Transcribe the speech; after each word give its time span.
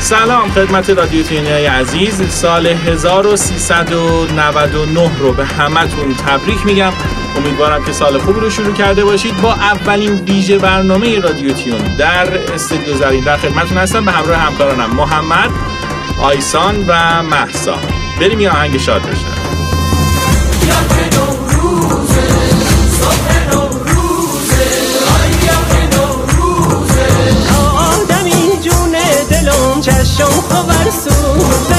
سلام 0.00 0.50
خدمت 0.50 0.90
رادیو 0.90 1.22
عزیز. 1.66 2.30
سال 2.30 2.66
1399 2.66 5.18
رو 5.18 5.32
به 5.32 5.44
همتون 5.44 6.14
تبریک 6.14 6.66
میگم. 6.66 6.92
امیدوارم 7.36 7.84
که 7.84 7.92
سال 7.92 8.18
خوبی 8.18 8.40
رو 8.40 8.50
شروع 8.50 8.74
کرده 8.74 9.04
باشید. 9.04 9.40
با 9.40 9.52
اولین 9.52 10.12
ویژه 10.12 10.58
برنامه 10.58 11.20
رادیو 11.20 11.52
تیون 11.52 11.96
در 11.96 12.52
استودیو 12.54 12.94
زرین 12.94 13.24
در 13.24 13.36
خدمتتون 13.36 13.78
هستم. 13.78 14.04
به 14.04 14.12
همراه 14.12 14.38
همکارانم 14.38 14.90
محمد 14.90 15.50
آیسان 16.22 16.84
و 16.88 17.22
محسا 17.22 17.78
بریم 18.20 18.40
یه 18.40 18.50
آهنگ 18.50 18.78
شاد 18.78 19.02
بشن 19.02 19.46
آدمی 27.78 28.58
جون 28.62 28.96
دلم 29.30 29.80
چشم 29.80 30.30
خبر 30.48 30.90
سوزه 30.90 31.75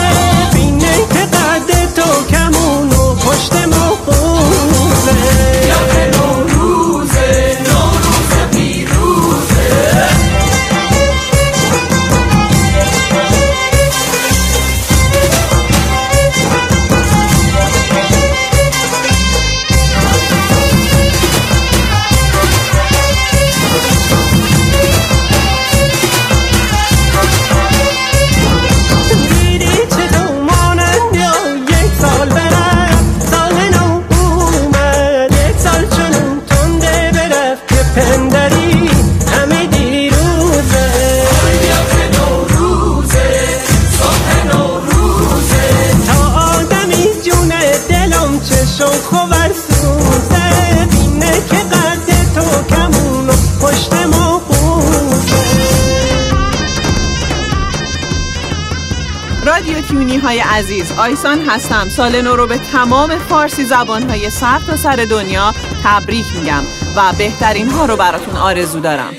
عزیز 60.58 60.92
آیسان 60.92 61.42
هستم. 61.42 61.90
سال 61.90 62.22
نو 62.22 62.36
رو 62.36 62.48
به 62.48 62.58
تمام 62.58 63.18
فارسی 63.18 63.66
زبان 63.66 64.10
های 64.10 64.30
سر 64.30 64.60
تا 64.68 64.76
سر 64.76 64.96
دنیا 65.10 65.54
تبریک 65.84 66.26
میگم 66.36 66.64
و 66.96 67.14
بهترین 67.18 67.70
ها 67.70 67.86
رو 67.86 67.96
براتون 67.96 68.36
آرزو 68.36 68.80
دارم. 68.80 69.14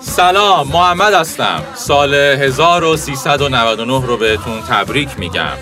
سلام 0.00 0.68
محمد 0.68 1.14
هستم. 1.14 1.62
سال 1.74 2.14
1399 2.14 4.06
رو 4.06 4.16
بهتون 4.16 4.62
تبریک 4.62 5.08
میگم. 5.18 5.56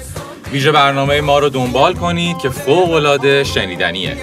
ویژه 0.53 0.73
برنامه 0.73 1.21
ما 1.21 1.39
رو 1.39 1.49
دنبال 1.49 1.95
کنید 1.95 2.39
که 2.39 2.51
فوق 2.51 2.93
العاده 2.93 3.45
شنیدنیه. 3.45 4.17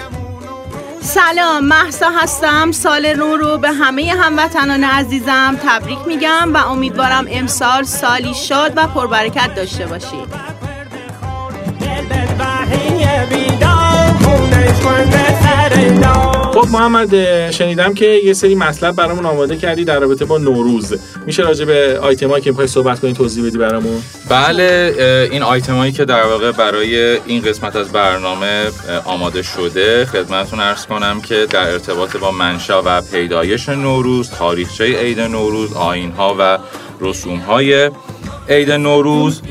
سلام 1.00 1.64
محسا 1.64 2.10
هستم. 2.10 2.72
سال 2.72 3.16
نو 3.16 3.36
رو 3.36 3.58
به 3.58 3.70
همه 3.70 4.14
هموطنان 4.20 4.84
عزیزم 4.84 5.58
تبریک 5.66 5.98
میگم 6.06 6.54
و 6.54 6.56
امیدوارم 6.56 7.26
امسال 7.30 7.82
سالی 7.82 8.34
شاد 8.34 8.72
و 8.76 8.86
پربرکت 8.86 9.54
داشته 9.54 9.86
باشید. 9.86 10.57
خب 16.54 16.68
محمد 16.70 17.10
شنیدم 17.50 17.94
که 17.94 18.06
یه 18.06 18.32
سری 18.32 18.54
مطلب 18.54 18.96
برامون 18.96 19.26
آماده 19.26 19.56
کردی 19.56 19.84
در 19.84 20.00
رابطه 20.00 20.24
با 20.24 20.38
نوروز. 20.38 20.94
میشه 21.26 21.42
راجع 21.42 21.64
به 21.64 21.98
آیتمایی 22.02 22.42
که 22.42 22.50
می‌خوای 22.50 22.66
صحبت 22.66 23.00
کنی 23.00 23.12
توضیح 23.12 23.46
بدی 23.46 23.58
برامون؟ 23.58 24.02
بله 24.28 25.28
این 25.32 25.42
آیتمایی 25.42 25.92
که 25.92 26.04
در 26.04 26.22
واقع 26.22 26.52
برای 26.52 27.18
این 27.26 27.42
قسمت 27.42 27.76
از 27.76 27.88
برنامه 27.88 28.64
آماده 29.04 29.42
شده 29.42 30.04
خدمتتون 30.04 30.60
ارز 30.60 30.86
کنم 30.86 31.20
که 31.20 31.46
در 31.50 31.70
ارتباط 31.70 32.16
با 32.16 32.30
منشا 32.30 32.82
و 32.86 33.00
پیدایش 33.00 33.68
نوروز 33.68 34.30
تاریخچه 34.30 34.84
عید 34.84 35.20
نوروز 35.20 35.72
آینها 35.72 36.36
و 36.38 36.58
رسومهای 37.00 37.90
عید 38.48 38.72
نوروز 38.72 39.42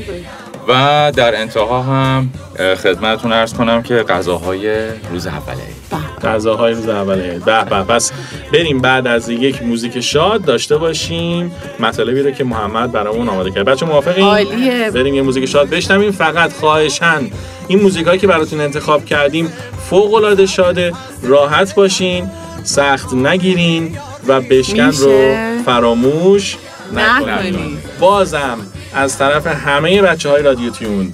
و 0.68 1.12
در 1.16 1.40
انتها 1.40 1.82
هم 1.82 2.30
خدمتتون 2.58 3.32
ارز 3.32 3.54
کنم 3.54 3.82
که 3.82 3.94
غذاهای 3.94 4.88
روز 5.10 5.26
اول 5.26 5.52
عید 5.52 5.78
غذاهای 6.24 6.74
روز 6.74 6.88
اول 6.88 7.20
عید. 7.20 7.44
به 7.44 7.64
به. 7.64 7.82
پس 7.82 8.12
بریم 8.52 8.78
بعد 8.78 9.06
از 9.06 9.28
یک 9.28 9.62
موزیک 9.62 10.00
شاد 10.00 10.44
داشته 10.44 10.76
باشیم. 10.76 11.52
مطالبی 11.80 12.22
رو 12.22 12.30
که 12.30 12.44
محمد 12.44 12.92
برامون 12.92 13.28
آماده 13.28 13.50
کرد. 13.50 13.64
بچه 13.64 13.86
موافقین؟ 13.86 14.24
عالیه. 14.24 14.90
بریم 14.90 15.14
یه 15.14 15.22
موزیک 15.22 15.46
شاد 15.46 15.68
بشنویم. 15.68 16.10
فقط 16.10 16.52
خواهشن 16.52 17.30
این 17.68 17.82
موزیکایی 17.82 18.18
که 18.18 18.26
براتون 18.26 18.60
انتخاب 18.60 19.04
کردیم 19.04 19.52
فوق 19.90 20.14
العاده 20.14 20.46
شاده. 20.46 20.92
راحت 21.22 21.74
باشین 21.74 22.30
سخت 22.64 23.14
نگیرین 23.14 23.98
و 24.26 24.40
بشکن 24.40 24.90
رو. 24.90 25.34
فراموش 25.64 26.56
نکنین. 26.94 27.78
بازم 28.00 28.58
از 28.94 29.18
طرف 29.18 29.46
همه 29.46 30.02
بچه 30.02 30.30
های 30.30 30.42
رادیو 30.42 30.70
تیون. 30.70 31.12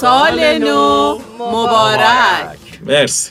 سال 0.00 0.58
نو 0.58 1.18
مبارک. 1.38 2.58
مرسی. 2.86 3.30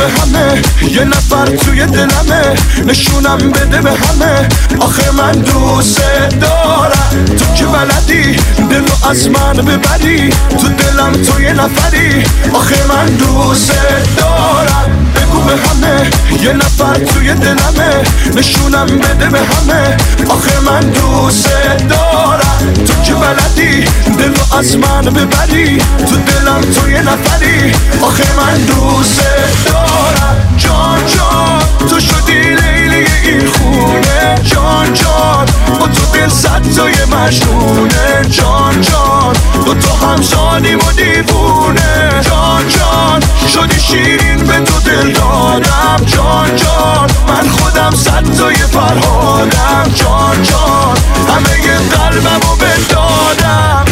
به 0.00 0.08
همه. 0.08 0.62
یه 0.90 1.04
نفر 1.04 1.46
توی 1.46 1.86
دلمه. 1.86 2.56
نشونم 2.86 3.38
بده 3.38 3.80
به 3.80 3.90
همه. 3.90 4.48
آخه 4.80 5.10
من 5.10 5.32
دوست 5.32 6.00
دارم. 6.40 7.24
تو 7.38 7.54
که 7.54 7.64
بلدی؟ 7.64 8.36
دلو 8.70 9.08
از 9.10 9.28
من 9.28 9.52
ببری. 9.52 10.30
تو 10.30 10.68
دلم 10.68 11.12
تو 11.12 11.40
یه 11.40 11.52
نفری. 11.52 12.24
آخه 12.52 12.86
من 12.88 13.06
دوست 13.06 13.72
دارم. 14.16 15.09
بگو 15.30 15.40
به 15.40 15.52
همه. 15.56 16.10
یه 16.42 16.52
نفر 16.52 16.94
توی 16.94 17.34
دلمه. 17.34 18.02
نشونم 18.36 18.86
بده 18.86 19.26
به 19.26 19.38
همه. 19.38 19.96
آخه 20.28 20.60
من 20.60 20.80
دوست 20.80 21.50
دارم. 21.88 22.74
تو 22.86 23.02
که 23.02 23.14
بلدی 23.14 23.84
دلو 24.18 24.58
از 24.58 24.76
من 24.76 25.00
ببری. 25.00 25.78
تو 25.78 26.16
دلم 26.16 26.60
تو 26.60 26.90
یه 26.90 27.02
نفری. 27.02 27.72
آخه 28.02 28.24
من 28.36 28.58
دوست 28.58 29.20
دارم. 29.66 30.54
جان 30.56 30.98
جان 31.06 31.88
تو 31.88 32.00
شدی 32.00 32.69
لیلی 32.90 33.30
این 33.30 33.46
خونه. 33.46 34.34
جان 34.42 34.94
جان 34.94 35.46
با 35.80 35.86
تو 35.86 36.06
دل 36.12 36.28
صد 36.28 36.62
تای 36.76 36.94
مجنونه. 37.04 38.22
جان 38.30 38.80
جان 38.80 39.36
دو 39.64 39.74
تو 39.74 40.06
همسانیم 40.06 40.78
و 40.78 40.92
دیوونه. 40.92 42.10
جان 42.20 42.68
جان 42.68 43.20
شدی 43.54 43.80
شیرین 43.80 44.36
به 44.36 44.60
تو 44.60 44.80
دل 44.80 45.12
دادم. 45.12 46.04
جان 46.06 46.56
جان 46.56 47.10
من 47.28 47.48
خودم 47.48 47.90
صد 47.90 48.36
تای 48.38 48.54
فرهادم. 48.54 49.90
جان 49.94 50.42
جان 50.42 50.96
همه 51.28 51.60
قلبم 51.90 52.40
رو 52.42 52.56
بدادم 52.56 53.84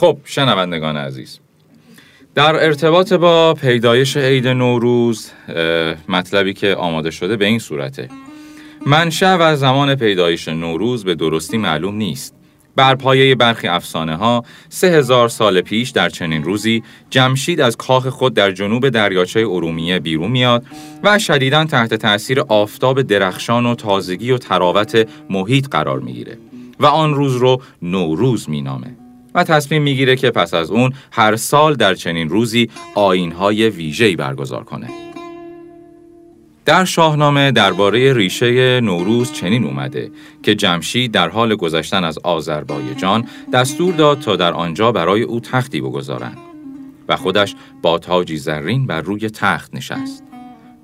خب 0.00 0.18
شنوندگان 0.24 0.96
عزیز. 0.96 1.38
در 2.34 2.64
ارتباط 2.64 3.12
با 3.12 3.54
پیدایش 3.54 4.16
عید 4.16 4.48
نوروز 4.48 5.30
مطلبی 6.08 6.54
که 6.54 6.74
آماده 6.74 7.10
شده 7.10 7.36
به 7.36 7.44
این 7.44 7.58
صورته. 7.58 8.08
منشأ 8.86 9.36
و 9.40 9.56
زمان 9.56 9.94
پیدایش 9.94 10.48
نوروز 10.48 11.04
به 11.04 11.14
درستی 11.14 11.58
معلوم 11.58 11.94
نیست. 11.94 12.34
بر 12.76 12.94
پایه 12.94 13.34
برخی 13.34 13.68
افسانه 13.68 14.16
ها 14.16 14.44
سه 14.68 14.86
هزار 14.86 15.28
سال 15.28 15.60
پیش 15.60 15.90
در 15.90 16.08
چنین 16.08 16.44
روزی 16.44 16.82
جمشید 17.10 17.60
از 17.60 17.76
کاخ 17.76 18.06
خود 18.06 18.34
در 18.34 18.52
جنوب 18.52 18.88
دریاچه 18.88 19.40
ارومیه 19.40 19.98
بیرون 19.98 20.30
میاد 20.30 20.64
و 21.02 21.18
شدیداً 21.18 21.64
تحت 21.64 21.94
تأثیر 21.94 22.40
آفتاب 22.40 23.02
درخشان 23.02 23.66
و 23.66 23.74
تازگی 23.74 24.30
و 24.30 24.38
تراوت 24.38 25.08
محیط 25.30 25.68
قرار 25.68 26.00
می‌گیره 26.00 26.38
و 26.80 26.86
آن 26.86 27.14
روز 27.14 27.36
رو 27.36 27.62
نوروز 27.82 28.48
مینامه. 28.50 28.99
و 29.34 29.44
تصمیم 29.44 29.82
می‌گیره 29.82 30.16
که 30.16 30.30
پس 30.30 30.54
از 30.54 30.70
اون 30.70 30.92
هر 31.12 31.36
سال 31.36 31.74
در 31.74 31.94
چنین 31.94 32.28
روزی 32.28 32.70
آیینهای 32.94 33.70
ویژه‌ای 33.70 34.16
برگزار 34.16 34.64
کنه. 34.64 34.88
در 36.64 36.84
شاهنامه 36.84 37.52
درباره 37.52 38.14
ریشه 38.14 38.80
نوروز 38.80 39.32
چنین 39.32 39.64
اومده 39.64 40.10
که 40.42 40.54
جمشید 40.54 41.12
در 41.12 41.28
حال 41.28 41.54
گذشتن 41.54 42.04
از 42.04 42.18
آذربایجان 42.18 43.28
دستور 43.52 43.94
داد 43.94 44.20
تا 44.20 44.36
در 44.36 44.52
آنجا 44.52 44.92
برای 44.92 45.22
او 45.22 45.40
تختی 45.40 45.80
بگذارند 45.80 46.38
و 47.08 47.16
خودش 47.16 47.54
با 47.82 47.98
تاجی 47.98 48.36
زرین 48.36 48.86
بر 48.86 49.00
روی 49.00 49.30
تخت 49.30 49.74
نشست. 49.74 50.24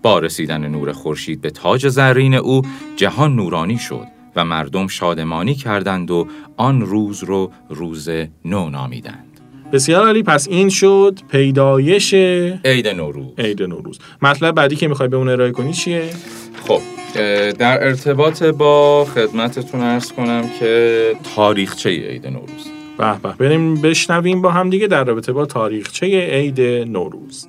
با 0.03 0.19
رسیدن 0.19 0.67
نور 0.67 0.93
خورشید 0.93 1.41
به 1.41 1.51
تاج 1.51 1.89
زرین 1.89 2.35
او 2.35 2.63
جهان 2.97 3.37
نورانی 3.37 3.79
شد 3.79 4.16
و 4.37 4.44
مردم 4.44 4.87
شادمانی 4.87 5.55
کردند 5.55 6.11
و 6.11 6.27
آن 6.56 6.81
روز 6.81 7.25
رو 7.25 7.50
روز 7.69 8.09
نو 8.44 8.71
نامیدند. 8.71 9.41
بسیار 9.73 10.05
عالی 10.05 10.23
پس 10.23 10.49
این 10.49 10.69
شد 10.69 11.19
پیدایش 11.31 12.15
عید 12.15 12.88
نوروز. 12.88 13.27
عید 13.38 13.62
نوروز. 13.62 13.99
مطلب 14.23 14.55
بعدی 14.55 14.77
که 14.77 14.88
می‌خوای 14.88 15.09
به 15.09 15.17
اون 15.17 15.29
ارائه 15.29 15.53
کنی 15.53 15.73
چیه؟ 15.73 16.11
خب 16.67 16.81
در 17.53 17.85
ارتباط 17.85 18.43
با 18.43 19.05
خدمتتون 19.05 19.81
ارز 19.81 20.12
کنم 20.12 20.50
که 20.61 21.12
تاریخچه 21.37 21.91
عید 21.91 22.27
نوروز. 22.27 22.67
به 22.99 23.19
به 23.23 23.33
بریم 23.38 23.75
بشنویم 23.75 24.43
با 24.43 24.50
هم 24.50 24.71
دیگه 24.71 24.87
در 24.87 25.05
رابطه 25.05 25.33
با 25.33 25.47
تاریخچه 25.47 26.06
عید 26.06 26.61
نوروز. 26.61 27.49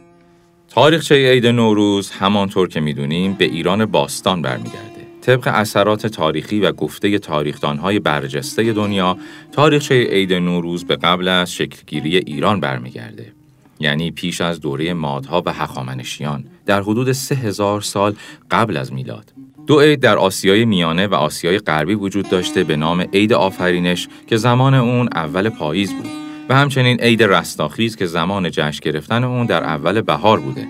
تاریخچه 0.69 1.15
عید 1.15 1.47
نوروز 1.47 2.11
همانطور 2.11 2.67
که 2.67 2.79
می‌دونیم 2.79 3.33
به 3.33 3.45
ایران 3.45 3.85
باستان 3.85 4.41
برمیگرده. 4.41 4.86
طبق 5.27 5.47
اثرات 5.47 6.07
تاریخی 6.07 6.59
و 6.59 6.71
گفته 6.71 7.19
تاریخدانهای 7.19 7.99
برجسته 7.99 8.73
دنیا، 8.73 9.17
تاریخچه 9.51 10.03
عید 10.03 10.33
نوروز 10.33 10.85
به 10.85 10.95
قبل 10.95 11.27
از 11.27 11.53
شکلگیری 11.53 12.17
ایران 12.17 12.59
برمیگرده. 12.59 13.33
یعنی 13.79 14.11
پیش 14.11 14.41
از 14.41 14.59
دوره 14.59 14.93
مادها 14.93 15.43
و 15.45 15.53
هخامنشیان 15.53 16.43
در 16.65 16.81
حدود 16.81 17.11
سه 17.11 17.35
هزار 17.35 17.81
سال 17.81 18.15
قبل 18.51 18.77
از 18.77 18.93
میلاد. 18.93 19.33
دو 19.67 19.79
عید 19.79 19.99
در 19.99 20.17
آسیای 20.17 20.65
میانه 20.65 21.07
و 21.07 21.13
آسیای 21.13 21.59
غربی 21.59 21.93
وجود 21.93 22.29
داشته 22.29 22.63
به 22.63 22.75
نام 22.75 23.01
عید 23.13 23.33
آفرینش 23.33 24.07
که 24.27 24.37
زمان 24.37 24.73
اون 24.73 25.09
اول 25.15 25.49
پاییز 25.49 25.93
بود 25.93 26.11
و 26.49 26.55
همچنین 26.55 26.99
عید 26.99 27.23
رستاخیز 27.23 27.95
که 27.95 28.05
زمان 28.05 28.51
جشن 28.51 28.79
گرفتن 28.83 29.23
اون 29.23 29.45
در 29.45 29.63
اول 29.63 30.01
بهار 30.01 30.39
بوده. 30.39 30.67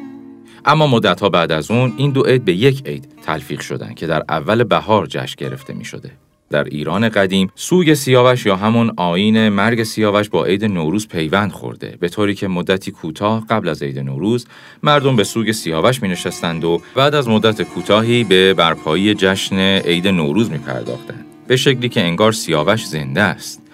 اما 0.66 0.88
مدتها 0.88 1.30
بعد 1.30 1.52
از 1.52 1.72
اون 1.72 1.94
این 1.98 2.12
دو 2.12 2.24
عید 2.24 2.46
به 2.46 2.54
یک 2.54 2.88
عید 2.88 3.08
تلفیق 3.26 3.60
شدن 3.60 3.94
که 3.94 4.08
در 4.08 4.24
اول 4.30 4.64
بهار 4.64 5.06
جشن 5.06 5.36
گرفته 5.38 5.74
می 5.74 5.86
شده. 5.86 6.12
در 6.50 6.64
ایران 6.64 7.10
قدیم 7.10 7.52
سوگ 7.56 7.94
سیاوش 7.94 8.46
یا 8.46 8.56
همون 8.56 8.94
آیین 8.98 9.50
مرگ 9.50 9.84
سیاوش 9.84 10.30
با 10.30 10.46
عید 10.46 10.66
نوروز 10.66 11.08
پیوند 11.08 11.52
خورده 11.52 11.98
به 12.00 12.10
طوری 12.10 12.36
که 12.36 12.48
مدتی 12.48 12.92
کوتاه 12.92 13.46
قبل 13.50 13.70
از 13.70 13.84
عید 13.84 14.00
نوروز 14.00 14.48
مردم 14.84 15.16
به 15.16 15.24
سوگ 15.24 15.52
سیاوش 15.52 16.02
می 16.02 16.10
نشستند 16.10 16.64
و 16.64 16.82
بعد 16.96 17.16
از 17.16 17.28
مدت 17.28 17.62
کوتاهی 17.62 18.24
به 18.24 18.54
برپایی 18.54 19.14
جشن 19.14 19.58
عید 19.60 20.08
نوروز 20.08 20.52
می 20.52 20.58
پرداختند 20.58 21.26
به 21.48 21.56
شکلی 21.56 21.90
که 21.90 22.02
انگار 22.02 22.32
سیاوش 22.32 22.86
زنده 22.86 23.22
است 23.22 23.67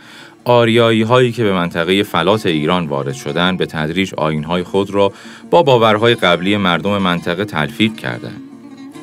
آریایی 0.45 1.01
هایی 1.01 1.31
که 1.31 1.44
به 1.44 1.54
منطقه 1.54 2.04
فلات 2.04 2.45
ایران 2.45 2.88
وارد 2.88 3.13
شدند 3.13 3.57
به 3.57 3.66
تدریج 3.66 4.13
آیین 4.13 4.44
های 4.44 4.63
خود 4.63 4.90
را 4.90 5.13
با 5.50 5.63
باورهای 5.63 6.16
قبلی 6.16 6.57
مردم 6.57 6.98
منطقه 6.98 7.45
تلفیق 7.45 7.95
کردند 7.95 8.42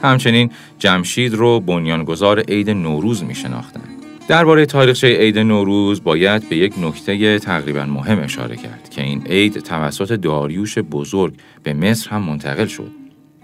همچنین 0.03 0.51
جمشید 0.79 1.35
رو 1.35 1.61
بنیانگذار 1.61 2.41
عید 2.41 2.71
نوروز 2.71 3.25
می 3.25 3.35
شناختند. 3.35 3.89
درباره 4.29 4.67
تاریخچه 4.67 5.07
عید 5.07 5.39
نوروز 5.39 6.05
باید 6.05 6.49
به 6.49 6.57
یک 6.57 6.75
نکته 6.79 7.39
تقریبا 7.39 7.85
مهم 7.85 8.19
اشاره 8.19 8.57
کرد 8.57 8.89
که 8.91 9.03
این 9.03 9.23
عید 9.27 9.59
توسط 9.59 10.13
داریوش 10.13 10.79
بزرگ 10.79 11.35
به 11.63 11.75
مصر 11.75 12.11
هم 12.11 12.23
منتقل 12.23 12.67
شد 12.67 12.91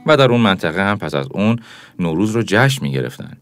و 0.07 0.17
در 0.17 0.31
اون 0.31 0.41
منطقه 0.41 0.85
هم 0.85 0.99
پس 0.99 1.15
از 1.15 1.29
اون 1.31 1.59
نوروز 1.99 2.31
رو 2.31 2.43
جشن 2.43 2.87
می 2.87 2.93
گرفتن. 2.93 3.37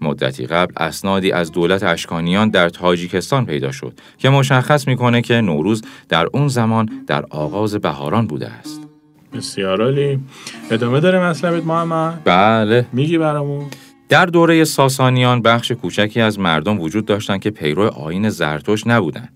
مدتی 0.00 0.46
قبل 0.46 0.72
اسنادی 0.76 1.32
از 1.32 1.52
دولت 1.52 1.82
اشکانیان 1.82 2.50
در 2.50 2.68
تاجیکستان 2.68 3.46
پیدا 3.46 3.72
شد 3.72 3.92
که 4.18 4.30
مشخص 4.30 4.88
می‌کنه 4.88 5.22
که 5.22 5.40
نوروز 5.40 5.82
در 6.08 6.28
اون 6.32 6.48
زمان 6.48 6.90
در 7.06 7.24
آغاز 7.30 7.74
بهاران 7.74 8.26
بوده 8.26 8.48
است. 8.48 8.80
بسیار 9.34 9.82
عالی 9.82 10.20
ادامه 10.70 11.00
داره 11.00 11.28
مطلبت 11.28 11.66
محمد 11.66 12.20
بله 12.24 12.86
میگی 12.92 13.18
برامون 13.18 13.66
در 14.08 14.26
دوره 14.26 14.64
ساسانیان 14.64 15.42
بخش 15.42 15.72
کوچکی 15.72 16.20
از 16.20 16.38
مردم 16.38 16.80
وجود 16.80 17.04
داشتند 17.04 17.40
که 17.40 17.50
پیرو 17.50 17.82
آیین 17.82 18.28
زرتشت 18.28 18.86
نبودند. 18.86 19.32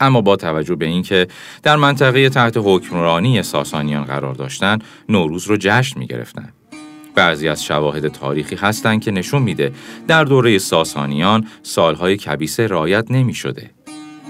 اما 0.00 0.20
با 0.20 0.36
توجه 0.36 0.74
به 0.74 0.86
اینکه 0.86 1.26
در 1.62 1.76
منطقه 1.76 2.28
تحت 2.28 2.56
حکمرانی 2.56 3.42
ساسانیان 3.42 4.04
قرار 4.04 4.34
داشتند، 4.34 4.84
نوروز 5.08 5.46
رو 5.46 5.56
جشن 5.60 5.98
می 5.98 6.06
گرفتن. 6.06 6.48
بعضی 7.14 7.48
از 7.48 7.64
شواهد 7.64 8.08
تاریخی 8.08 8.56
هستند 8.56 9.00
که 9.00 9.10
نشون 9.10 9.42
میده 9.42 9.72
در 10.08 10.24
دوره 10.24 10.58
ساسانیان 10.58 11.46
سالهای 11.62 12.16
کبیسه 12.16 12.66
رایت 12.66 13.10
نمی 13.10 13.34
شده. 13.34 13.70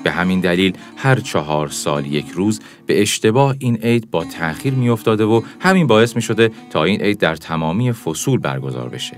به 0.05 0.11
همین 0.11 0.41
دلیل 0.41 0.73
هر 0.97 1.21
چهار 1.21 1.69
سال 1.69 2.07
یک 2.07 2.31
روز 2.35 2.61
به 2.87 3.03
اشتباه 3.03 3.57
این 3.59 3.77
عید 3.77 4.11
با 4.11 4.25
تأخیر 4.25 4.75
می 4.75 4.89
افتاده 4.89 5.25
و 5.25 5.43
همین 5.61 5.87
باعث 5.87 6.17
می 6.17 6.23
شده 6.23 6.51
تا 6.71 6.85
این 6.85 7.01
عید 7.01 7.19
در 7.19 7.37
تمامی 7.37 7.93
فصول 7.93 8.41
برگزار 8.41 8.89
بشه. 8.89 9.17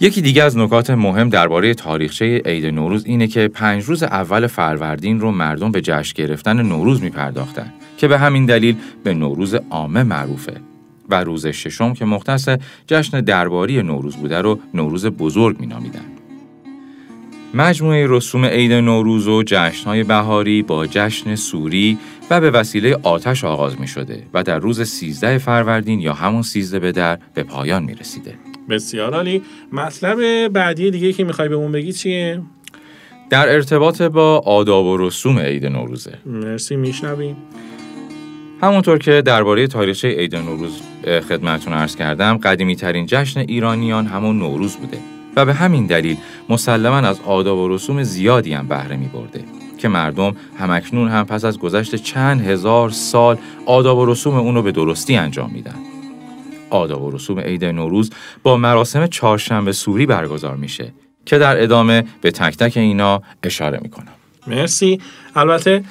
یکی 0.00 0.22
دیگه 0.22 0.42
از 0.42 0.56
نکات 0.56 0.90
مهم 0.90 1.28
درباره 1.28 1.74
تاریخچه 1.74 2.42
عید 2.46 2.66
نوروز 2.66 3.04
اینه 3.06 3.26
که 3.26 3.48
پنج 3.48 3.84
روز 3.84 4.02
اول 4.02 4.46
فروردین 4.46 5.20
رو 5.20 5.30
مردم 5.30 5.72
به 5.72 5.80
جشن 5.80 6.12
گرفتن 6.16 6.62
نوروز 6.62 7.02
می 7.02 7.10
پرداختن 7.10 7.72
که 7.96 8.08
به 8.08 8.18
همین 8.18 8.46
دلیل 8.46 8.76
به 9.04 9.14
نوروز 9.14 9.54
عامه 9.54 10.02
معروفه 10.02 10.73
و 11.08 11.24
روز 11.24 11.46
ششم 11.46 11.94
که 11.94 12.04
مختص 12.04 12.48
جشن 12.86 13.20
درباری 13.20 13.82
نوروز 13.82 14.16
بوده 14.16 14.40
رو 14.40 14.58
نوروز 14.74 15.06
بزرگ 15.06 15.60
می 15.60 15.66
نامیدن. 15.66 16.04
مجموعه 17.54 18.06
رسوم 18.08 18.44
عید 18.44 18.72
نوروز 18.72 19.28
و 19.28 19.42
جشنهای 19.46 20.04
بهاری 20.04 20.62
با 20.62 20.86
جشن 20.86 21.34
سوری 21.34 21.98
و 22.30 22.40
به 22.40 22.50
وسیله 22.50 22.98
آتش 23.02 23.44
آغاز 23.44 23.80
می 23.80 23.88
شده 23.88 24.22
و 24.34 24.42
در 24.42 24.58
روز 24.58 24.88
13 24.88 25.38
فروردین 25.38 26.00
یا 26.00 26.12
همون 26.12 26.42
13 26.42 26.78
به 26.78 26.92
در 26.92 27.18
به 27.34 27.42
پایان 27.42 27.82
می 27.82 27.94
رسیده. 27.94 28.34
بسیار 28.68 29.14
عالی 29.14 29.42
مطلب 29.72 30.48
بعدی 30.48 30.90
دیگه 30.90 31.12
که 31.12 31.24
می‌خوای 31.24 31.48
به 31.48 31.54
اون 31.54 31.72
بگی 31.72 31.92
چیه 31.92 32.42
در 33.30 33.48
ارتباط 33.48 34.02
با 34.02 34.38
آداب 34.38 34.86
و 34.86 34.96
رسوم 34.96 35.38
عید 35.38 35.66
نوروزه 35.66 36.18
مرسی 36.26 36.76
میشنویم 36.76 37.36
همونطور 38.62 38.98
که 38.98 39.22
درباره 39.22 39.66
تاریخچه 39.66 40.08
عید 40.08 40.36
نوروز 40.36 40.80
اه، 41.04 41.20
خدمتتون 41.20 41.72
عرض 41.72 41.96
کردم 41.96 42.36
قدیمی 42.36 42.76
ترین 42.76 43.06
جشن 43.06 43.40
ایرانیان 43.40 44.06
همون 44.06 44.38
نوروز 44.38 44.76
بوده 44.76 44.98
و 45.36 45.44
به 45.44 45.54
همین 45.54 45.86
دلیل 45.86 46.16
مسلما 46.48 46.96
از 46.96 47.20
آداب 47.20 47.58
و 47.58 47.68
رسوم 47.68 48.02
زیادی 48.02 48.54
هم 48.54 48.68
بهره 48.68 48.96
می 48.96 49.08
برده 49.08 49.44
که 49.78 49.88
مردم 49.88 50.36
همکنون 50.58 51.08
هم 51.08 51.24
پس 51.24 51.44
از 51.44 51.58
گذشت 51.58 51.94
چند 51.94 52.46
هزار 52.46 52.90
سال 52.90 53.38
آداب 53.66 53.98
و 53.98 54.06
رسوم 54.06 54.34
اونو 54.34 54.62
به 54.62 54.72
درستی 54.72 55.16
انجام 55.16 55.50
میدن. 55.50 55.74
آداب 56.70 57.02
و 57.02 57.10
رسوم 57.10 57.40
عید 57.40 57.64
نوروز 57.64 58.10
با 58.42 58.56
مراسم 58.56 59.06
چهارشنبه 59.06 59.72
سوری 59.72 60.06
برگزار 60.06 60.56
میشه 60.56 60.92
که 61.26 61.38
در 61.38 61.62
ادامه 61.62 62.04
به 62.20 62.30
تک 62.30 62.56
تک 62.56 62.76
اینا 62.76 63.22
اشاره 63.42 63.78
می‌کنم. 63.82 64.12
مرسی. 64.46 65.00
البته 65.36 65.84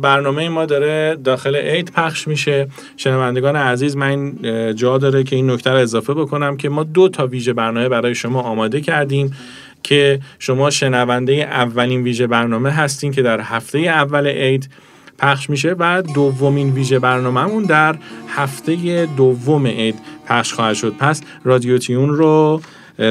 برنامه 0.00 0.48
ما 0.48 0.64
داره 0.64 1.16
داخل 1.24 1.56
عید 1.56 1.92
پخش 1.92 2.28
میشه. 2.28 2.68
شنوندگان 2.96 3.56
عزیز 3.56 3.96
من 3.96 4.32
جا 4.74 4.98
داره 4.98 5.24
که 5.24 5.36
این 5.36 5.50
نکته 5.50 5.70
رو 5.70 5.78
اضافه 5.78 6.14
بکنم 6.14 6.56
که 6.56 6.68
ما 6.68 6.82
دو 6.82 7.08
تا 7.08 7.26
ویژه 7.26 7.52
برنامه 7.52 7.88
برای 7.88 8.14
شما 8.14 8.42
آماده 8.42 8.80
کردیم 8.80 9.36
که 9.82 10.20
شما 10.38 10.70
شنونده 10.70 11.32
اولین 11.32 12.02
ویژه 12.02 12.26
برنامه 12.26 12.70
هستین 12.70 13.12
که 13.12 13.22
در 13.22 13.40
هفته 13.40 13.78
اول 13.78 14.26
عید 14.26 14.70
پخش 15.18 15.50
میشه 15.50 15.74
و 15.78 16.02
دومین 16.14 16.70
ویژه 16.70 16.98
برنامهمون 16.98 17.62
در 17.62 17.96
هفته 18.28 19.06
دوم 19.16 19.66
عید 19.66 19.98
پخش 20.28 20.52
خواهد 20.52 20.74
شد. 20.74 20.94
پس 20.98 21.22
رادیو 21.44 21.78
تیون 21.78 22.08
رو 22.08 22.60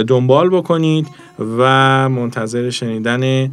دنبال 0.08 0.50
بکنید 0.50 1.08
و 1.58 2.10
منتظر 2.10 2.70
شنیدن 2.70 3.52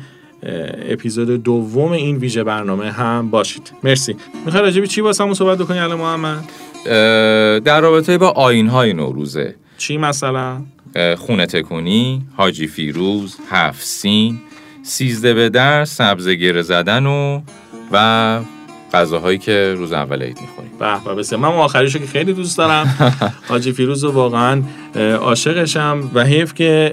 اپیزود 0.88 1.42
دوم 1.42 1.92
این 1.92 2.16
ویژه 2.16 2.44
برنامه 2.44 2.90
هم 2.90 3.30
باشید. 3.30 3.72
مرسی. 3.84 4.16
می‌خوای 4.44 4.62
راجبی 4.62 4.86
چی 4.86 5.00
واسمون 5.00 5.34
صحبت 5.34 5.58
بکنی 5.58 5.78
الان 5.78 5.98
محمد؟ 5.98 6.44
در 7.64 7.80
رابطه 7.80 8.18
با 8.18 8.30
آین 8.30 8.68
های 8.68 8.92
نوروزه. 8.92 9.54
چی 9.78 9.96
مثلا؟ 9.96 10.62
خونه 11.18 11.46
تکونی، 11.46 12.22
حاجی 12.36 12.66
فیروز، 12.66 13.36
هفت 13.50 13.82
سین، 13.82 14.38
سیزده 14.82 15.34
به 15.34 15.48
در، 15.48 15.84
سبزه 15.84 16.34
گره 16.34 16.62
زدن 16.62 17.06
و 17.06 17.40
و 17.92 18.40
غذاهایی 18.92 19.38
که 19.38 19.74
روز 19.78 19.92
اول 19.92 20.22
عید 20.22 20.38
می‌خوریم. 20.40 20.70
به 20.78 21.04
به 21.04 21.14
بسیار. 21.14 21.40
من 21.40 21.48
آخریشو 21.48 21.98
که 21.98 22.06
خیلی 22.06 22.32
دوست 22.32 22.58
دارم. 22.58 23.14
حاجی 23.48 23.72
فیروز 23.72 24.04
رو 24.04 24.10
واقعا 24.10 24.62
عاشقشم 25.20 26.10
و 26.14 26.24
حیف 26.24 26.54
که 26.54 26.92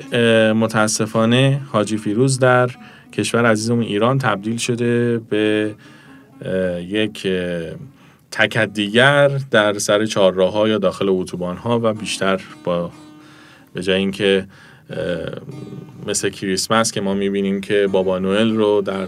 متاسفانه 0.55 1.61
حاجی 1.71 1.97
فیروز 1.97 2.39
در 2.39 2.69
کشور 3.13 3.45
عزیزمون 3.45 3.83
ایران 3.83 4.17
تبدیل 4.17 4.57
شده 4.57 5.17
به 5.29 5.75
یک 6.87 7.27
تکت 8.31 8.73
دیگر 8.73 9.27
در 9.51 9.77
سر 9.77 10.05
چهارراه 10.05 10.69
یا 10.69 10.77
داخل 10.77 11.09
اتوبان 11.09 11.57
ها 11.57 11.79
و 11.83 11.93
بیشتر 11.93 12.41
با 12.63 12.91
به 13.73 13.83
جای 13.83 13.99
اینکه 13.99 14.47
مثل 16.07 16.29
کریسمس 16.29 16.91
که 16.91 17.01
ما 17.01 17.13
می‌بینیم 17.13 17.61
که 17.61 17.87
بابا 17.91 18.19
نوئل 18.19 18.55
رو 18.55 18.81
در 18.81 19.07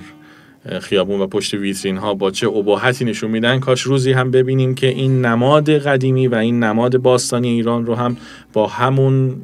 خیابون 0.81 1.21
و 1.21 1.27
پشت 1.27 1.53
ویترین 1.53 1.97
ها 1.97 2.13
با 2.13 2.31
چه 2.31 2.47
اباحتی 2.47 3.05
نشون 3.05 3.31
میدن؟ 3.31 3.59
کاش 3.59 3.81
روزی 3.81 4.11
هم 4.11 4.31
ببینیم 4.31 4.75
که 4.75 4.87
این 4.87 5.25
نماد 5.25 5.69
قدیمی 5.69 6.27
و 6.27 6.35
این 6.35 6.63
نماد 6.63 6.97
باستانی 6.97 7.47
ایران 7.47 7.85
رو 7.85 7.95
هم 7.95 8.17
با 8.53 8.67
همون 8.67 9.35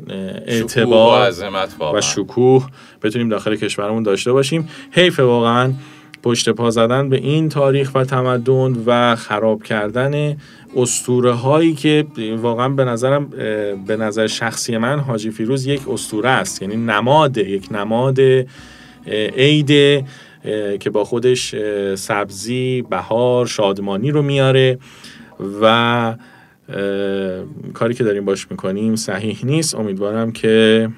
اعتبار. 0.46 1.34
و 1.94 2.02
شکوه 2.02 2.68
بتونیم 3.04 3.30
داخل 3.30 3.56
کشورمون 3.56 4.04
داشته 4.04 4.32
باشیم. 4.32 4.70
حیف 4.92 5.20
واقعا 5.20 5.74
پشت 6.24 6.50
پا 6.50 6.70
زدن 6.70 7.10
به 7.10 7.18
این 7.18 7.50
تاریخ 7.50 7.92
و 7.96 8.04
تمدن 8.04 8.84
و 8.86 9.16
خراب 9.16 9.64
کردن 9.64 10.38
استوره 10.76 11.32
هایی 11.32 11.74
که 11.74 12.06
واقعا 12.38 12.70
به 12.70 12.86
نظرم 12.86 13.26
به 13.88 13.98
نظر 14.00 14.28
شخصی 14.28 14.78
من 14.78 15.00
حاجی 15.00 15.32
فیروز 15.32 15.66
یک 15.66 15.82
استوره 15.90 16.30
است. 16.30 16.62
یعنی 16.62 16.76
نماد 16.76 17.38
یک 17.38 17.68
نماد 17.72 18.20
عید 19.38 20.04
که 20.80 20.90
با 20.90 21.04
خودش 21.04 21.56
سبزی 21.96 22.82
بهار 22.90 23.48
شادمانی 23.48 24.12
رو 24.12 24.22
میاره 24.22 24.80
و 25.62 26.16
کاری 27.74 27.94
که 27.94 28.04
داریم 28.04 28.26
باش 28.26 28.52
می‌کنیم 28.52 28.96
صحیح 28.96 29.46
نیست 29.46 29.76
امیدوارم 29.76 30.32
که 30.32 30.90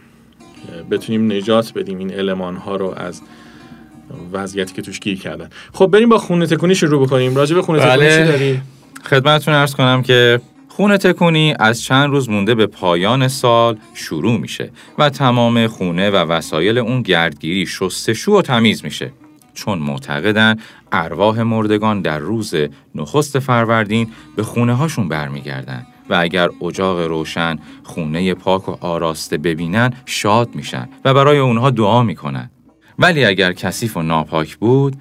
بتونیم 0.91 1.31
نجات 1.31 1.73
بدیم 1.73 1.97
این 1.97 2.13
علمان 2.13 2.55
ها 2.55 2.75
رو 2.75 2.93
از 2.97 3.21
وضعیتی 4.33 4.73
که 4.73 4.81
توش 4.81 4.99
گیر 4.99 5.19
کردن 5.19 5.49
خب 5.73 5.87
بریم 5.87 6.09
با 6.09 6.17
خونه 6.17 6.45
تکونی 6.45 6.75
شروع 6.75 7.05
بکنیم 7.05 7.35
راجع 7.35 7.55
به 7.55 7.61
خونه 7.61 7.79
تکونی 7.79 7.97
بله. 7.97 8.17
چی 8.17 8.31
داری؟ 8.31 8.61
خدمتتون 9.03 9.53
ارز 9.53 9.75
کنم 9.75 10.01
که 10.01 10.41
خونه 10.67 10.97
تکونی 10.97 11.53
از 11.59 11.81
چند 11.81 12.09
روز 12.09 12.29
مونده 12.29 12.55
به 12.55 12.65
پایان 12.65 13.27
سال 13.27 13.77
شروع 13.93 14.37
میشه 14.37 14.71
و 14.97 15.09
تمام 15.09 15.67
خونه 15.67 16.09
و 16.09 16.15
وسایل 16.15 16.77
اون 16.77 17.01
گردگیری 17.01 17.65
شستشو 17.65 18.31
و 18.31 18.41
تمیز 18.41 18.83
میشه 18.83 19.11
چون 19.53 19.79
معتقدن 19.79 20.55
ارواح 20.91 21.41
مردگان 21.41 22.01
در 22.01 22.19
روز 22.19 22.53
نخست 22.95 23.39
فروردین 23.39 24.07
به 24.35 24.43
خونه 24.43 24.73
هاشون 24.73 25.07
برمیگردن 25.07 25.85
و 26.09 26.15
اگر 26.19 26.49
اجاق 26.61 26.99
روشن 26.99 27.59
خونه 27.83 28.33
پاک 28.33 28.69
و 28.69 28.75
آراسته 28.81 29.37
ببینن 29.37 29.93
شاد 30.05 30.55
میشن 30.55 30.89
و 31.05 31.13
برای 31.13 31.37
اونها 31.37 31.69
دعا 31.69 32.03
می‌کنن. 32.03 32.49
ولی 32.99 33.25
اگر 33.25 33.53
کثیف 33.53 33.97
و 33.97 34.01
ناپاک 34.01 34.57
بود 34.57 34.95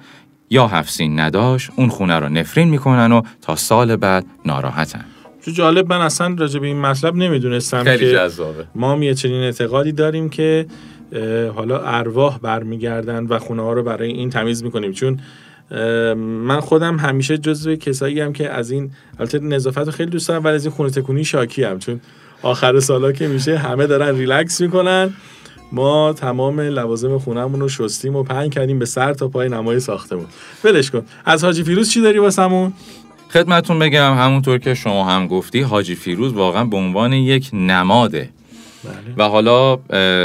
یا 0.49 0.67
حفظین 0.67 1.19
نداشت 1.19 1.69
اون 1.75 1.89
خونه 1.89 2.19
رو 2.19 2.29
نفرین 2.29 2.69
می‌کنن 2.69 3.11
و 3.11 3.21
تا 3.41 3.55
سال 3.55 3.95
بعد 3.95 4.25
ناراحتن. 4.45 5.05
چون 5.45 5.53
جالب 5.53 5.93
من 5.93 6.01
اصلا 6.01 6.35
راجع 6.37 6.59
به 6.59 6.67
این 6.67 6.81
مطلب 6.81 7.15
نمی‌دونستم 7.15 7.83
خیلی 7.83 8.05
که 8.05 8.11
جذابه. 8.11 8.67
ما 8.75 8.91
هم 8.91 9.03
یه 9.03 9.13
چنین 9.13 9.41
اعتقادی 9.41 9.91
داریم 9.91 10.29
که 10.29 10.65
حالا 11.55 11.79
ارواح 11.79 12.39
برمیگردن 12.39 13.25
و 13.25 13.39
خونه 13.39 13.61
ها 13.61 13.73
رو 13.73 13.83
برای 13.83 14.11
این 14.11 14.29
تمیز 14.29 14.63
می‌کنیم. 14.63 14.91
چون 14.91 15.19
من 16.17 16.59
خودم 16.59 16.97
همیشه 16.97 17.37
جزو 17.37 17.75
کسایی 17.75 18.19
هم 18.19 18.33
که 18.33 18.49
از 18.49 18.71
این 18.71 18.91
البته 19.19 19.39
نظافت 19.39 19.77
رو 19.77 19.91
خیلی 19.91 20.11
دوست 20.11 20.27
دارم 20.27 20.43
ولی 20.43 20.55
از 20.55 20.65
این 20.65 20.75
خونه 20.75 20.89
تکونی 20.89 21.25
شاکی 21.25 21.63
هم 21.63 21.79
چون 21.79 22.01
آخر 22.41 22.79
سالا 22.79 23.11
که 23.11 23.27
میشه 23.27 23.57
همه 23.57 23.87
دارن 23.87 24.17
ریلکس 24.17 24.61
می‌کنن 24.61 25.13
ما 25.71 26.13
تمام 26.13 26.59
لوازم 26.59 27.17
خونهمون 27.17 27.59
رو 27.59 27.69
شستیم 27.69 28.15
و 28.15 28.23
پهن 28.23 28.49
کردیم 28.49 28.79
به 28.79 28.85
سر 28.85 29.13
تا 29.13 29.27
پای 29.27 29.49
نمای 29.49 29.79
ساختمون. 29.79 30.25
ولش 30.63 30.91
کن. 30.91 31.01
از 31.25 31.43
حاجی 31.43 31.63
فیروز 31.63 31.91
چی 31.91 32.01
داری 32.01 32.19
واسمون؟ 32.19 32.73
خدمتون 33.29 33.79
بگم 33.79 34.13
همونطور 34.13 34.57
که 34.57 34.73
شما 34.73 35.05
هم 35.05 35.27
گفتی 35.27 35.61
حاجی 35.61 35.95
فیروز 35.95 36.33
واقعا 36.33 36.65
به 36.65 36.77
عنوان 36.77 37.13
یک 37.13 37.49
نماده 37.53 38.29
و 39.17 39.23
حالا 39.23 39.75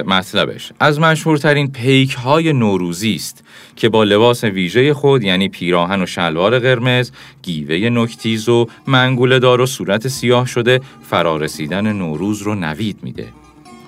مطلبش. 0.07 0.73
از 0.81 1.01
مشهورترین 1.01 1.73
پیک 1.73 2.15
های 2.15 2.53
نوروزی 2.53 3.15
است 3.15 3.45
که 3.77 3.89
با 3.89 4.05
لباس 4.05 4.45
ویژه 4.45 4.95
خود 4.95 5.23
یعنی 5.23 5.49
پیراهن 5.49 6.03
و 6.03 6.07
شلوار 6.07 6.59
قرمز، 6.59 7.11
گیوه 7.43 7.91
نکتیز 7.91 8.49
و 8.49 8.67
منگوله 8.87 9.39
دار 9.39 9.61
و 9.61 9.67
صورت 9.67 10.09
سیاه 10.09 10.47
شده 10.47 10.81
فرارسیدن 11.03 11.93
نوروز 11.93 12.43
رو 12.43 12.55
نوید 12.55 12.99
میده. 13.03 13.29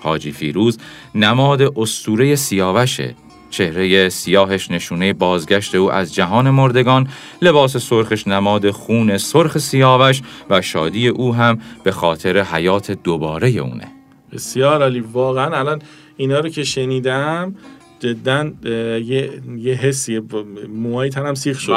حاجی 0.01 0.33
فیروز 0.33 0.79
نماد 1.15 1.79
استوره 1.79 2.37
سیاوشه. 2.37 3.15
چهره 3.51 4.09
سیاهش 4.09 4.71
نشونه 4.71 5.13
بازگشت 5.13 5.75
او 5.75 5.93
از 5.93 6.15
جهان 6.15 6.51
مردگان 6.51 7.09
لباس 7.43 7.77
سرخش 7.77 8.29
نماد 8.29 8.71
خون 8.71 9.19
سرخ 9.19 9.59
سیاوش 9.59 10.23
و 10.51 10.63
شادی 10.63 11.09
او 11.09 11.35
هم 11.35 11.59
به 11.85 11.93
خاطر 11.93 12.43
حیات 12.43 12.91
دوباره 12.91 13.49
اونه. 13.49 13.96
بسیار 14.37 14.83
عالی 14.83 15.01
واقعا 15.01 15.59
الان 15.59 15.83
اینا 16.17 16.41
رو 16.41 16.49
که 16.49 16.65
شنیدم 16.65 17.55
جدا 18.01 18.51
یه, 18.65 19.31
یه 19.59 19.75
حسی 19.75 20.23
موهای 20.69 21.11
تنم 21.11 21.35
سیخ 21.35 21.61
شد. 21.61 21.73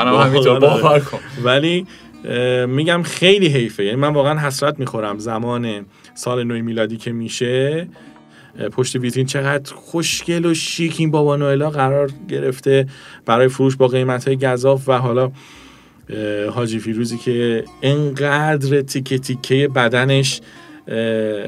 باور 0.59 0.99
کن. 0.99 1.19
ولی 1.43 1.85
میگم 2.67 3.03
خیلی 3.03 3.47
حیفه 3.47 3.83
یعنی 3.83 3.95
من 3.95 4.13
واقعا 4.13 4.39
حسرت 4.39 4.79
می‌خورم 4.79 5.19
زمان 5.19 5.85
سال 6.15 6.43
نو 6.43 6.63
میلادی 6.63 6.97
که 6.97 7.11
میشه 7.11 7.87
پشت 8.71 8.95
ویترین 8.95 9.25
چقدر 9.25 9.73
خوشگل 9.73 10.45
و 10.45 10.53
شیک 10.53 10.95
این 10.99 11.11
بابا 11.11 11.35
نوئلا 11.35 11.69
قرار 11.69 12.11
گرفته 12.29 12.87
برای 13.25 13.47
فروش 13.47 13.75
با 13.75 13.87
قیمت 13.87 14.27
های 14.27 14.37
گذاف 14.37 14.89
و 14.89 14.93
حالا 14.93 15.31
حاجی 16.51 16.79
فیروزی 16.79 17.17
که 17.17 17.63
انقدر 17.81 18.81
تیکه 18.81 19.17
تیکه 19.17 19.67
بدنش 19.75 20.41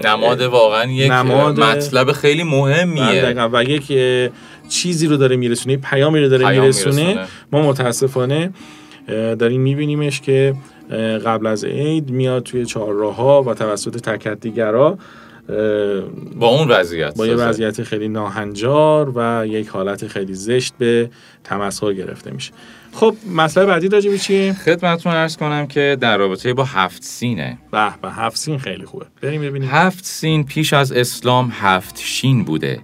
نماد 0.06 0.42
واقعا 0.42 0.92
یک 0.92 1.12
نماد- 1.12 1.60
مطلب 1.60 2.12
خیلی 2.12 2.44
بله، 2.44 2.52
مهمیه 2.52 3.22
دقیقاً. 3.22 3.50
و 3.54 3.64
یک 3.64 3.94
چیزی 4.70 5.08
رو 5.08 5.18
داره 5.18 5.36
میرسونه 5.36 5.78
پیامی 5.78 6.20
رو 6.20 6.30
داره 6.30 6.46
پیام 6.48 6.62
میرسونه 6.64 7.04
میرسونه. 7.04 7.28
ما 7.52 7.62
متاسفانه 7.70 8.54
داریم 9.40 9.62
میبینیمش 9.62 10.22
که 10.22 10.54
قبل 11.26 11.48
از 11.48 11.64
عید 11.66 12.10
میاد 12.10 12.44
توی 12.44 12.66
چهارراه 12.66 13.16
ها 13.16 13.44
و 13.44 13.54
توسط 13.54 13.98
تکت 13.98 14.40
دیگرا 14.40 14.98
با 16.36 16.48
اون 16.48 16.68
وضعیت 16.68 17.18
با 17.18 17.28
یه. 17.28 17.36
وضعیت 17.36 17.84
خیلی 17.84 18.08
ناهنجار 18.08 19.12
و 19.16 19.48
یک 19.48 19.68
حالت 19.68 20.08
خیلی 20.08 20.34
زشت 20.34 20.74
به 20.78 21.10
تمسخر 21.44 21.94
گرفته 21.94 22.32
میشه 22.32 22.52
خب 22.94 23.16
مسئله 23.36 23.66
بعدی 23.66 23.90
راجع 23.90 24.18
چیه؟ 24.18 24.54
خدمتتون 24.54 25.14
ارز 25.14 25.38
کنم 25.38 25.68
که 25.68 25.98
در 26.02 26.18
رابطه 26.18 26.54
با 26.54 26.64
هفت 26.64 27.04
سینه. 27.04 27.58
به 27.72 27.90
به 28.02 28.12
هفت 28.12 28.38
سین 28.38 28.58
خیلی 28.58 28.86
خوبه. 28.86 29.06
بریم 29.22 29.42
ببینیم. 29.42 29.70
هفت 29.72 30.06
سین 30.06 30.44
پیش 30.44 30.74
از 30.74 30.92
اسلام 30.92 31.54
هفت 31.60 32.00
شین 32.00 32.44
بوده 32.44 32.80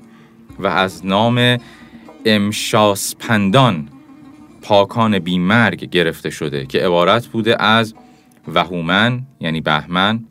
و 0.60 0.68
از 0.68 1.06
نام 1.06 1.58
امشاسپندان 2.26 3.90
پاکان 4.62 5.20
بیمرگ 5.20 5.90
گرفته 5.90 6.30
شده 6.30 6.66
که 6.66 6.80
عبارت 6.80 7.26
بوده 7.26 7.64
از 7.64 7.94
وهومن 8.48 9.22
یعنی 9.40 9.62
بهمن 9.62 10.24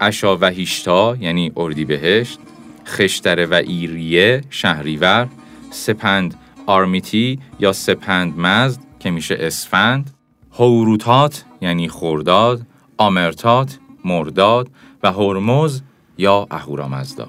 اشا 0.00 0.36
وهیشتا 0.36 1.16
یعنی 1.20 1.52
اردیبهشت 1.56 2.38
خشتر 2.86 3.46
و 3.46 3.54
ایریه 3.54 4.40
شهریور 4.50 5.28
سپند 5.70 6.34
آرمیتی 6.66 7.38
یا 7.60 7.72
سپند 7.72 8.38
مزد 8.38 8.80
که 9.02 9.10
میشه 9.10 9.36
اسفند 9.40 10.14
هوروتات 10.52 11.44
یعنی 11.60 11.88
خورداد 11.88 12.62
آمرتات 12.98 13.78
مرداد 14.04 14.68
و 15.02 15.12
هرمز 15.12 15.80
یا 16.18 16.46
اهورامزدا. 16.50 17.28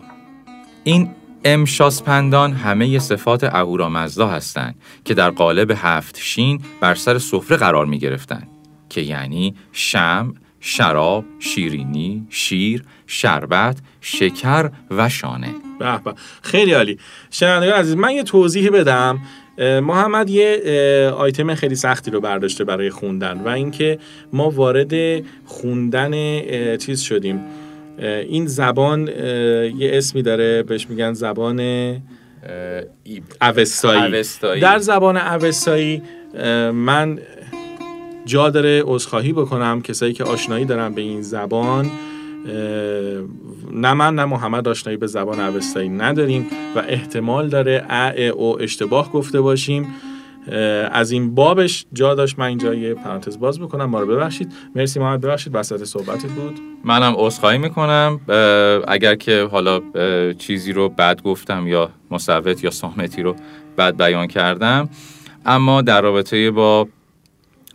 این 0.83 1.09
امشاسپندان 1.45 2.53
همه 2.53 2.99
صفات 2.99 3.43
اهورامزدا 3.43 4.27
هستند 4.27 4.75
که 5.05 5.13
در 5.13 5.29
قالب 5.29 5.73
هفت 5.75 6.17
شین 6.17 6.61
بر 6.81 6.95
سر 6.95 7.17
سفره 7.17 7.57
قرار 7.57 7.85
می 7.85 7.99
گرفتن 7.99 8.47
که 8.89 9.01
یعنی 9.01 9.55
شم، 9.71 10.33
شراب، 10.59 11.25
شیرینی، 11.39 12.27
شیر، 12.29 12.83
شربت، 13.07 13.77
شکر 14.01 14.71
و 14.91 15.09
شانه. 15.09 15.49
به 15.79 15.99
خیلی 16.41 16.73
عالی. 16.73 16.97
شنوندگان 17.31 17.79
عزیز 17.79 17.95
من 17.95 18.11
یه 18.11 18.23
توضیح 18.23 18.69
بدم. 18.69 19.19
محمد 19.57 20.29
یه 20.29 20.61
آیتم 21.17 21.55
خیلی 21.55 21.75
سختی 21.75 22.11
رو 22.11 22.21
برداشته 22.21 22.63
برای 22.63 22.89
خوندن 22.89 23.41
و 23.41 23.47
اینکه 23.47 23.99
ما 24.33 24.49
وارد 24.49 25.23
خوندن 25.45 26.11
چیز 26.77 27.01
شدیم. 27.01 27.39
این 27.99 28.47
زبان 28.47 29.07
یه 29.77 29.89
اسمی 29.93 30.21
داره 30.21 30.63
بهش 30.63 30.89
میگن 30.89 31.13
زبان 31.13 31.59
اوستایی. 33.41 34.15
اوستایی. 34.15 34.61
در 34.61 34.79
زبان 34.79 35.17
اوستایی 35.17 36.01
من 36.73 37.19
جا 38.25 38.49
داره 38.49 38.83
عذرخواهی 38.85 39.33
بکنم. 39.33 39.81
کسایی 39.81 40.13
که 40.13 40.23
آشنایی 40.23 40.65
دارن 40.65 40.93
به 40.93 41.01
این 41.01 41.21
زبان 41.21 41.91
نه 43.71 43.93
من 43.93 44.15
نه 44.15 44.25
محمد 44.25 44.67
آشنایی 44.67 44.97
به 44.97 45.07
زبان 45.07 45.39
اوستایی 45.39 45.89
نداریم 45.89 46.47
و 46.75 46.83
احتمال 46.87 47.49
داره 47.49 47.85
ا 47.89 48.29
او 48.29 48.61
اشتباه 48.61 49.11
گفته 49.11 49.41
باشیم. 49.41 49.87
از 50.91 51.11
این 51.11 51.35
بابش 51.35 51.85
جا 51.93 52.15
داشت 52.15 52.39
من 52.39 52.45
اینجا 52.45 52.73
یه 52.73 52.93
پرانتز 52.93 53.39
باز 53.39 53.59
بکنم 53.59 53.85
ما 53.85 53.99
رو 53.99 54.07
ببخشید. 54.07 54.51
مرسی 54.75 54.99
محمد 54.99 55.21
ببخشید 55.21 55.55
وسط 55.55 55.83
صحبتت 55.83 56.29
بود. 56.29 56.59
منم 56.83 57.13
عذرخواهی 57.17 57.57
می‌کنم. 57.57 58.19
اگر 58.87 59.15
که 59.15 59.47
حالا 59.51 59.81
چیزی 60.33 60.73
رو 60.73 60.89
بد 60.89 61.21
گفتم 61.21 61.67
یا 61.67 61.89
مصوت 62.11 62.63
یا 62.63 62.71
سامتی 62.71 63.21
رو 63.21 63.35
بد 63.77 63.97
بیان 63.97 64.27
کردم. 64.27 64.89
اما 65.45 65.81
در 65.81 66.01
رابطه 66.01 66.51
با 66.51 66.87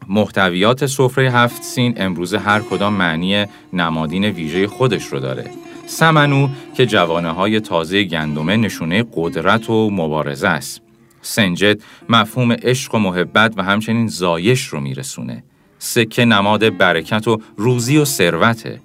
محتویات 0.08 0.86
سفره 0.86 1.30
هفت 1.30 1.62
سین 1.62 1.94
امروزه 1.96 2.38
هر 2.38 2.60
کدام 2.60 2.92
معنی 2.92 3.44
نمادین 3.72 4.24
ویژه 4.24 4.66
خودش 4.66 5.04
رو 5.04 5.20
داره 5.20 5.50
سمنو 5.86 6.48
که 6.74 6.86
جوانه 6.86 7.30
های 7.30 7.60
تازه 7.60 8.04
گندمه 8.04 8.56
نشونه 8.56 9.04
قدرت 9.14 9.70
و 9.70 9.90
مبارزه 9.90 10.48
است 10.48 10.82
سنجد 11.22 11.82
مفهوم 12.08 12.52
عشق 12.52 12.94
و 12.94 12.98
محبت 12.98 13.54
و 13.56 13.62
همچنین 13.62 14.08
زایش 14.08 14.66
رو 14.66 14.80
میرسونه 14.80 15.44
سکه 15.78 16.24
نماد 16.24 16.76
برکت 16.76 17.28
و 17.28 17.40
روزی 17.56 17.98
و 17.98 18.04
ثروته 18.04 18.80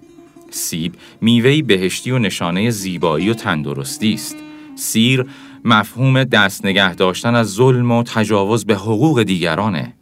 سیب 0.54 0.94
میوهی 1.22 1.62
بهشتی 1.62 2.12
و 2.12 2.20
نشانه 2.20 2.70
زیبایی 2.70 3.30
و 3.30 3.34
تندرستی 3.34 4.14
است. 4.14 4.36
سیر 4.76 5.26
مفهوم 5.66 6.24
دست 6.24 6.66
نگه 6.66 6.96
داشتن 6.96 7.36
از 7.36 7.54
ظلم 7.54 7.92
و 7.92 8.04
تجاوز 8.04 8.66
به 8.66 8.76
حقوق 8.76 9.24
دیگرانه. 9.24 9.94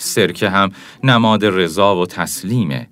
سرکه 0.00 0.50
هم 0.50 0.70
نماد 1.04 1.44
رضا 1.44 1.96
و 1.96 2.06
تسلیمه. 2.06 2.88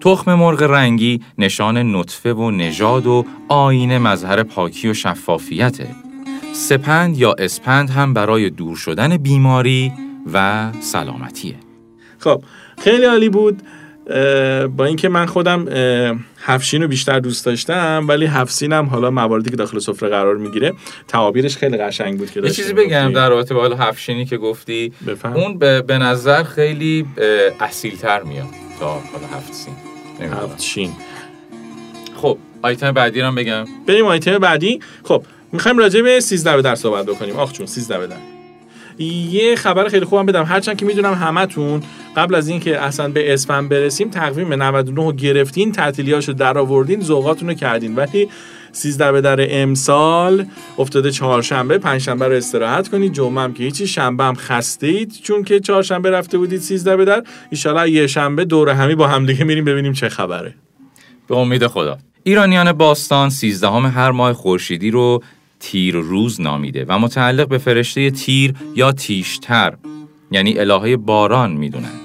تخم 0.00 0.34
مرغ 0.34 0.62
رنگی 0.62 1.20
نشان 1.38 1.96
نطفه 1.96 2.32
و 2.32 2.50
نژاد 2.50 3.06
و 3.06 3.24
آینه 3.48 3.98
مظهر 3.98 4.42
پاکی 4.42 4.88
و 4.88 4.94
شفافیته. 4.94 5.88
سپند 6.52 7.18
یا 7.18 7.34
اسپند 7.38 7.90
هم 7.90 8.14
برای 8.14 8.50
دور 8.50 8.76
شدن 8.76 9.16
بیماری 9.16 9.92
و 10.32 10.68
سلامتیه. 10.80 11.54
خب 12.18 12.42
خیلی 12.78 13.04
عالی 13.04 13.28
بود 13.28 13.62
با 14.76 14.84
اینکه 14.84 15.08
من 15.08 15.26
خودم 15.26 15.68
هفشین 16.42 16.82
رو 16.82 16.88
بیشتر 16.88 17.20
دوست 17.20 17.46
داشتم 17.46 18.04
ولی 18.08 18.26
هفسینم 18.26 18.86
حالا 18.86 19.10
مواردی 19.10 19.50
که 19.50 19.56
داخل 19.56 19.78
سفره 19.78 20.08
قرار 20.08 20.36
می‌گیره 20.36 20.72
تعابیرش 21.08 21.56
خیلی 21.56 21.76
قشنگ 21.76 22.18
بود 22.18 22.30
که 22.30 22.40
یه 22.40 22.50
چیزی 22.50 22.72
بگم. 22.72 23.12
در 23.12 23.28
رابطه 23.28 23.54
با 23.54 23.60
حالا 23.60 23.76
هفشینی 23.76 24.24
که 24.24 24.36
گفتی 24.36 24.92
بفهم. 25.06 25.32
اون 25.32 25.58
به, 25.58 25.98
نظر 25.98 26.42
خیلی 26.42 27.06
اصیل 27.60 27.96
تر 27.96 28.22
میاد 28.22 28.46
تا 28.80 28.86
حالا 28.86 29.26
نمی‌دونم. 30.20 30.42
هفتشین 30.42 30.90
خب 32.16 32.38
آیتم 32.62 32.92
بعدی 32.92 33.20
رو 33.20 33.26
هم 33.26 33.34
بگم 33.34 33.64
بریم 33.86 34.06
آیتم 34.06 34.38
بعدی 34.38 34.80
خب 35.04 35.24
می‌خوایم 35.52 35.78
راجع 35.78 36.02
به 36.02 36.20
13 36.20 36.56
به 36.56 36.62
در 36.62 36.74
صحبت 36.74 37.06
بکنیم 37.06 37.36
آخ 37.36 37.52
چون 37.52 37.66
13 37.66 37.98
به 37.98 38.06
در 38.06 38.16
یه 38.98 39.56
خبر 39.56 39.88
خیلی 39.88 40.04
خوبم 40.04 40.26
بدم. 40.26 40.44
هرچند 40.44 40.76
که 40.76 40.86
می‌دونم 40.86 41.14
همتون 41.14 41.82
قبل 42.16 42.34
از 42.34 42.48
اینکه 42.48 42.80
اصلا 42.80 43.08
به 43.08 43.32
اسفند 43.34 43.68
برسیم 43.68 44.10
تقویم 44.10 44.62
99 44.62 45.04
رو 45.04 45.12
گرفتین 45.12 45.72
تعطیلیاشو 45.72 46.32
در 46.32 46.58
آوردین 46.58 47.00
ذوقاتون 47.00 47.48
رو 47.48 47.54
کردین. 47.54 47.96
ولی 47.96 48.28
13 48.72 49.12
به 49.12 49.20
در 49.20 49.62
امسال 49.62 50.46
افتاده 50.78 51.10
چهارشنبه 51.10 51.78
پنجشنبه 51.78 52.28
رو 52.28 52.34
استراحت 52.34 52.88
کنید. 52.88 53.12
جمعه 53.12 53.44
هم 53.44 53.54
که 53.54 53.64
هیچی 53.64 53.86
شنبه 53.86 54.24
هم 54.24 54.34
خسته 54.34 54.86
اید. 54.86 55.12
چون 55.22 55.44
که 55.44 55.60
چهارشنبه 55.60 56.10
رفته 56.10 56.38
بودید 56.38 56.60
13 56.60 56.96
به 56.96 57.04
در. 57.04 57.22
ان 57.66 57.88
یه 57.88 58.06
شنبه 58.06 58.44
دور 58.44 58.68
همی 58.68 58.94
با 58.94 59.06
هم 59.06 59.26
دیگه 59.26 59.44
میریم 59.44 59.64
ببینیم 59.64 59.92
چه 59.92 60.08
خبره. 60.08 60.54
به 61.28 61.36
امید 61.36 61.66
خدا. 61.66 61.98
ایرانیان 62.22 62.72
باستان 62.72 63.30
سیزدهم 63.30 63.86
هر 63.86 64.10
ماه 64.10 64.32
خورشیدی 64.32 64.90
رو 64.90 65.22
تیر 65.64 65.94
روز 65.94 66.40
نامیده 66.40 66.84
و 66.88 66.98
متعلق 66.98 67.48
به 67.48 67.58
فرشته 67.58 68.10
تیر 68.10 68.54
یا 68.74 68.92
تیشتر 68.92 69.74
یعنی 70.30 70.58
الهه 70.58 70.96
باران 70.96 71.52
می‌دونن 71.52 72.00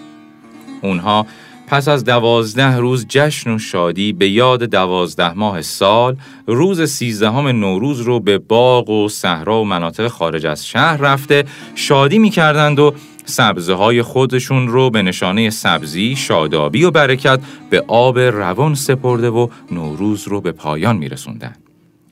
اونها 0.82 1.26
پس 1.68 1.88
از 1.88 2.04
دوازده 2.04 2.78
روز 2.78 3.06
جشن 3.10 3.56
و 3.56 3.60
شادی 3.60 4.14
به 4.14 4.30
یاد 4.30 4.64
دوازده 4.64 5.34
ماه 5.34 5.62
سال 5.62 6.18
روز 6.48 6.90
سیزدهم 6.90 7.48
نوروز 7.48 8.02
رو 8.02 8.20
به 8.20 8.38
باغ 8.38 8.90
و 8.90 9.10
صحرا 9.10 9.62
و 9.62 9.66
مناطق 9.66 10.08
خارج 10.08 10.46
از 10.46 10.68
شهر 10.68 10.98
رفته 10.98 11.44
شادی 11.76 12.20
می‌کردند 12.20 12.80
و 12.80 12.94
سبزه 13.26 13.74
های 13.74 14.02
خودشون 14.02 14.68
رو 14.68 14.90
به 14.90 15.02
نشانه 15.02 15.50
سبزی، 15.50 16.16
شادابی 16.16 16.84
و 16.84 16.92
برکت 16.92 17.40
به 17.70 17.84
آب 17.88 18.20
روان 18.20 18.76
سپرده 18.76 19.30
و 19.30 19.48
نوروز 19.72 20.28
رو 20.28 20.42
به 20.42 20.52
پایان 20.52 20.98
میرسوندن. 20.98 21.56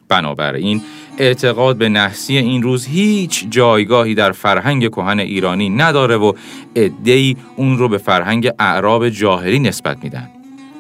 بنابراین 0.09 0.81
اعتقاد 1.17 1.77
به 1.77 1.89
نحسی 1.89 2.37
این 2.37 2.63
روز 2.63 2.85
هیچ 2.85 3.47
جایگاهی 3.49 4.15
در 4.15 4.31
فرهنگ 4.31 4.89
کهن 4.89 5.19
ایرانی 5.19 5.69
نداره 5.69 6.17
و 6.17 6.33
عده‌ای 6.75 7.35
اون 7.55 7.77
رو 7.77 7.89
به 7.89 7.97
فرهنگ 7.97 8.51
اعراب 8.59 9.09
جاهلی 9.09 9.59
نسبت 9.59 10.03
میدن. 10.03 10.29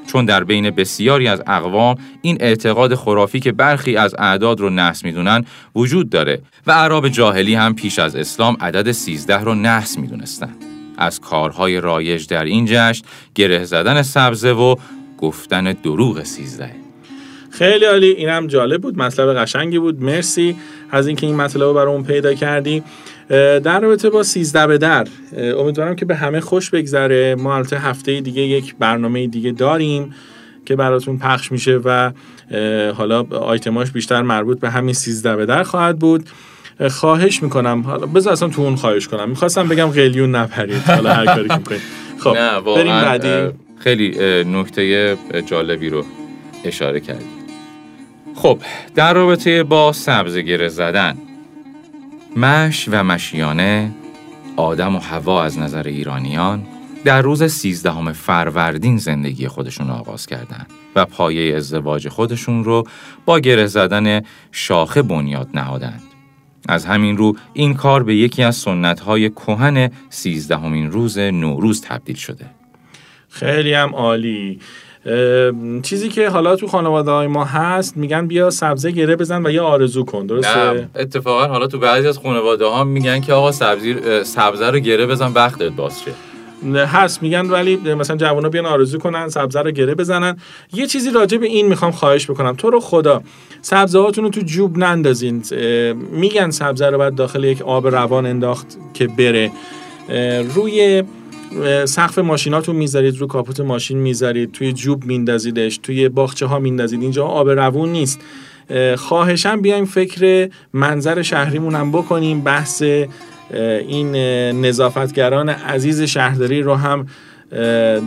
چون 0.07 0.25
در 0.25 0.43
بین 0.43 0.69
بسیاری 0.69 1.27
از 1.27 1.43
اقوام 1.47 1.95
این 2.21 2.37
اعتقاد 2.39 2.95
خرافی 2.95 3.39
که 3.39 3.51
برخی 3.51 3.97
از 3.97 4.15
اعداد 4.19 4.59
رو 4.59 4.69
نحس 4.69 5.05
می‌دونن 5.05 5.45
وجود 5.75 6.09
داره 6.09 6.41
و 6.67 6.71
اعراب 6.71 7.09
جاهلی 7.09 7.55
هم 7.55 7.75
پیش 7.75 7.99
از 7.99 8.15
اسلام 8.15 8.57
عدد 8.61 8.91
13 8.91 9.37
رو 9.37 9.55
نحس 9.55 9.97
می‌دونستن. 9.97 10.55
از 10.97 11.19
کارهای 11.19 11.81
رایج 11.81 12.27
در 12.27 12.43
این 12.43 12.65
جشن 12.65 13.05
گره 13.35 13.65
زدن 13.65 14.01
سبزه 14.01 14.51
و 14.51 14.75
گفتن 15.17 15.63
دروغ 15.63 16.23
13 16.23 16.86
خیلی 17.57 17.85
عالی. 17.85 18.07
اینم 18.07 18.47
جالب 18.47 18.81
بود. 18.81 18.97
مطلب 18.97 19.37
قشنگی 19.37 19.79
بود. 19.79 20.03
مرسی 20.03 20.55
از 20.91 21.07
اینکه 21.07 21.27
این 21.27 21.35
مطلب 21.35 21.63
رو 21.63 21.73
برامون 21.73 22.03
پیدا 22.03 22.33
کردی. 22.33 22.83
در 23.29 23.79
رابطه 23.79 24.09
با 24.09 24.23
13 24.23 24.67
به 24.67 24.77
در 24.77 25.07
امیدوارم 25.33 25.95
که 25.95 26.05
به 26.05 26.15
همه 26.15 26.39
خوش 26.39 26.69
بگذره. 26.69 27.35
ما 27.35 27.55
البته 27.55 27.79
هفته 27.79 28.21
دیگه 28.21 28.41
یک 28.41 28.75
برنامه 28.79 29.27
دیگه 29.27 29.51
داریم 29.51 30.13
که 30.65 30.75
براتون 30.75 31.17
پخش 31.17 31.51
میشه 31.51 31.79
و 31.85 32.11
حالا 32.93 33.23
آیتماش 33.23 33.91
بیشتر 33.91 34.21
مربوط 34.21 34.59
به 34.59 34.69
همین 34.69 34.93
13 34.93 35.35
به 35.35 35.45
در 35.45 35.63
خواهد 35.63 35.99
بود. 35.99 36.29
اه، 36.79 36.89
خواهش 36.89 37.43
می‌کنم. 37.43 37.81
حالا 37.81 38.05
بذار 38.05 38.33
اصلا 38.33 38.49
تو 38.49 38.61
اون 38.61 38.75
خواهش 38.75 39.07
کنم. 39.07 39.29
می‌خواستم 39.29 39.67
بگم 39.67 39.85
قلیون 39.85 40.35
نپرید. 40.35 40.81
حالا 40.81 41.13
هر 41.13 41.25
کاری 41.25 41.47
که 41.47 41.57
می‌کنید. 41.57 41.81
خب 42.19 42.33
بریم 42.75 43.01
بعدی. 43.01 43.53
خیلی 43.79 44.17
نکته 44.43 45.17
جالبی 45.45 45.89
رو 45.89 46.03
اشاره 46.65 46.99
کردی. 46.99 47.36
خب 48.37 48.59
در 48.95 49.13
رابطه 49.13 49.63
با 49.63 49.93
سبز 49.93 50.37
گره 50.37 50.69
زدن 50.69 51.17
مش 52.35 52.89
و 52.91 53.03
مشیانه 53.03 53.91
آدم 54.55 54.95
و 54.95 54.99
هوا 54.99 55.43
از 55.43 55.59
نظر 55.59 55.87
ایرانیان 55.87 56.63
در 57.03 57.21
روز 57.21 57.43
سیزدهم 57.43 58.11
فروردین 58.11 58.97
زندگی 58.97 59.47
خودشون 59.47 59.89
آغاز 59.89 60.25
کردند 60.25 60.67
و 60.95 61.05
پایه 61.05 61.55
ازدواج 61.55 62.09
خودشون 62.09 62.63
رو 62.63 62.83
با 63.25 63.39
گره 63.39 63.67
زدن 63.67 64.21
شاخه 64.51 65.01
بنیاد 65.01 65.49
نهادند. 65.53 66.01
از 66.69 66.85
همین 66.85 67.17
رو 67.17 67.35
این 67.53 67.73
کار 67.73 68.03
به 68.03 68.15
یکی 68.15 68.43
از 68.43 68.55
سنت‌های 68.55 69.29
کهن 69.29 69.91
سیزدهمین 70.09 70.91
روز 70.91 71.17
نوروز 71.17 71.81
تبدیل 71.81 72.15
شده. 72.15 72.45
خیلی 73.29 73.73
هم 73.73 73.95
عالی 73.95 74.59
چیزی 75.83 76.09
که 76.09 76.29
حالا 76.29 76.55
تو 76.55 76.67
خانواده 76.67 77.11
های 77.11 77.27
ما 77.27 77.45
هست 77.45 77.97
میگن 77.97 78.27
بیا 78.27 78.49
سبزه 78.49 78.91
گره 78.91 79.15
بزن 79.15 79.45
و 79.45 79.51
یه 79.51 79.61
آرزو 79.61 80.05
کن 80.05 80.25
درسته؟ 80.25 80.71
نه 80.73 80.89
اتفاقا 80.95 81.47
حالا 81.47 81.67
تو 81.67 81.79
بعضی 81.79 82.07
از 82.07 82.17
خانواده 82.17 82.65
ها 82.65 82.83
میگن 82.83 83.21
که 83.21 83.33
آقا 83.33 83.51
سبزی 83.51 83.95
سبزه 84.23 84.69
رو 84.69 84.79
گره 84.79 85.05
بزن 85.05 85.31
وقتت 85.35 85.71
باز 85.71 86.01
شه. 86.01 86.11
هست 86.85 87.23
میگن 87.23 87.45
ولی 87.45 87.75
مثلا 87.75 88.17
جوانا 88.17 88.49
بیان 88.49 88.65
آرزو 88.65 88.97
کنن 88.97 89.29
سبزه 89.29 89.61
رو 89.61 89.71
گره 89.71 89.95
بزنن. 89.95 90.37
یه 90.73 90.87
چیزی 90.87 91.11
راجع 91.11 91.37
به 91.37 91.45
این 91.45 91.67
می‌خوام 91.67 91.91
خواهش 91.91 92.29
بکنم. 92.29 92.55
تو 92.55 92.69
رو 92.69 92.79
خدا 92.79 93.21
سبزه 93.61 93.99
هاتون 93.99 94.23
رو 94.23 94.29
تو 94.29 94.41
جوب 94.41 94.77
نندازین. 94.77 95.43
میگن 96.11 96.51
سبزه 96.51 96.89
رو 96.89 96.97
باید 96.97 97.15
داخل 97.15 97.43
یک 97.43 97.61
آب 97.61 97.87
روان 97.87 98.25
انداخت 98.25 98.77
که 98.93 99.07
بره. 99.07 99.51
روی 100.55 101.03
سقف 101.85 102.19
ماشیناتون 102.19 102.75
می‌ذارید 102.75 103.17
رو 103.17 103.27
کاپوت 103.27 103.59
ماشین 103.59 103.97
می‌ذارید 103.97 104.51
توی 104.51 104.73
جوب 104.73 105.05
میندازیدش 105.05 105.77
توی 105.77 106.09
باغچه 106.09 106.45
ها 106.45 106.59
میندازید. 106.59 107.01
اینجا 107.01 107.25
آب 107.25 107.49
روون 107.49 107.89
نیست. 107.89 108.19
اه، 108.69 108.95
خواهشم 108.95 109.61
بیایم 109.61 109.85
فکر 109.85 110.49
منظر 110.73 111.21
شهریمون 111.21 111.75
هم 111.75 111.91
بکنیم 111.91 112.41
بحث 112.41 112.83
این 113.51 114.15
نظافتگران 114.65 115.49
عزیز 115.49 116.01
شهرداری 116.01 116.61
رو 116.61 116.75
هم 116.75 117.07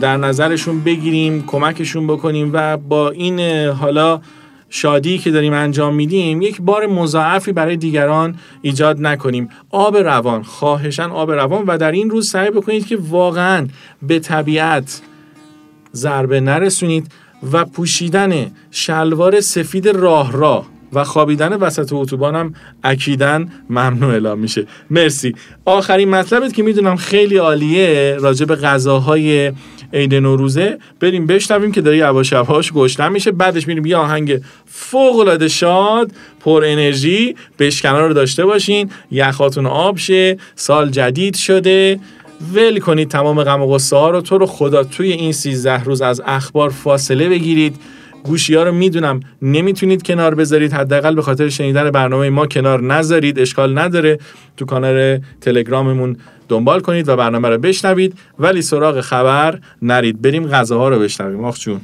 در 0.01 0.17
نظرشون 0.17 0.83
بگیریم 0.83 1.43
کمکشون 1.47 2.07
بکنیم 2.07 2.49
و 2.53 2.77
با 2.77 3.09
این 3.09 3.39
حالا 3.69 4.21
شادی 4.73 5.17
که 5.17 5.31
داریم 5.31 5.53
انجام 5.53 5.95
میدیم 5.95 6.41
یک 6.41 6.61
بار 6.61 6.87
مضاعفی 6.87 7.51
برای 7.51 7.77
دیگران 7.77 8.35
ایجاد 8.61 9.01
نکنیم. 9.01 9.49
آب 9.69 9.97
روان 9.97 10.43
خواهشن 10.43 11.09
آب 11.09 11.31
روان 11.31 11.63
و 11.67 11.77
در 11.77 11.91
این 11.91 12.09
روز 12.09 12.29
سعی 12.29 12.49
بکنید 12.49 12.87
که 12.87 12.97
واقعا 13.09 13.67
به 14.01 14.19
طبیعت 14.19 15.01
ضربه 15.93 16.39
نرسونید 16.39 17.11
و 17.51 17.65
پوشیدن 17.65 18.51
شلوار 18.71 19.41
سفید 19.41 19.87
راه 19.87 20.31
راه 20.31 20.65
و 20.93 21.03
خوابیدن 21.03 21.53
وسط 21.53 21.93
اتوبان 21.93 22.35
هم 22.35 22.53
اکیدن 22.83 23.51
ممنوع 23.69 24.11
اعلام 24.11 24.39
میشه. 24.39 24.67
مرسی. 24.89 25.35
آخرین 25.65 26.09
مطلبت 26.09 26.53
که 26.53 26.63
می‌دونم 26.63 26.95
خیلی 26.95 27.37
عالیه 27.37 28.17
راجع 28.19 28.45
به 28.45 28.55
غذاهای 28.55 29.51
عید 29.93 30.15
نوروزه 30.15 30.77
بریم 30.99 31.27
بشنویم 31.27 31.71
که 31.71 31.81
داره 31.81 31.97
یواش 31.97 32.31
یواش 32.31 32.73
گشنه 32.73 33.09
میشه 33.09 33.31
بعدش 33.31 33.67
میریم 33.67 33.85
یه 33.85 33.97
آهنگ 33.97 34.41
فوق 34.65 35.19
العاده 35.19 35.47
شاد 35.47 36.11
پر 36.39 36.63
انرژی 36.65 37.35
بشکنا 37.59 38.07
رو 38.07 38.13
داشته 38.13 38.45
باشین. 38.45 38.89
یخاتون 39.11 39.65
آب 39.65 39.97
شه 39.97 40.37
سال 40.55 40.89
جدید 40.89 41.35
شده. 41.35 41.99
ول 42.53 42.79
کنید 42.79 43.09
تمام 43.09 43.43
غم 43.43 43.61
و 43.61 43.67
غصه 43.67 43.95
ها 43.95 44.09
رو. 44.09 44.21
تو 44.21 44.37
رو 44.37 44.45
خدا 44.45 44.83
توی 44.83 45.11
این 45.11 45.31
13 45.31 45.83
روز 45.83 46.01
از 46.01 46.21
اخبار 46.25 46.69
فاصله 46.69 47.29
بگیرید. 47.29 47.75
گوشی 48.23 48.55
ها 48.55 48.63
رو 48.63 48.71
می‌دونم. 48.71 49.19
نمی‌تونید 49.41 50.03
کنار 50.03 50.35
بذارید. 50.35 50.73
حداقل 50.73 51.15
به 51.15 51.21
خاطر 51.21 51.49
شنیدن 51.49 51.91
برنامه 51.91 52.29
ما 52.29 52.45
کنار 52.45 52.83
نذارید. 52.83 53.39
اشکال 53.39 53.79
نداره. 53.79 54.19
تو 54.57 54.65
کانال 54.65 55.19
تلگراممون 55.41 56.17
دنبال 56.49 56.79
کنید 56.79 57.09
و 57.09 57.15
برنامه 57.15 57.49
رو 57.49 57.57
بشنوید. 57.57 58.17
ولی 58.39 58.61
سراغ 58.61 59.01
خبر 59.01 59.59
نرید. 59.81 60.21
بریم 60.21 60.47
غذاها 60.47 60.89
رو 60.89 60.99
بشنویم. 60.99 61.43
آخ 61.43 61.59
جون. 61.59 61.81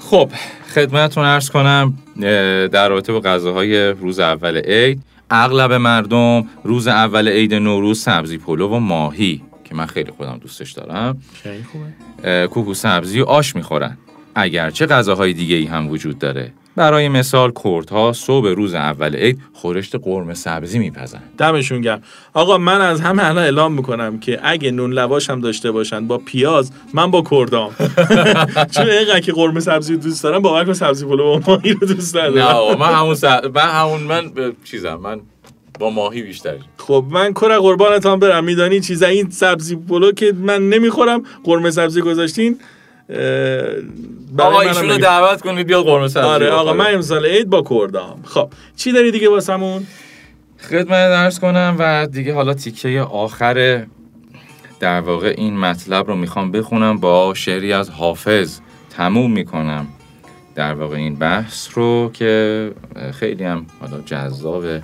خب 0.00 0.30
خدمتتون 0.74 1.24
ارز 1.24 1.50
کنم 1.50 1.94
در 2.72 2.88
رابطه 2.88 3.12
با 3.12 3.20
غذاهای 3.20 3.90
روز 3.90 4.20
اول 4.20 4.56
عید 4.56 5.02
اغلب 5.30 5.72
مردم 5.72 6.44
روز 6.64 6.88
اول 6.88 7.28
عید 7.28 7.54
نوروز 7.54 8.00
سبزی 8.00 8.38
پلو 8.38 8.68
و 8.68 8.78
ماهی 8.78 9.42
که 9.64 9.74
من 9.74 9.86
خیلی 9.86 10.10
خودم 10.10 10.38
دوستش 10.42 10.72
دارم 10.72 11.18
خیلی 11.42 11.64
خوبه. 11.72 12.46
کوکو 12.46 12.74
سبزی 12.74 13.20
و 13.20 13.24
آش 13.24 13.56
می‌خورن. 13.56 13.98
اگرچه 14.38 14.86
غذاهای 14.86 15.32
دیگه 15.32 15.56
ای 15.56 15.64
هم 15.64 15.88
وجود 15.88 16.18
داره. 16.18 16.52
برای 16.76 17.08
مثال 17.08 17.52
کردها 17.64 18.12
صبح 18.12 18.48
روز 18.48 18.74
اول 18.74 19.16
عید 19.16 19.38
خورشت 19.52 19.96
قرمه 19.96 20.34
سبزی 20.34 20.78
میپزن. 20.78 21.22
دمشون 21.38 21.80
گرم. 21.80 22.02
آقا 22.34 22.58
من 22.58 22.80
از 22.80 23.00
همه 23.00 23.24
الان 23.24 23.44
اعلام 23.44 23.72
می‌کنم 23.72 24.18
که 24.18 24.40
اگه 24.42 24.70
نون 24.70 24.92
لواش 24.92 25.30
هم 25.30 25.40
داشته 25.40 25.70
باشن 25.70 26.06
با 26.06 26.18
پیاز 26.18 26.72
من 26.94 27.10
با 27.10 27.22
کردام. 27.30 27.70
چون 28.74 28.90
اینقدر 28.90 29.20
که 29.20 29.32
قرمه 29.32 29.60
سبزی 29.60 29.96
دوست 29.96 30.22
دارم 30.22 30.42
با 30.42 30.74
سبزی 30.74 31.06
پلو 31.06 31.36
و 31.36 31.40
ماهی 31.46 31.72
رو 31.72 31.86
دوست 31.86 32.16
ندارم. 32.16 32.38
نه 32.38 32.76
من 32.76 32.92
همون. 32.92 33.16
من 33.54 33.70
همون 33.70 34.02
من 34.02 34.52
چیزم 34.64 34.94
من 34.94 35.20
با 35.78 35.90
ماهی 35.90 36.22
بیشتر 36.22 36.56
خب 36.76 37.04
من 37.10 37.32
کره 37.32 37.58
قربانتان 37.58 38.18
برم. 38.18 38.44
میدانی 38.44 38.80
چیزا؟ 38.80 39.06
این 39.06 39.30
سبزی 39.30 39.76
پلو 39.76 40.12
که 40.12 40.32
من 40.32 40.68
نمی‌خورم. 40.68 41.22
قرمه 41.44 41.70
سبزی 41.70 42.00
گذاشتین 42.00 42.58
آقا 44.38 44.60
ایشونو 44.60 44.98
دعوت 44.98 45.42
کنید 45.42 45.66
بیاد 45.66 45.84
قرمه 45.84 46.08
سبزی 46.08 46.26
آره 46.26 46.50
آقا 46.50 46.72
من 46.72 46.94
امسال 46.94 47.26
عید 47.26 47.50
با 47.50 47.62
کردام 47.62 48.22
خب 48.24 48.50
چی 48.76 48.92
داری 48.92 49.10
دیگه 49.10 49.28
واسمون؟ 49.28 49.86
خدمت 50.70 50.88
درس 50.88 51.40
کنم 51.40 51.76
و 51.78 52.06
دیگه 52.06 52.34
حالا 52.34 52.54
تیکه 52.54 53.00
آخر 53.00 53.86
در 54.80 55.00
واقع 55.00 55.34
این 55.36 55.58
مطلب 55.58 56.06
رو 56.06 56.16
می‌خوام 56.16 56.52
بخونم. 56.52 56.98
با 56.98 57.34
شعری 57.34 57.72
از 57.72 57.90
حافظ 57.90 58.60
تموم 58.90 59.32
می‌کنم 59.32 59.86
در 60.54 60.74
واقع 60.74 60.96
این 60.96 61.14
بحث 61.14 61.68
رو 61.74 62.10
که 62.14 62.72
خیلی 63.12 63.44
هم 63.44 63.66
حالا 63.80 64.00
جذابه 64.00 64.82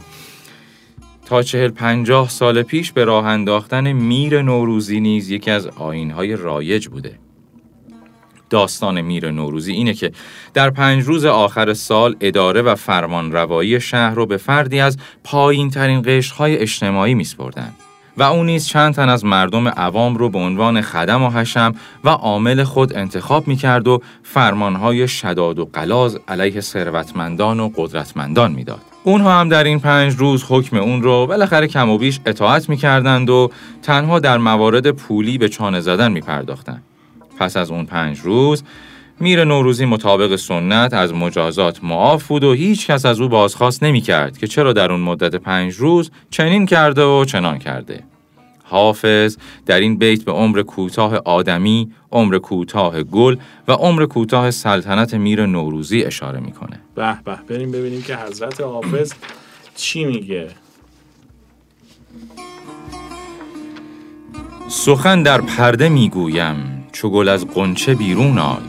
تا 1.26 1.42
چهل 1.42 1.68
پنجاه 1.68 2.28
سال 2.28 2.62
پیش 2.62 2.92
به 2.92 3.04
راه 3.04 3.26
انداختن 3.26 3.92
میر 3.92 4.42
نوروزی 4.42 5.00
نیز 5.00 5.30
یکی 5.30 5.50
از 5.50 5.66
آینهای 5.66 6.36
رایج 6.36 6.88
بوده. 6.88 7.18
داستان 8.54 9.00
میر 9.00 9.30
نوروزی 9.30 9.72
اینه 9.72 9.94
که 9.94 10.12
در 10.54 10.70
پنج 10.70 11.04
روز 11.04 11.24
آخر 11.24 11.74
سال 11.74 12.16
اداره 12.20 12.62
و 12.62 12.74
فرمان 12.74 13.32
روایی 13.32 13.80
شهر 13.80 14.14
رو 14.14 14.26
به 14.26 14.36
فردی 14.36 14.80
از 14.80 14.98
پایین 15.24 15.70
ترین 15.70 16.02
قشرهای 16.06 16.58
اجتماعی 16.58 17.14
میسپردن 17.14 17.72
و 18.16 18.22
او 18.22 18.44
نیز 18.44 18.66
چند 18.66 18.94
تن 18.94 19.08
از 19.08 19.24
مردم 19.24 19.68
عوام 19.68 20.16
رو 20.16 20.28
به 20.28 20.38
عنوان 20.38 20.80
خدم 20.80 21.22
و 21.22 21.30
حشم 21.30 21.74
و 22.04 22.08
عامل 22.08 22.64
خود 22.64 22.96
انتخاب 22.96 23.48
می 23.48 23.56
کرد 23.56 23.88
و 23.88 24.00
فرمانهای 24.22 25.08
شداد 25.08 25.58
و 25.58 25.70
قلاز 25.72 26.18
علیه 26.28 26.60
ثروتمندان 26.60 27.60
و 27.60 27.70
قدرتمندان 27.76 28.52
می‌داد. 28.52 28.80
اونها 29.04 29.40
هم 29.40 29.48
در 29.48 29.64
این 29.64 29.80
پنج 29.80 30.14
روز 30.14 30.44
حکم 30.48 30.76
اون 30.76 31.02
رو 31.02 31.26
بالاخره 31.26 31.66
کم 31.66 31.90
و 31.90 31.98
بیش 31.98 32.20
اطاعت 32.26 32.68
می 32.68 32.76
کردند 32.76 33.30
و 33.30 33.50
تنها 33.82 34.18
در 34.18 34.38
موارد 34.38 34.90
پولی 34.90 35.38
به 35.38 35.48
چانه 35.48 35.80
زدن 35.80 36.12
می 36.12 36.20
پرداختند. 36.20 36.82
پس 37.38 37.56
از 37.56 37.70
اون 37.70 37.86
پنج 37.86 38.18
روز 38.18 38.62
میر 39.20 39.44
نوروزی 39.44 39.84
مطابق 39.84 40.36
سنت 40.36 40.94
از 40.94 41.14
مجازات 41.14 41.84
معاف 41.84 42.26
بود 42.26 42.44
و 42.44 42.52
هیچ 42.52 42.86
کس 42.86 43.06
از 43.06 43.20
او 43.20 43.28
بازخواست 43.28 43.82
نمی 43.82 44.00
کرد 44.00 44.38
که 44.38 44.46
چرا 44.46 44.72
در 44.72 44.92
اون 44.92 45.00
مدت 45.00 45.34
پنج 45.34 45.74
روز 45.74 46.10
چنین 46.30 46.66
کرده 46.66 47.02
و 47.02 47.24
چنان 47.24 47.58
کرده. 47.58 48.04
حافظ 48.64 49.36
در 49.66 49.80
این 49.80 49.96
بیت 49.96 50.24
به 50.24 50.32
عمر 50.32 50.62
کوتاه 50.62 51.16
آدمی، 51.16 51.92
عمر 52.12 52.38
کوتاه 52.38 53.02
گل 53.02 53.36
و 53.68 53.72
عمر 53.72 54.06
کوتاه 54.06 54.50
سلطنت 54.50 55.14
میر 55.14 55.46
نوروزی 55.46 56.02
اشاره 56.02 56.40
می‌کنه. 56.40 56.80
به 56.94 57.18
به 57.24 57.38
بریم 57.48 57.72
ببینیم 57.72 58.02
که 58.02 58.16
حضرت 58.16 58.60
حافظ 58.60 59.12
چی 59.76 60.04
میگه. 60.04 60.48
سخن 64.68 65.22
در 65.22 65.40
پرده 65.40 65.88
می‌گویم 65.88 66.83
چو 66.94 67.10
گل 67.10 67.28
از 67.28 67.46
قنچه 67.46 67.94
بیرون 67.94 68.38
آی 68.38 68.62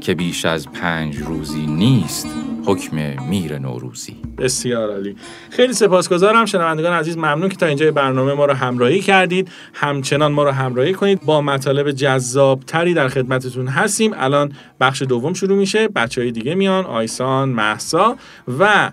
که 0.00 0.14
بیش 0.14 0.44
از 0.44 0.72
پنج 0.72 1.18
روزی 1.18 1.66
نیست 1.66 2.28
حکم 2.64 2.96
میر 3.28 3.58
نوروزی. 3.58 4.16
بسیار 4.38 4.90
عالی. 4.90 5.16
خیلی 5.50 5.72
سپاسگزارم. 5.72 6.44
شنوندگان 6.44 6.92
عزیز 6.92 7.16
ممنون 7.16 7.48
که 7.48 7.56
تا 7.56 7.66
اینجا 7.66 7.90
برنامه 7.90 8.34
ما 8.34 8.44
رو 8.44 8.52
همراهی 8.52 9.00
کردید. 9.00 9.48
همچنان 9.74 10.32
ما 10.32 10.44
رو 10.44 10.50
همراهی 10.50 10.92
کنید. 10.92 11.20
با 11.24 11.40
مطالب 11.40 11.90
جذاب 11.90 12.60
تری 12.66 12.94
در 12.94 13.08
خدمتتون 13.08 13.68
هستیم. 13.68 14.12
الان 14.16 14.52
بخش 14.80 15.02
دوم 15.02 15.34
شروع 15.34 15.58
میشه. 15.58 15.88
بچه 15.88 16.20
های 16.20 16.32
دیگه 16.32 16.54
میان 16.54 16.84
آیسان 16.84 17.48
محسا 17.48 18.16
و 18.58 18.90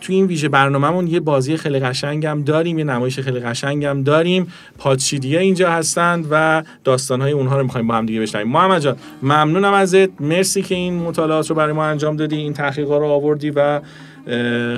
تو 0.00 0.12
این 0.12 0.26
ویژه 0.26 0.48
برنامهمون 0.48 1.06
یه 1.06 1.20
بازی 1.20 1.56
خیلی 1.56 1.78
قشنگم 1.78 2.42
داریم 2.42 2.78
یه 2.78 2.84
نمایش 2.84 3.20
خیلی 3.20 3.40
قشنگم 3.40 4.02
داریم. 4.02 4.52
پادشیدیه 4.78 5.40
اینجا 5.40 5.70
هستند 5.70 6.26
و 6.30 6.62
داستانهای 6.84 7.32
اونها 7.32 7.56
رو 7.58 7.62
می‌خوایم 7.64 7.86
با 7.86 7.94
هم 7.94 8.06
دیگه 8.06 8.20
بشنویم. 8.20 8.48
محمد 8.48 8.80
جان 8.80 8.96
ممنونم 9.22 9.72
ازت. 9.72 10.20
مرسی 10.20 10.62
که 10.62 10.74
این 10.74 10.94
مطالعات 10.94 11.50
رو 11.50 11.56
برای 11.56 11.72
ما 11.72 11.84
انجام 11.84 12.16
دادی 12.16 12.36
این 12.36 12.52
تحقیقا 12.52 12.98
رو 12.98 13.06
آوردی 13.06 13.50
و 13.50 13.80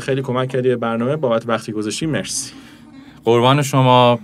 خیلی 0.00 0.22
کمک 0.22 0.48
کردی 0.48 0.68
به 0.68 0.76
برنامه. 0.76 1.16
بابت 1.16 1.48
وقتی 1.48 1.72
گذاشتی 1.72 2.06
مرسی. 2.06 2.52
قربان 3.24 3.62
شما. 3.62 4.18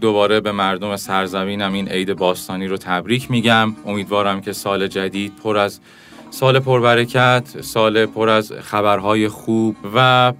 دوباره 0.00 0.40
به 0.40 0.52
مردم 0.52 0.96
سرزمینم 0.96 1.72
این 1.72 1.88
عید 1.88 2.14
باستانی 2.14 2.66
رو 2.66 2.76
تبریک 2.76 3.30
میگم. 3.30 3.74
امیدوارم 3.86 4.40
که 4.40 4.52
سال 4.52 4.86
جدید 4.86 5.32
پر 5.42 5.56
از 5.56 5.80
سال 6.30 6.58
پربرکت 6.58 7.60
سال 7.60 8.06
پر 8.06 8.28
از 8.28 8.52
خبرهای 8.52 9.28
خوب 9.28 9.76
و 9.94 10.32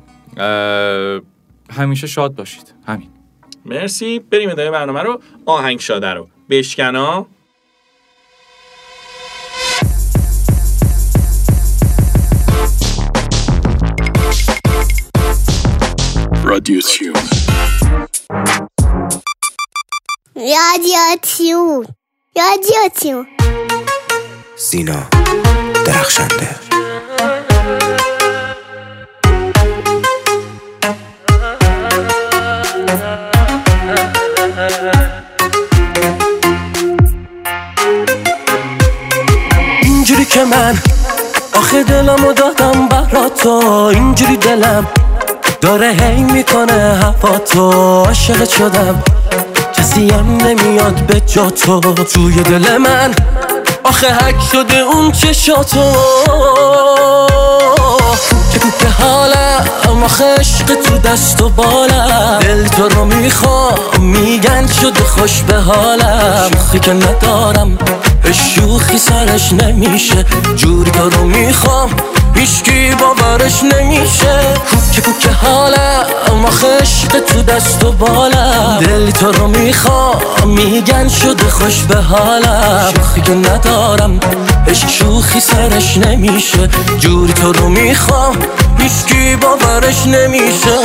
همیشه 1.70 2.06
شاد 2.06 2.34
باشید. 2.34 2.74
همین. 2.86 3.08
مرسی. 3.64 4.18
بریم 4.18 4.50
ادامه 4.50 4.70
برنامه 4.70 5.02
رو. 5.02 5.20
آهنگ 5.46 5.80
شاده 5.80 6.14
رو. 6.14 6.28
بشکنا. 6.50 7.26
رادیو 16.44 16.80
تیون. 16.80 17.14
رادیو 20.34 21.16
تیون. 21.22 21.86
رادیو 22.36 22.88
تیون. 22.94 23.26
سینا. 24.56 25.08
درخشنده. 25.88 26.48
اینجوری 39.82 40.24
که 40.24 40.44
من 40.44 40.78
آخه 41.54 41.82
دلمو 41.82 42.32
دادم 42.32 42.88
برا 42.88 43.28
تو 43.28 43.50
اینجوری 43.94 44.36
دلم 44.36 44.86
داره 45.60 45.88
هی 46.00 46.22
می‌کنه 46.22 46.98
هوا 47.02 47.38
تو. 47.38 47.70
عاشق 47.70 48.48
شدم 48.48 49.02
کسی 49.72 50.10
هم 50.10 50.36
نمیاد 50.36 50.94
به 50.94 51.20
جا 51.20 51.50
تو. 51.50 51.80
توی 51.80 52.42
دل 52.42 52.76
من 52.76 53.14
آخه 53.88 54.14
حک 54.14 54.36
شده 54.52 54.76
اون 54.76 55.12
چشاتو. 55.12 55.92
تو 58.52 58.70
که 58.80 58.88
حالم 59.02 60.02
آخه 60.04 60.24
عشق 60.24 60.66
تو 60.66 60.98
دست 60.98 61.42
و 61.42 61.48
بالم 61.48 62.38
دل 62.40 62.68
تو 62.68 62.88
رو 62.88 63.04
می‌خوام 63.04 63.78
میگن 63.98 64.66
شده 64.80 65.04
خوش 65.04 65.42
به 65.42 65.56
حالم. 65.56 66.50
شوخی 66.52 66.78
که 66.78 66.92
ندارم 66.92 67.78
شوخی 68.54 68.98
سرش 68.98 69.52
نمیشه. 69.52 70.24
جوری 70.56 70.90
تو 70.90 71.10
رو 71.10 71.24
می‌خوام 71.24 71.90
هیچکی 72.38 72.94
باورش 72.94 73.62
نمیشه 73.62 74.54
کوکه 74.70 75.00
کوکه 75.00 75.28
آخه 76.48 76.78
عشق 76.80 77.20
تو 77.20 77.42
دست 77.42 77.84
و 77.84 77.92
بالم 77.92 78.78
دلی 78.80 79.12
تو 79.12 79.32
رو 79.32 79.46
می‌خوام 79.46 80.20
میگن 80.46 81.08
شده 81.08 81.50
خوش 81.50 81.82
به 81.82 81.96
حالم 81.96 82.92
شوخی 82.96 83.34
ندارم 83.34 84.20
عشق 84.68 84.88
شوخی 84.88 85.40
سرش 85.40 85.96
نمیشه 85.96 86.68
جوری 86.98 87.32
تو 87.32 87.52
رو 87.52 87.68
می‌خوام 87.68 88.36
هیچکی 88.78 89.36
باورش 89.36 90.06
نمیشه 90.06 90.78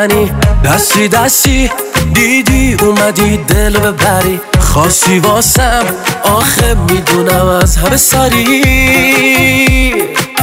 منی 0.00 0.32
دستی 0.64 1.08
دستی. 1.08 1.70
دیدی 2.14 2.76
اومدی 2.80 3.36
دل 3.36 3.78
ببری 3.78 4.40
خاصی 4.58 5.18
واسم 5.18 5.84
آخه 6.24 6.74
می‌دونم 6.74 7.46
از 7.46 7.76
همه 7.76 7.96
سری. 7.96 8.62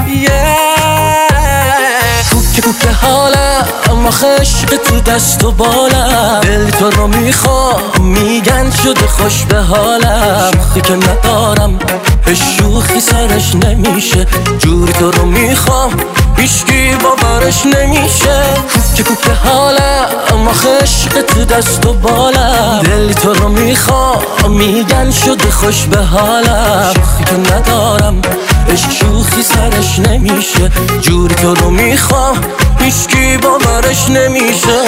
Yeah. 0.08 0.30
کوکه 2.32 2.62
کوکه 2.62 2.92
حالم 2.92 4.06
آخه 4.08 4.28
عشق 4.28 4.78
تو 4.78 5.00
دست 5.00 5.44
و 5.44 5.52
بالم. 5.52 6.40
دل 6.44 6.70
تو 6.70 6.90
رو 6.90 7.08
می‌خوام 7.08 7.82
میگن 8.00 8.72
شده 8.84 9.08
خوش 9.08 9.44
به 9.44 9.58
حالم. 9.58 10.52
شوخی 10.54 10.82
که 10.82 10.94
ندارم 10.94 11.80
به 12.26 12.36
شوخی 12.36 13.00
سرش 13.00 13.56
نمیشه. 13.56 14.26
جوری 14.60 14.94
تو 14.94 15.12
رو 15.12 15.26
می‌خوام 15.26 15.92
هیچکی 16.38 16.96
باورش 17.04 17.66
نمیشه 17.66 18.44
کوکه 18.74 19.04
کوکه 19.04 19.34
حالم 19.34 20.48
آخه 20.48 20.78
عشق 20.82 21.22
تو 21.22 21.46
دست 21.46 21.86
و 21.86 21.94
بالم 21.94 22.82
دل 22.84 23.14
تو 23.14 23.34
رو 23.34 23.50
می‌خوام 23.50 24.22
میگن 24.50 25.12
شده 25.12 25.52
خوش 25.52 25.84
به 25.84 25.98
حالم 25.98 26.94
شوخی 26.94 27.24
که 27.24 27.54
ندارم 27.56 28.22
عشق 28.70 28.92
شوخی 28.92 29.44
سرش 29.44 30.00
نمیشه 30.00 30.72
جوری 31.02 31.36
تو 31.36 31.56
رو 31.56 31.70
می‌خوام 31.70 32.42
هیچکی 32.80 33.38
باورش 33.38 34.10
نمیشه 34.10 34.82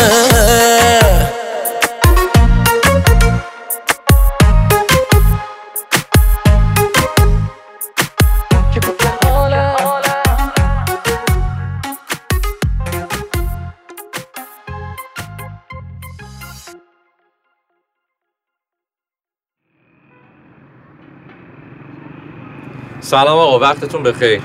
سلام 23.10 23.38
آقا 23.38 23.60
وقتتون 23.60 24.04
بخیر 24.04 24.42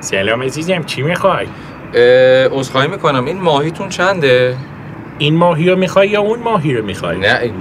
سلام 0.00 0.42
عزیزم 0.42 0.82
چی 0.82 1.02
می‌خوای؟ 1.02 1.46
اه، 1.94 2.46
عذرخواهی 2.46 2.88
می‌کنم 2.88 3.24
این 3.24 3.40
ماهیتون 3.40 3.88
چنده؟ 3.88 4.56
این 5.18 5.36
ماهی 5.36 5.70
رو 5.70 5.76
می‌خوای 5.76 6.08
یا 6.08 6.20
اون 6.20 6.38
ماهی 6.38 6.74
رو 6.74 6.84
می‌خوای؟ 6.84 7.18
نه 7.18 7.52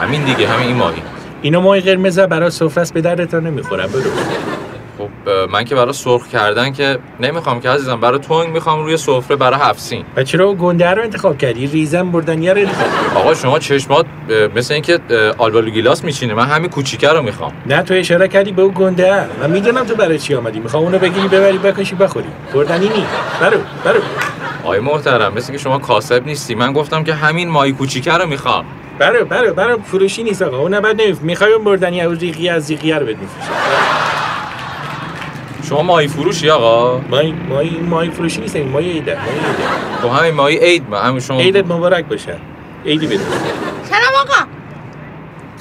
همین 0.00 0.24
دیگه 0.24 0.48
همین 0.48 0.66
این 0.66 0.76
ماهی 0.76 1.02
اینو 1.42 1.60
ماهی 1.60 1.80
قرمز 1.80 2.18
برای 2.18 2.50
سفره 2.50 2.82
است 2.82 2.94
به 2.94 3.00
دردتان 3.00 3.46
نمی‌خورم 3.46 3.86
برو 3.86 4.10
خب 4.98 5.30
من 5.52 5.64
که 5.64 5.74
برای 5.74 5.92
سرخ 5.92 6.28
کردن 6.28 6.72
که 6.72 6.98
نمی‌خوام 7.20 7.60
که 7.60 7.70
عزیزم 7.70 8.00
برای 8.00 8.18
تنگ 8.18 8.48
می‌خوام 8.48 8.84
روی 8.84 8.96
سفره 8.96 9.36
برای 9.36 9.60
هفسین. 9.60 10.04
و 10.16 10.22
چرا 10.22 10.54
گنده 10.54 10.90
رو 10.90 11.02
انتخاب 11.02 11.38
کردی؟ 11.38 11.66
ریزم 11.66 12.14
انتخاب 12.14 12.40
کردی؟ 12.40 12.66
آقا 13.14 13.34
شما 13.34 13.58
چشمات 13.58 14.06
مثل 14.56 14.74
اینکه 14.74 14.98
آلبالو 15.38 15.70
گیلاس 15.70 16.04
میچینه. 16.04 16.34
من 16.34 16.46
همین 16.46 16.70
کوچیکه 16.70 17.08
رو 17.08 17.22
می‌خوام. 17.22 17.52
نه 17.66 17.82
تو 17.82 17.94
اشاره 17.94 18.28
کردی 18.28 18.52
به 18.52 18.62
اون 18.62 18.72
گنده. 18.76 19.24
من 19.40 19.50
می‌دونم 19.50 19.84
تو 19.84 19.94
برای 19.94 20.18
چی 20.18 20.34
آمدی. 20.34 20.60
می‌خوام 20.60 20.82
اونو 20.82 20.98
بگیری 20.98 21.28
ببری 21.28 21.58
بکشی 21.58 21.94
بخوری. 21.94 22.28
بردنی 22.54 22.88
نی 22.88 23.04
برو 23.40 23.58
برو. 23.84 24.00
آقای 24.64 24.80
محترم 24.80 25.32
مثل 25.36 25.52
که 25.52 25.58
شما 25.58 25.78
کاسب 25.78 26.26
نیستی. 26.26 26.54
من 26.54 26.72
گفتم 26.72 27.04
که 27.04 27.14
همین 27.14 27.48
ماهی 27.48 27.72
کوچیکه 27.72 28.12
رو 28.12 28.26
می‌خوام. 28.26 28.64
برو 28.98 29.24
برو 29.24 29.54
برو. 29.54 29.78
فروشی 29.82 30.22
نیست 30.22 30.42
آقا. 30.42 30.58
اون 30.58 30.80
بعد 30.80 31.02
نمیف 31.02 31.20
می‌خوای 31.20 31.52
اون 31.52 31.64
بردنی 31.64 32.00
از 32.00 32.18
ریقی 32.18 32.48
از 32.48 32.70
ریقیه 32.70 32.98
رو 32.98 33.06
میفروشه 33.06 33.50
شما 35.62 35.82
ماهی 35.82 36.08
فروشی 36.08 36.50
آقا؟ 36.50 37.00
ماهی 37.10 37.34
ماهی 37.48 37.78
ماهی 37.78 38.10
فروشی 38.10 38.40
نیست 38.40 38.56
این 38.56 38.68
ماهی 38.68 38.90
عیده 38.90 39.16
ماهی 39.16 39.30
عیده. 39.30 40.02
تو 40.02 40.08
همین 40.08 40.34
ماهی 40.34 40.56
عید 40.56 40.90
من 40.90 41.02
همین 41.02 41.20
شما 41.20 41.40
عیدت 41.40 41.64
مبارک 41.64 42.04
باشه. 42.04 42.36
عیدی 42.86 43.06
بده 43.06 43.20
سلام 43.84 44.14
آقا. 44.20 44.46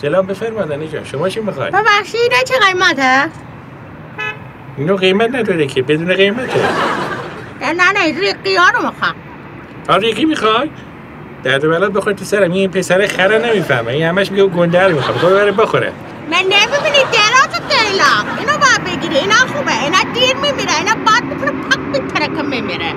سلام 0.02 0.26
بفرمایید 0.26 0.92
جان. 0.92 1.04
شما 1.04 1.30
چی 1.30 1.40
می‌خوای 1.40 1.72
ببخشید 1.72 2.20
اینا 2.22 2.44
چه 2.46 2.54
قیمته؟ 2.66 3.30
اینو 4.78 4.96
قیمت 4.96 5.36
نداره 5.36 5.68
که 5.68 5.82
بدون 5.82 6.14
قیمته. 6.14 6.60
نه 7.62 7.72
نه 7.74 7.92
نه 7.92 8.20
ریقی 8.20 8.56
ها 8.56 8.70
رو 8.70 8.78
می‌خوام. 8.78 9.16
آریقی 9.90 10.26
می‌خوای؟ 10.26 10.70
درد 11.44 11.66
و 11.66 11.70
بلد 11.70 11.94
بخور 11.94 12.14
تو 12.14 12.26
سرم. 12.26 12.52
این 12.52 12.72
پسر 12.72 13.08
خره 13.08 13.38
نمی‌فهمه. 13.38 13.92
این 13.92 14.04
همش 14.04 14.32
میگه 14.32 14.46
گنده 14.46 14.84
رو 14.84 14.96
می‌خواد 14.96 15.18
تو 15.20 15.30
بره 15.30 15.52
بخوره. 15.52 15.92
من 16.32 16.38
نمی‌بینی 16.38 17.04
دیلا 17.92 18.38
اینو 18.40 18.58
باید 18.58 18.84
بگیری 18.84 19.18
اینا 19.18 19.36
خوبه 19.36 19.84
اینا 19.84 19.98
دیر 20.14 20.36
میمیره 20.36 20.78
اینا 20.78 20.94
می‌کنه 21.22 21.52
پاک 21.52 21.80
میتره 21.80 22.28
که 22.36 22.44
میمیره 22.44 22.94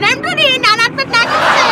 نمی‌دونی 0.00 0.58
ننت 0.58 0.96
بهت 0.96 1.08
نگفته 1.08 1.62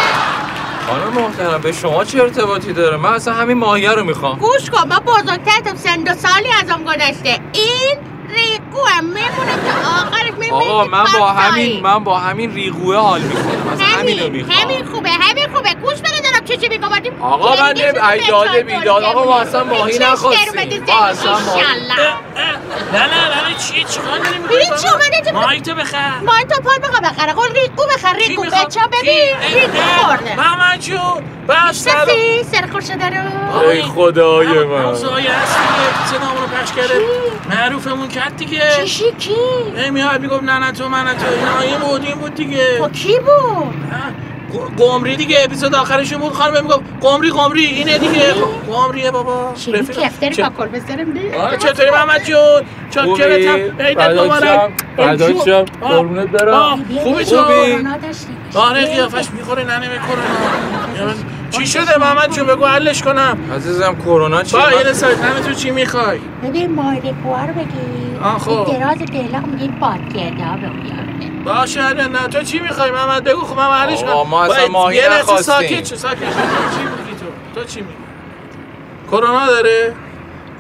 خانم 0.87 1.13
محترم 1.23 1.61
به 1.61 1.73
شما 1.73 2.05
چه 2.05 2.23
ارتباطی 2.23 2.73
داره 2.73 2.97
من 2.97 3.13
اصلا 3.13 3.35
همین 3.35 3.59
ماهیه 3.59 3.91
رو 3.91 4.05
می‌خوام 4.05 4.39
گوش 4.39 4.71
کن 4.71 4.89
من 4.89 4.99
بزرگترتم 4.99 5.77
سن 5.77 5.97
دو 5.97 6.15
سالی 6.15 6.49
ازم 6.63 6.85
گذشته 6.85 7.41
این 7.53 7.99
ریگوه 8.29 9.01
میمونه 9.01 9.55
که 9.65 9.89
آخرش 9.89 10.33
میمیره 10.33 10.55
آقا 10.55 10.85
من 10.85 11.05
با 11.19 11.29
همین 11.29 11.83
من 11.83 12.05
با 12.05 12.19
همین 12.19 12.55
ریگوه 12.55 12.97
حال 12.97 13.21
می‌کنم 13.21 13.79
همین 13.99 14.19
همین 14.51 14.85
خوبه 14.85 15.11
همین 15.11 15.49
خوبه 15.55 15.75
گوش 15.75 15.99
بده 15.99 16.34
دارم 16.47 16.61
چی 16.61 16.69
چی 16.69 16.69
میگم 16.69 17.23
آقا 17.23 17.57
من 17.57 17.73
نمی 17.73 17.99
ایداد 17.99 18.57
بیداد. 18.57 19.03
آقا 19.03 19.25
ما 19.25 19.41
اصلا 19.41 19.65
ماهی 19.65 19.99
نخواستیم 19.99 20.85
ما 20.87 21.05
اصلا 21.05 21.33
ماهی 21.33 21.63
نه 22.93 22.99
نه 22.99 23.49
نه 23.49 23.55
چیه 23.59 23.85
چیکار 23.85 24.19
داری 24.19 24.39
می‌کنی؟ 24.39 24.57
ببین 24.57 24.77
چی 24.83 24.89
اومده 24.89 25.21
تو 25.31 25.37
ماهی 25.37 25.61
تو 25.61 25.75
بخر 25.75 26.19
ما 26.27 26.33
تو 26.51 26.63
پال 26.63 26.79
بخوا 26.79 27.11
بخره 27.11 27.33
قول 27.33 27.49
ریگو 27.53 27.83
بخر 27.95 28.15
ریگو 28.15 28.43
می‌خواد؟ 28.45 28.67
بچه 28.67 28.81
ببین 28.93 29.61
ریگو 29.61 29.79
خورده. 29.83 30.37
محمد 30.37 30.81
جون 30.81 31.23
بس 31.49 31.89
شفی 31.89 32.45
سرخور 32.53 32.81
شده 32.81 33.11
رو 33.11 33.59
ای 33.69 33.83
خدای 33.83 34.47
من. 34.47 34.83
روزایی 34.83 35.27
هست 35.27 35.59
دیگه. 35.59 36.07
صدامون 36.07 36.43
رو 36.43 36.49
پخش 36.49 36.73
کرده؟ 36.73 37.01
معروفمون 37.51 38.09
کرد 38.09 38.37
دیگه. 38.37 38.71
چیشی 38.77 39.13
کی؟ 39.19 39.35
ای 39.77 39.91
میاد 39.91 40.21
می‌گفت 40.21 40.43
نه 40.43 40.59
نه 40.59 40.73
تو 40.73 40.89
من 40.89 41.05
نه 41.05 41.15
تو 41.15 41.27
اینا. 41.27 41.61
این 41.61 41.79
بود 41.79 42.05
این 42.05 42.15
بود 42.15 42.35
دیگه. 42.35 42.79
خب 42.83 42.93
کی 42.93 43.19
بود؟ 43.19 43.75
قمری 44.79 45.17
دیگه 45.17 45.37
اپیزود 45.45 45.75
آخرشون 45.75 46.19
بود 46.19 46.33
خانم 46.33 46.63
می‌گفت 46.63 46.81
قمری 47.01 47.31
قمری 47.31 47.65
اینه 47.65 47.99
دیگه. 47.99 48.21
خب، 48.33 48.73
قمریه 48.73 49.11
بابا. 49.11 49.51
رفیق. 49.51 50.33
چه- 50.33 50.43
با 50.43 50.49
کل 50.59 50.67
بذارم 50.69 51.13
دی؟ 51.13 51.31
آره، 51.35 51.57
چطوری 51.57 51.91
محمد 51.91 52.25
جون؟ 52.25 52.63
چاکرتم. 52.91 53.83
عیدت 53.85 54.11
مبارک. 54.11 54.71
فدات 54.97 55.45
شم. 55.45 55.65
آه، 55.83 55.97
قربونت 55.97 56.29
برم. 56.29 56.85
خوبی 57.03 57.25
تو؟ 57.25 57.37
آره 58.55 58.85
قیافش 58.87 59.25
می‌خوره 59.31 59.65
ننه 59.65 59.89
کرونا 59.89 61.13
چی 61.59 61.67
شده 61.67 61.99
محمد 61.99 62.31
جون؟ 62.31 62.47
بگو 62.47 62.67
حلش 62.67 63.03
کنم. 63.03 63.39
عزیزم 63.57 63.95
کرونا 64.05 64.43
چی؟ 64.43 64.57
با 64.57 64.83
یه 64.87 64.93
سایت 64.93 65.21
همه 65.21 65.41
تو 65.41 65.55
چی 65.55 65.71
می‌خوای؟ 65.71 66.19
ببین 66.45 66.75
مایده 66.75 67.15
کوه 67.25 67.47
رو 67.47 67.55
بگی. 67.55 68.17
آه، 68.25 68.39
خب. 68.39 68.51
این 68.51 68.79
دراز 68.79 68.99
دلاغ 68.99 69.47
میگه 69.47 69.69
بادگرده 69.81 70.45
ها 70.45 70.57
به 70.57 70.69
بیاره 70.69 71.05
باشه 71.45 71.93
نه 71.93 72.09
نه. 72.09 72.29
تو 72.29 72.43
چی 72.43 72.59
می‌خوای 72.59 72.91
محمد؟ 72.91 73.25
بگو 73.25 73.41
خب 73.41 73.57
من 73.57 73.71
حلش 73.71 74.05
کنم. 74.05 74.29
ما 74.31 74.45
اصلا 74.45 74.69
ماهی 74.69 74.97
یه 74.97 75.09
لحظه 75.09 75.21
نخواستیم. 75.21 75.55
ساکت 75.55 75.85
شو 75.87 75.97
ساکت 75.97 76.19
شو. 76.21 76.79
چی 76.79 76.85
میگی 76.85 77.21
تو؟ 77.55 77.61
تو 77.61 77.67
چی 77.67 77.81
میگی؟ 77.81 77.95
کرونا 79.11 79.47
داره؟ 79.47 79.95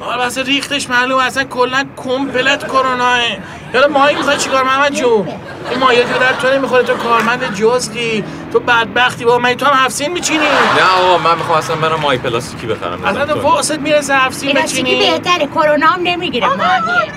آره 0.00 0.16
واسه 0.16 0.42
ریختش 0.42 0.90
معلوم 0.90 1.18
اصلا 1.18 1.44
کلا 1.44 1.84
کمپلت 1.96 2.66
کروناه. 2.66 3.18
یالا 3.74 3.88
ماهی 3.88 4.14
می‌خوای 4.14 4.36
چیکار 4.36 4.62
محمد 4.64 4.94
جون؟ 4.94 5.28
این 5.70 5.78
ماهی 5.78 5.96
که 5.96 6.18
در 6.20 6.32
تو 6.32 6.54
نمی‌خوره 6.54 6.82
تو 6.82 6.94
کارمند 6.94 7.54
جزگی 7.54 8.24
تو 8.52 8.60
بدبختی. 8.60 9.24
با 9.24 9.38
من 9.38 9.54
تو 9.54 9.66
هم 9.66 9.84
هفسین 9.84 10.12
میچینی؟ 10.12 10.38
نه 10.38 10.90
آقا 10.98 11.18
من 11.18 11.36
می‌خوام 11.36 11.58
اصلا 11.58 11.76
برم 11.76 12.00
مای 12.00 12.18
پلاستیکی 12.18 12.66
بخرم. 12.66 13.04
اصلا 13.04 13.26
تو 13.26 13.40
واسط 13.40 13.78
می‌رسه 13.78 14.14
هفسین 14.14 14.52
بچینی 14.52 14.96
بهتره. 14.96 15.46
کرونا 15.46 15.86
هم 15.86 16.00
نمی‌گیره 16.02 16.48
ماهیه 16.48 17.12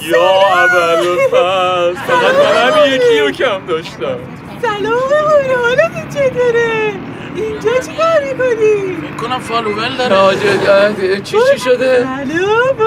یا 0.00 0.30
اول 0.52 1.16
فقط 1.30 2.34
من 2.44 2.82
هم 2.82 2.94
یکی 2.94 3.20
رو 3.20 3.30
کم 3.30 3.66
داشتم. 3.66 4.18
سلام 4.62 5.00
قمری 5.00 5.52
حالت 5.52 6.08
چطوره؟ 6.14 6.92
اینجا 7.34 7.70
چی 7.86 7.92
کار 7.96 8.24
می‌کنی؟ 8.24 8.96
کنم 9.20 9.38
فالوول 9.38 9.96
داره 9.96 10.14
آجه 10.16 11.20
چی 11.20 11.36
چی 11.52 11.58
شده؟ 11.58 12.04
سلام 12.04 12.78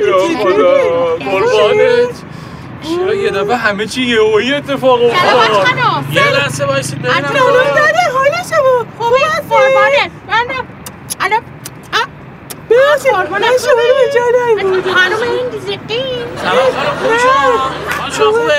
یا 0.00 0.28
چطوری؟ 0.28 0.54
خدا 0.54 1.16
قربانت 1.16 2.22
چرا 2.82 3.14
یه 3.14 3.30
دفعه 3.30 3.56
همه 3.56 3.86
چی 3.86 4.02
یه 4.02 4.18
اوی 4.20 4.54
اتفاق 4.54 4.98
سلام 4.98 5.10
افتاد 5.10 5.64
خانم 5.64 6.12
یه 6.12 6.30
لحظه 6.32 6.64
وایسید 6.64 6.98
ببینم 7.02 7.28
سلام 7.28 7.52
داده 7.52 8.10
حالش 8.12 8.50
با 8.62 8.86
خوبی 9.04 9.22
هستی؟ 9.24 9.48
قربانت 9.48 10.10
من 10.28 10.46
الان 11.20 11.42
من 12.84 12.98
شما 13.02 13.22
رو 13.22 13.94
به 13.94 14.12
جا 14.14 14.20
نبود 14.62 14.92
خانم 14.94 15.22
این 15.22 15.60
زقی 15.60 16.02
سلام 16.36 16.72
خانم 16.72 16.96
خوب 17.00 17.18
شما 17.18 17.70
شما 18.10 18.32
خوبه 18.32 18.54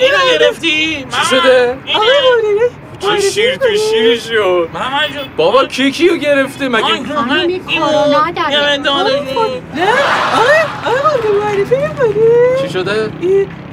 اینو. 0.00 0.38
گرفتی 0.38 1.06
چی 1.10 1.26
شده؟ 1.30 1.78
آقای 1.94 3.20
چه 3.20 3.30
شیر 3.30 3.56
تو 3.56 3.66
شیر 3.90 4.20
شد 4.20 4.68
بابا 5.36 5.64
کی 5.64 5.90
کیو 5.90 6.16
گرفته 6.16 6.68
مگه 6.68 6.86
این 6.86 7.06
کرونا 7.06 8.30
داره 8.30 8.76
نه 8.76 8.90
آقای 8.90 9.16
آقای 10.84 11.32
معرفی؟ 11.40 11.76
چی 12.62 12.68
شده؟ 12.72 13.10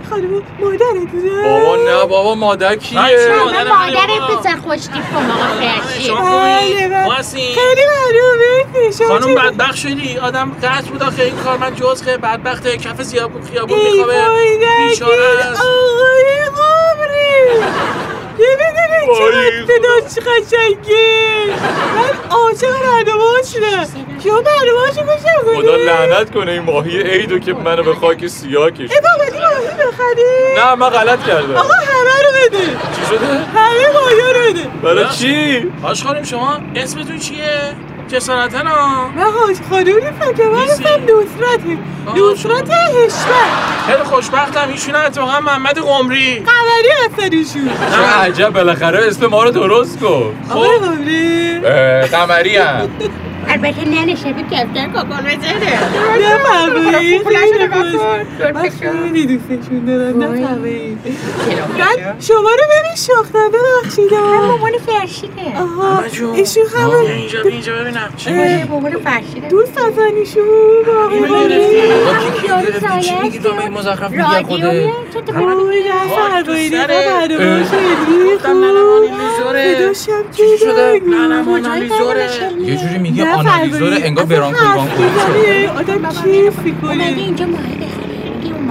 خانم 0.09 0.41
مادرتونه؟ 0.59 1.43
بابا 1.43 1.75
نه 1.75 2.05
بابا 2.05 2.35
مادر 2.35 2.75
کیه؟ 2.75 2.99
مادر 2.99 4.37
پسر 4.39 4.55
خوشتیپ 4.67 5.09
کن 5.13 5.31
آقا 5.31 5.45
فرشی 5.59 6.03
شما 6.03 6.39
بله 6.39 6.59
خوبی؟ 6.59 6.87
بله؟ 6.87 7.33
خیلی 7.33 9.07
خانم 9.07 9.35
بدبخت 9.35 9.75
شدی؟ 9.75 10.17
آدم 10.17 10.51
قصد 10.63 10.85
بود 10.85 11.03
آخه 11.03 11.23
این 11.23 11.35
کار 11.35 11.57
من 11.57 11.75
جز 11.75 12.05
که 12.05 12.17
بدبخته. 12.17 12.77
کف 12.77 13.01
زیابون 13.01 13.41
خیابون 13.51 13.79
ای 13.79 13.91
میخوابه. 13.91 14.13
بیچاره 14.89 15.23
است. 15.51 15.61
آقای 15.61 16.39
قمری 16.55 17.63
وای. 19.07 19.17
چقدر 19.17 19.65
صدا 19.65 20.09
چه 20.15 20.21
قشنگه 20.21 21.45
من 21.95 22.29
عاشق 22.37 22.81
برنامه 22.83 23.43
شدم 23.53 23.87
شما 24.23 24.41
برنامه 24.41 24.79
هاشو 24.87 25.01
گوشم 25.01 25.45
کنی؟ 25.45 25.61
خدا 25.61 25.75
لعنت 25.75 26.33
کنه 26.33 26.51
این 26.51 26.61
ماهی 26.61 27.01
عیدو 27.01 27.39
که 27.39 27.53
منو 27.53 27.83
به 27.83 27.95
خاک 27.95 28.27
سیاه 28.27 28.71
کشید 28.71 28.91
ای 28.91 28.99
بابا 29.01 29.29
دی 29.31 29.37
ماهی 29.39 29.67
بخری؟ 29.67 30.53
نه 30.57 30.75
من 30.75 30.89
غلط 30.89 31.25
کردم. 31.27 31.55
آقا 31.55 31.73
همه 31.73 32.23
رو 32.25 32.31
بده. 32.49 32.65
چی 32.65 33.05
شده؟ 33.09 33.27
همه 33.27 33.93
ماهی 33.93 34.15
رو 34.33 34.53
بده. 34.53 34.67
برای 34.83 35.05
چی؟ 35.17 35.71
آش 35.83 36.03
خانم 36.03 36.23
شما. 36.23 36.59
اسمتون 36.75 37.19
چیه؟ 37.19 37.75
جسارتن 38.09 38.67
ها 38.67 39.07
من 39.07 39.21
حاج 39.23 39.55
خانوم 39.69 39.99
که 40.37 40.43
من؟ 40.43 40.59
اسمم 40.61 40.85
نصرته 41.03 41.71
نصرت 42.31 42.69
هشمت 42.71 43.87
خیلی 43.87 44.03
خوشبختم 44.03 44.69
ایشون 44.71 44.95
اتفاقا 44.95 45.39
محمد 45.39 45.77
قمری 45.79 46.35
قمری 46.35 46.89
هستن 47.05 47.37
ایشون 47.37 47.69
چه 47.91 48.19
عجب 48.19 48.49
بالاخره 48.49 49.07
اسم 49.07 49.25
ما 49.25 49.43
رو 49.43 49.51
درست 49.51 49.99
گفت. 49.99 50.35
آقای 50.51 50.77
قمری 50.79 51.59
قمری 52.11 52.57
هم. 52.57 52.89
البته 53.49 53.85
نه 53.85 54.15
شبیه 54.15 54.45
کفتر 54.51 54.87
کاکان 54.93 55.23
بزنه 55.23 55.79
نفرمایید 56.19 57.23
خب، 57.23 57.29
خب، 57.29 57.35
خب، 57.67 57.83
خب، 58.45 58.55
من 58.55 58.69
خیلی 58.69 59.37
دوستشون 59.37 59.85
دارم 59.85 60.19
بعد 60.19 60.37
شما 62.21 62.37
رو 62.37 62.65
نمیشناختم 62.77 63.49
ببخشید 63.51 64.13
آه. 64.13 64.47
مامان 64.47 64.71
فرشیده 64.85 65.57
آها. 65.57 66.03
ایشون 66.35 66.63
همون 66.77 67.05
اینجا 67.05 67.41
اینجا 67.41 67.75
ببینم 67.75 68.09
چی 68.17 68.63
مامان 68.63 68.91
فرشیده 68.91 69.47
دوست 69.49 69.77
از 69.77 69.99
ایشون 69.99 70.43
گرفتی؟ 71.47 73.01
چی 73.01 73.15
میگی؟ 73.21 73.39
تو 73.39 73.53
به 73.53 73.69
مزخرف 73.69 74.11
میگی؟ 74.11 74.23
خوده؟ 74.45 74.89
آقا 74.89 75.21
برنامه 75.21 75.73
خیلی 76.53 78.37
خوب 78.37 78.49
آنالیزوره. 78.49 79.75
صداشم 79.75 80.31
چی 80.31 80.57
شده؟ 80.57 81.01
نه 81.07 81.27
نه 81.27 81.39
یه 82.65 82.77
جوری 82.77 82.97
میگه. 82.97 83.38
آنالیزور 83.39 83.93
انگار 84.03 84.25
برانکو 84.25 84.65
بانکو 84.75 85.03
آدم 85.79 86.09
کیف 86.09 86.59
اومده 86.59 86.63
می‌کنه 86.63 87.03
اینجا 87.03 87.45
ماهی 87.45 87.75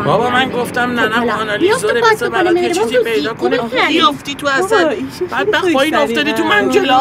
بابا 0.05 0.31
من 0.31 0.49
داره. 0.49 0.63
گفتم 0.63 0.87
خب، 0.87 1.01
نه 1.01 1.09
نه 1.09 1.15
حالا 1.17 1.33
آنالیزوره 1.33 1.93
بیفت 1.93 2.25
تو 2.25 2.31
بذار 2.31 2.31
پاس 2.31 2.45
برات 2.45 2.73
چیزی 2.73 2.99
پیدا. 3.05 3.35
کنه. 3.35 3.59
بیافتی 3.89 4.35
تو 4.35 4.49
اصلا؟ 4.49 4.91
بدبخت 5.33 5.73
پایین. 5.73 5.95
افتادی 5.95 6.33
تو 6.33 6.45
منجلا 6.45 7.01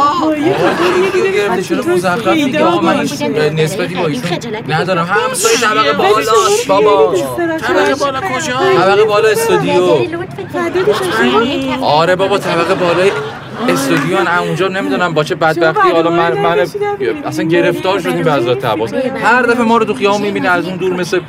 گرفته 1.34 1.92
مزخرف 1.92 2.62
آقا 2.62 2.82
من 2.82 3.00
نسبتی 3.56 3.96
با 3.96 4.08
ایشون 4.08 4.38
ندارم. 4.68 5.06
همسایه 5.06 5.58
طبقه 5.58 5.94
بالا 5.94 6.32
شما 6.66 6.82
بابا. 6.82 7.16
طبقه 7.58 7.96
بالا 7.96 8.22
کجا؟ 8.22 8.54
طبقه 8.78 9.04
بالا 9.04 9.30
استودیو. 9.30 9.82
آره 11.82 12.16
بابا 12.16 12.38
طبقه 12.38 12.76
بالای 12.76 13.12
استودیو 13.70 14.18
هم 14.18 14.44
اونجا 14.44 14.68
نمی‌دونم 14.68 15.14
با 15.14 15.24
چه 15.24 15.36
بدبختی. 15.36 15.90
حالا 15.90 16.10
من 16.12 16.34
من 16.34 16.60
اصلا 17.26 17.46
گرفتار 17.46 18.00
شدیم 18.00 18.24
به 18.24 18.34
حضرت 18.34 18.66
عباس 18.66 18.94
هر 19.24 19.42
دفعه 19.42 19.64
ما 19.64 19.78
رو 19.78 19.86
تو 19.86 19.94
خیابون 19.94 20.22
می‌بینه 20.22 20.50
از 20.50 20.66
اون 20.66 20.76
دور 20.78 20.94
مثل 20.94 21.20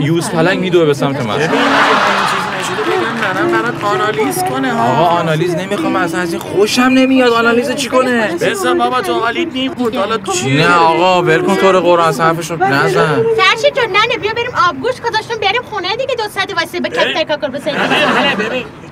یوز 0.00 0.30
پلنگ 0.30 0.60
میدوه 0.60 0.84
به 0.84 0.94
سمت 0.94 1.26
من. 1.26 1.36
ببین 1.36 1.48
اگه 1.48 1.54
این 1.54 2.24
چیزی 2.30 2.74
نشده 2.74 2.82
بگم 2.90 3.40
نه 3.42 3.42
نه 3.42 3.62
برات 3.62 3.84
آنالیز 3.84 4.44
کنه 4.44 4.72
ها. 4.72 4.92
آقا 4.92 5.04
آنالیز 5.20 5.54
نمی‌خوام 5.54 5.96
اصلا 5.96 6.20
از 6.20 6.32
این 6.32 6.40
خوشم 6.42 6.82
نمیاد. 6.82 7.32
آنالیز 7.32 7.74
چی 7.74 7.88
کنه؟ 7.88 8.26
بذار 8.40 8.74
بابا 8.74 9.00
تو 9.00 9.12
حالیت 9.20 9.52
نیم 9.52 9.72
بود. 9.72 9.96
حالا 9.96 10.18
چی؟ 10.18 10.56
نه 10.56 10.74
آقا 10.74 11.22
ول 11.22 11.42
کن 11.42 11.56
تو 11.56 11.72
رو 11.72 11.80
قرآن 11.80 12.08
اصلا 12.08 12.26
حرفشو 12.26 12.56
نزن 12.56 13.22
فرشی 13.36 13.70
جون 13.74 13.96
نه 13.96 14.18
بیا 14.22 14.32
بریم 14.32 14.50
آبگوش 14.68 15.00
گذاشتیم 15.00 15.36
بریم 15.40 15.62
خونه 15.70 15.96
دیگه 15.96 16.14
دو 16.14 16.28
ساعت 16.34 16.54
واسه 16.54 16.80
به 16.80 16.88
کفتر 16.88 17.24
کاکان 17.24 17.50
بزنیم. 17.50 17.76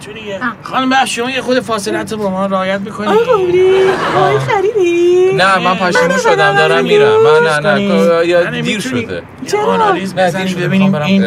ببین 0.09 0.17
هله 0.17 0.37
ببین 0.37 0.43
می‌تونی 0.43 0.51
یه- 0.61 0.63
خانم 0.63 0.91
بخش 0.91 1.17
شما 1.17 1.31
یه 1.31 1.41
خود 1.41 1.61
فاصلت 1.61 2.13
رو 2.13 2.19
با 2.19 2.31
ما 2.31 2.47
رعایت 2.47 2.81
می‌کنی؟ 2.81 3.07
آقای 3.07 3.25
قمری 3.25 3.85
ماهی 4.15 4.39
خریدی؟ 4.39 5.33
نه 5.35 5.59
من 5.59 5.75
پشیمون 5.75 6.19
شدم 6.19 6.55
دارم 6.57 6.85
میرم. 6.85 7.09
من 7.23 7.47
نه 7.47 7.75
نه 7.75 8.27
یا 8.27 8.51
دیر 8.61 8.81
شده. 8.81 9.23
یه 9.53 9.61
آنالیز 9.61 10.15
نه، 10.15 10.27
بزنیم. 10.27 10.55
ببینیم 10.57 10.95
این. 10.95 11.25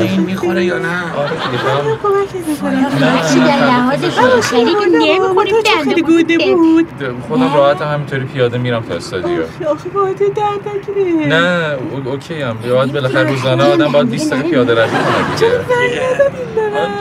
این 0.00 0.20
می‌خوره 0.20 0.64
یا 0.64 0.78
نه؟ 0.78 0.88
آره 1.16 1.30
دیگه 1.30 1.64
برم. 1.64 1.98
کمک 2.02 2.46
می‌کنم. 2.48 2.88
فرشی 2.90 3.40
در 3.40 3.66
لحاظ 3.66 4.04
شریک 4.50 4.76
نمی‌خوریم 4.92 5.54
خیلی 5.84 6.02
گوده 6.02 6.38
بود؟ 6.38 6.86
خودم 7.28 7.54
راحتم 7.54 7.84
همینطوری 7.84 8.24
پیاده 8.24 8.58
میرم 8.58 8.82
تا 8.82 8.94
استادیو. 8.94 9.42
آخه 9.68 9.88
باید 9.88 10.18
درد 10.18 11.28
نه 11.28 11.76
او- 11.90 12.10
اوکی 12.12 12.42
هم 12.42 12.56
باید 12.70 12.92
بالاخره 12.92 13.30
روزانه 13.30 13.64
آدم 13.64 13.92
باید 13.92 14.10
20 14.10 14.32
دقیقه 14.32 14.48
پیاده 14.48 14.74
روی 14.74 14.90
کنه 14.90 15.36
دیگه. 15.36 15.60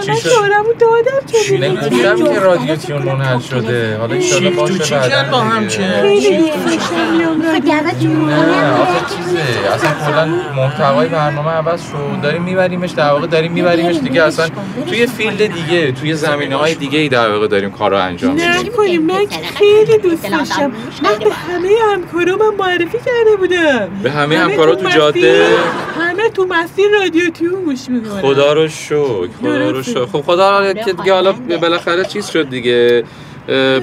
چی 0.05 0.21
شد؟ 0.21 0.29
دادم 0.79 1.25
چه 1.25 1.57
نه 1.57 1.75
گفتم 1.75 2.33
که 2.33 2.39
رادیو 2.39 2.75
تیون 2.75 3.01
منحل 3.01 3.39
شده. 3.39 3.97
حالا 3.97 4.15
ایشالا 4.15 4.49
باشه 4.49 4.77
تو 4.77 4.83
چی 4.83 4.93
بعداً 4.93 5.09
کرد 5.09 5.31
با 5.31 5.37
هم 5.39 5.59
دیگه. 5.59 5.71
چه؟ 5.71 6.01
خیلی 6.01 6.51
خب 6.51 6.57
نه 7.17 8.73
آخه 8.73 9.15
چیزه. 9.15 9.39
اصلا 9.73 9.89
کلا 10.05 10.25
محتوای 10.55 11.07
برنامه 11.07 11.49
عوض 11.49 11.81
شد. 11.81 12.21
داریم 12.23 12.41
میبریمش 12.43 12.91
در 12.91 13.11
واقع 13.11 13.27
داریم 13.27 13.51
میبریمش 13.51 13.95
دیگه. 13.95 14.23
اصلا 14.23 14.49
توی 14.87 15.07
فیلد 15.07 15.45
دیگه 15.45 15.91
توی 15.91 16.13
زمینه 16.13 16.55
های 16.55 16.75
دیگه 16.75 16.99
ای 16.99 17.09
در 17.09 17.31
واقع 17.31 17.47
داریم 17.47 17.71
کار 17.71 17.91
رو 17.91 17.97
انجام 17.97 18.33
میدیم. 18.33 18.49
نکنیم 18.49 19.01
من 19.01 19.25
که 19.25 19.39
خیلی 19.57 19.97
دوست 19.97 20.23
داشتم. 20.23 20.71
من 21.03 21.19
به 21.23 21.33
همه 21.33 21.69
همکارامم 21.93 22.55
معرفی 22.57 22.97
کرده 22.97 23.35
بودم. 23.39 23.89
به 24.03 24.11
همه 24.11 24.37
همکارا 24.37 24.75
تو 24.75 24.89
جاده. 24.89 25.47
همه 25.99 26.29
تو 26.29 26.45
مسیر 26.45 26.85
رادیو 27.01 27.29
تیون 27.29 27.63
گوش 27.63 27.89
می‌کنن. 27.89 28.21
خدا 28.21 28.53
رو 28.53 28.67
شکر 28.67 29.27
خدا 29.41 29.69
رو. 29.71 29.83
شکر. 29.83 30.05
خب 30.05 30.21
خدا 30.21 30.62
رو 30.63 30.73
که 30.73 30.93
دیگه 30.93 31.13
حالا 31.13 31.31
بالاخره 31.61 32.05
چیز 32.05 32.27
شد 32.27 32.49
دیگه. 32.49 33.03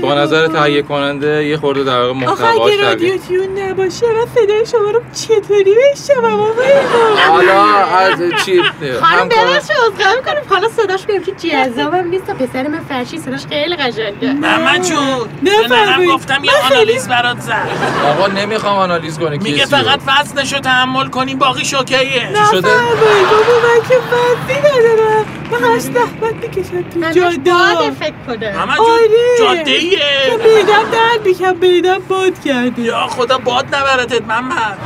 با 0.02 0.14
نظر 0.14 0.46
تهیه 0.46 0.82
کننده 0.82 1.44
یه 1.44 1.56
خورده 1.56 1.84
در 1.84 2.00
واقع 2.00 2.12
محتواش 2.12 2.72
اگه 2.72 2.82
رادیو 2.82 3.16
تیون 3.16 3.58
نباشه 3.58 4.06
من 4.06 4.26
صدای 4.34 4.66
شما 4.66 4.90
رو 4.90 5.02
چطوری 5.12 5.74
بشنوم 5.92 6.40
حالا 7.30 7.62
از 7.84 8.18
چی؟ 8.44 8.62
خانم 9.00 9.28
ببخشید 9.28 9.76
عذرخواهی 9.86 10.16
می‌کنیم 10.16 10.42
حالا 10.48 10.68
صداش 10.68 11.02
بهم 11.06 11.20
جذابم 11.20 12.08
نیست 12.08 12.26
تا 12.26 12.34
پسر 12.34 12.68
من 12.68 12.80
فرشی 12.88 13.18
صداش 13.18 13.46
خیلی 13.46 13.76
قشنگه. 13.76 14.32
محمد 14.32 14.82
جون 14.82 15.28
به. 15.42 16.06
گفتم 16.06 16.44
یه 16.44 16.52
آنالیز 16.70 17.08
برات 17.08 17.40
زد. 17.40 17.68
آقا 18.06 18.26
نمی‌خوام 18.26 18.78
آنالیز 18.78 19.18
کنه 19.18 19.38
میگه. 19.38 19.66
فقط 19.66 20.00
وزنشو 20.06 20.58
تحمل 20.58 21.08
کنی 21.08 21.34
باقی 21.34 21.64
شوکیه. 21.64 21.98
چی 21.98 22.56
شده؟ 22.56 22.68
بابا 22.68 23.54
من 23.62 23.88
که 23.88 23.94
بندی 23.94 24.60
ندارم. 24.60 25.39
همش 25.56 25.80
زحمت 25.80 26.34
می‌کشم 26.42 26.82
تو 26.82 27.04
همش 27.04 27.14
جاده. 27.14 27.50
باده 27.52 27.90
فکر 27.90 28.14
کنه. 28.26 28.52
همه 28.58 28.72
آره. 28.72 29.38
جاده 29.38 29.70
ایه 29.70 29.98
که 30.26 30.36
بیدم 30.36 30.82
درد 30.92 31.26
میکم 31.26 31.52
بیدم 31.52 31.98
باد 32.08 32.40
کرده. 32.44 32.82
یا 32.82 33.06
خدا 33.06 33.38
باد 33.38 33.74
نبرتت 33.74 34.22
محمد. 34.22 34.78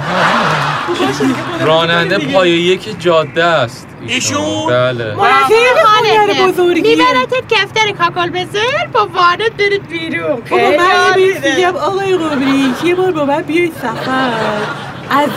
راننده 1.60 2.18
پای 2.18 2.50
یک 2.50 3.00
جاده 3.00 3.44
است. 3.44 3.86
ایشون؟ 4.06 4.66
بله. 4.66 5.14
خونه 5.14 6.46
بزرگیه 6.46 6.96
میبرتت 6.96 7.54
کفتر 7.54 7.90
کاکل 7.90 8.30
بزر 8.30 8.86
با 8.92 9.06
وانت 9.14 9.52
برید 9.58 9.88
بیرون. 9.88 10.42
بابا 10.50 10.56
خیلی 10.56 10.76
من 10.76 11.18
یه. 11.18 11.54
میگم 11.56 11.76
آقای 11.76 12.16
قبری 12.16 12.74
یه 12.84 12.94
بار 12.94 13.12
با 13.12 13.24
من 13.24 13.42
بیای 13.42 13.70
سفر. 13.82 14.32
از 15.10 15.28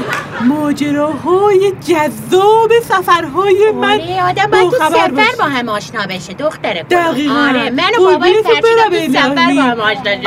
ماجراهای 0.42 1.72
جذاب 1.88 2.72
سفرهای 2.84 3.72
من 3.72 3.92
آره 4.02 4.24
آدم 4.30 4.46
باید 4.52 4.70
تو 4.72 4.78
سفر. 4.78 5.12
با 5.38 5.44
هم 5.44 5.70
آشنا 5.70 6.06
بشه 6.10 6.34
دختره. 6.34 6.84
دقیقاً. 6.84 7.34
آره 7.36 7.70
من 7.70 7.84
و 8.00 8.04
بابای 8.06 8.34
فرشیدم 8.44 8.90
تو 8.90 9.14
سفر 9.14 9.30
با 9.36 9.42
الهی. 9.42 9.60
هم 9.60 9.80
آشنا 9.80 10.04
شدیم 10.04 10.22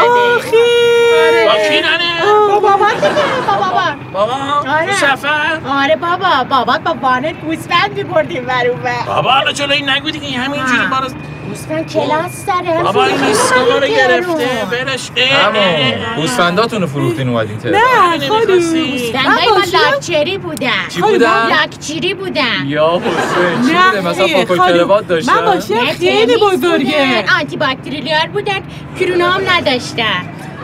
کی 1.71 1.81
ننه؟ 1.81 2.23
با 2.49 2.61
بابا 2.61 2.69
با 2.69 3.57
بابا 3.57 3.83
بابا 4.13 4.71
آره. 4.71 4.87
تو 4.87 4.93
سفر 4.93 5.61
آره 5.83 5.97
بابا 5.97 6.45
بابات 6.51 6.81
با 6.81 6.95
وانت 7.03 7.41
گوسفند 7.41 7.93
میبردیم 7.97 8.45
بر 8.47 8.67
اون. 8.67 8.81
بابا 9.07 9.31
حالا 9.31 9.53
جلو 9.53 9.73
این 9.73 9.91
نگو 9.91 10.11
دیگه 10.11 10.39
همینجوری. 10.39 10.87
ما 10.91 10.99
رو 10.99 11.09
گوسفند 11.51 11.93
کلاس 11.93 12.47
داره 12.47 12.83
بابا 12.83 13.05
این 13.05 13.25
ایستگاه 13.25 13.81
رو 13.81 13.87
گرفته 13.87 14.49
برش 14.71 15.11
اه، 15.17 15.39
اه، 15.39 15.45
همون 15.45 15.57
اه. 15.63 16.17
گوسفنداتون 16.17 16.81
رو 16.81 16.87
فروختین 16.87 17.29
اومدین 17.29 17.59
تهران 17.59 17.81
نه 17.81 18.29
خانم 18.29 18.43
نمی‌خواستی؟ 18.43 18.91
گوسفندای 18.93 19.49
من 19.49 19.57
ما. 19.57 19.91
لاکچری 19.91 20.39
بودن 20.39 20.69
چی 20.89 21.01
بودن؟ 21.01 21.49
لاکچری 21.49 22.15
بودن 22.15 22.67
یا 22.67 23.01
حسین 23.05 23.63
چی 23.69 23.75
بوده 23.75 24.09
مثلا. 24.11 24.69
کروات 24.69 25.09
داشتن 25.09 25.33
من 25.35 25.45
باشه 25.55 25.81
خیلی 25.99 26.37
بزرگه. 26.37 27.25
آنتی 27.41 27.57
باکتریلیار 27.57 28.27
بودن 28.33 28.61
کرونا 29.01 29.31
هم 29.31 29.41
نداشتن 29.51 30.23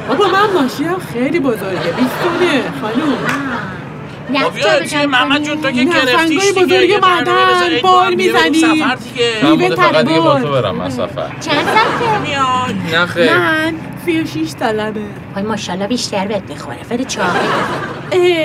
بابا 0.09 0.25
من 0.29 0.63
ماشینم 0.63 0.99
خیلی 1.13 1.41
بزرگه 1.41 1.93
بیستونه 1.97 2.63
خانوم 2.81 3.19
بیا 4.55 4.85
چی 4.85 5.07
محمد 5.07 5.43
جون 5.45 5.61
تو 5.61 5.71
که 5.71 5.85
نه، 5.85 6.05
گرفتیش 6.05 6.53
بزرگ 6.53 6.93
معدن، 7.03 7.79
بال 7.83 8.15
می‌زنی. 8.15 8.55
سفر 8.55 8.95
دیگه. 8.95 9.69
من 9.69 9.77
فقط 9.77 10.07
دیگه 10.07 10.21
با. 10.21 10.41
تو 10.41 10.53
برم 10.53 10.75
من 10.75 10.91
سفر. 10.91 11.29
چند 11.41 11.65
سالته؟ 11.65 12.19
میاد. 12.23 12.75
نه 13.01 13.07
خیر. 13.07 13.37
من 13.37 13.75
سی 14.05 14.21
و 14.21 14.27
شیش 14.27 14.49
سالمه. 14.49 14.93
وای 15.35 15.45
ماشاءالله 15.45 15.87
بیشتر 15.87 16.27
بهت 16.27 16.43
می‌خوره. 16.49 16.83
فر 16.83 17.03
چاقی. 17.03 17.39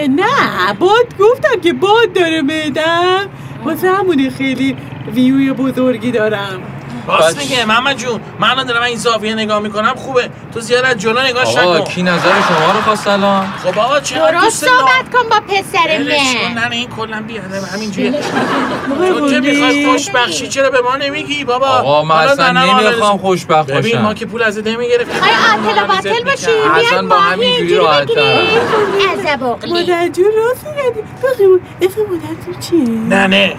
نه 0.07 0.73
باد 0.79 1.17
گفتم 1.19 1.61
که 1.63 1.73
باد 1.73 2.13
داره 2.15 2.41
میدم. 2.41 3.29
واسه 3.65 3.91
همونه 3.91 4.29
خیلی 4.29 4.77
ویوی 5.13 5.53
بزرگی 5.53 6.11
دارم. 6.11 6.61
راست. 7.07 7.37
میگه 7.37 7.65
محمد 7.65 7.97
جون 7.97 8.21
من 8.39 8.49
الان 8.49 8.65
دارم 8.65 8.83
این 8.83 8.97
زاویه 8.97 9.33
نگاه 9.33 9.59
می‌کنم 9.59 9.93
خوبه. 9.95 10.29
تو 10.53 10.59
زیاد 10.59 10.85
از 10.85 10.97
جلو 10.97 11.21
نگاهش 11.21 11.57
آقا 11.57 11.77
نکن. 11.77 11.85
کی 11.85 12.03
نظر 12.03 12.33
شما 12.47 12.71
رو 12.73 12.81
خواست 12.81 13.07
الان؟ 13.07 13.47
خب 13.63 13.79
آقا 13.79 13.99
چرا 13.99 14.31
درست 14.31 14.43
دوست 14.43 14.65
صحبت 14.65 15.13
کن 15.13 15.29
با 15.29 15.39
پسر 15.47 15.97
من. 15.97 16.61
نه 16.61 16.71
این 16.71 16.89
کلا 16.89 17.21
بیادم 17.27 17.67
همینجوری 17.73 18.11
تو 18.11 19.29
که 19.29 19.39
قلی. 19.39 19.51
می‌خوای 19.51 19.85
خوشبخشی 19.85 20.47
چرا 20.47 20.69
به 20.69 20.81
ما 20.81 20.95
نمیگی؟ 20.95 21.43
بابا 21.43 21.67
آقا 21.67 22.03
من 22.03 22.15
اصلا 22.15 22.51
نمی‌خوام 22.51 23.17
خوشبخت 23.17 23.71
ببین 23.71 23.97
ما 23.97 24.01
باشم 24.01 24.13
که 24.19 24.25
پول 24.25 24.43
از 24.43 24.57
نمی‌گرفتیم 24.57 25.23
آیا 25.23 25.33
عاطل 25.51 25.83
و 25.83 25.87
باطل 25.87 26.23
باشی؟ 26.23 26.51
اصلا 26.75 27.01
بیاد 27.01 27.07
با 27.07 27.15
همینجوری 27.15 27.75
راحت 27.75 28.09
اقلی 28.11 29.73
مادر 29.73 30.07
جون 30.07 30.25
راست 30.37 30.67
میگردی 30.67 31.01
بخیمون 31.23 31.59
اسم 31.81 32.01
مادرتون 32.01 32.59
چیه؟ 32.59 32.99
نه 32.99 33.27
نه 33.27 33.27
نه 33.27 33.55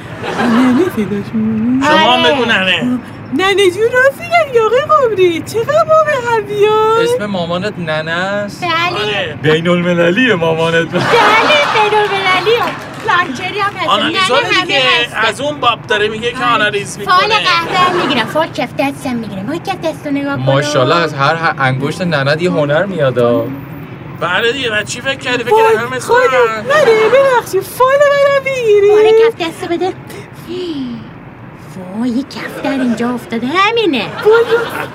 شما 1.83 2.13
آره. 2.13 2.35
بگو 2.35 2.45
نه 2.45 2.59
نه 2.59 2.99
ننه 3.35 3.71
جون 3.71 3.91
راست 3.93 4.21
میگردی 4.21 4.59
آقای 4.59 4.81
قمری. 4.81 5.43
چقدر 5.43 5.85
با 5.85 5.95
به 6.99 7.03
اسم 7.03 7.27
مامانت 7.27 7.79
ننه 7.79 8.11
است. 8.11 8.65
بله. 8.65 9.05
آره. 9.05 9.39
بین 9.43 9.69
المللیه 9.69 10.35
مامانت. 10.35 10.89
بله 10.89 11.03
بینالمللی 11.75 12.57
لاکچری 13.07 13.59
هم 13.59 13.73
هست 13.77 14.07
دیگه 14.67 14.81
از 15.15 15.41
اون 15.41 15.61
باب 15.61 15.87
داره 15.87 16.09
میگه 16.09 16.31
که 16.33 16.45
آنالیز 16.45 16.99
فال 16.99 17.15
می‌کنه 17.25 17.45
قهوه 17.45 17.79
هم 17.79 17.97
می‌گیرم. 17.97 18.27
فال 18.27 18.49
کف 18.49 18.69
دست 18.79 19.07
هم 19.07 19.17
می‌گیرم. 19.17 19.47
ما 19.47 19.57
کف 19.57 19.81
دست 19.85 20.07
رو 20.07 20.13
نگاه 20.13 20.37
کن 20.37 20.43
ماشاءالله 20.43 20.97
از 20.97 21.15
هر 21.15 21.55
انگشت 21.59 22.01
ننت 22.03 22.43
یه 22.43 22.51
هنر 22.51 22.87
میاد. 22.87 23.15
بله 24.21 24.53
دیگه 24.53 24.71
بعد 24.71 24.87
چی 24.87 25.01
فکر 25.01 25.19
کردی؟ 25.19 25.45
فکر 25.45 25.55
همه 25.79 25.97
مثل 25.97 26.07
خانم. 26.07 26.23
من؟ 26.69 26.75
ننه 26.75 27.09
ببخشی 27.09 27.61
فال 27.61 27.89
منم 27.89 28.45
بگیری 28.45 28.91
آره 28.91 29.13
کف 29.13 29.35
دست 29.41 29.63
رو 29.63 29.69
بده. 29.69 29.93
وای 31.99 32.11
یه 32.11 32.23
کفتر 32.23 32.71
اینجا 32.71 33.11
افتاده. 33.11 33.47
همینه. 33.47 34.07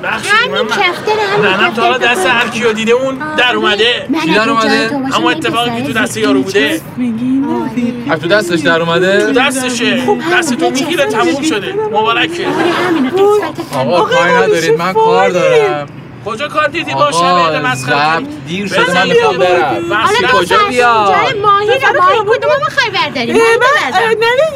همین 0.04 0.66
کفتر 0.66 1.12
همین 1.34 1.46
ننم 1.46 1.74
تا 1.74 1.82
حالا 1.82 1.98
دست 1.98 2.26
هر 2.28 2.48
کیو 2.48 2.74
دیده 2.74 2.92
اون 2.92 3.18
در 3.38 3.56
اومده. 3.56 4.08
من 4.10 4.20
کی 4.20 4.34
در 4.34 4.50
اومده؟ 4.50 4.90
تو 4.90 4.96
اما 4.96 5.32
اتفاقی 5.32 5.82
که 5.82 5.88
تو 5.88 5.94
دست 5.94 6.18
یارو 6.18 6.42
بوده. 6.42 6.82
آره. 6.98 8.14
از 8.14 8.20
تو 8.20 8.28
دستش 8.28 8.60
در 8.60 8.82
اومده؟ 8.82 9.32
دستشه. 9.32 10.02
دست 10.34 10.54
تو 10.54 10.70
می‌گیره 10.70 11.06
تموم 11.06 11.42
شده. 11.42 11.74
مبارکه. 11.74 12.48
آره 12.48 13.90
آقا 13.90 14.02
کاری 14.02 14.32
ما 14.32 14.38
ندارید. 14.38 14.78
من 14.78 14.94
کار. 14.94 15.30
دارم. 15.30 15.88
کجا 16.28 16.48
کار 16.48 16.68
دیدی؟ 16.68 16.94
با 16.94 17.12
شب 17.12 17.24
آقا 17.24 17.60
مسخره؟ 17.60 18.22
دیر 18.48 18.68
شده 18.68 18.94
من 18.94 19.04
بیا 19.04 19.14
می‌خوام. 19.14 19.38
برم 19.38 19.94
حالا. 19.94 20.28
تو 20.28 20.38
کجا؟ 20.38 20.58
جای 20.70 21.40
ماهی 21.42 21.68
رو 21.68 22.02
ماهی. 22.02 22.38
کدوم 22.38 22.52
می‌خوای 22.66 22.90
برداری؟ 22.94 23.34
من 23.34 23.40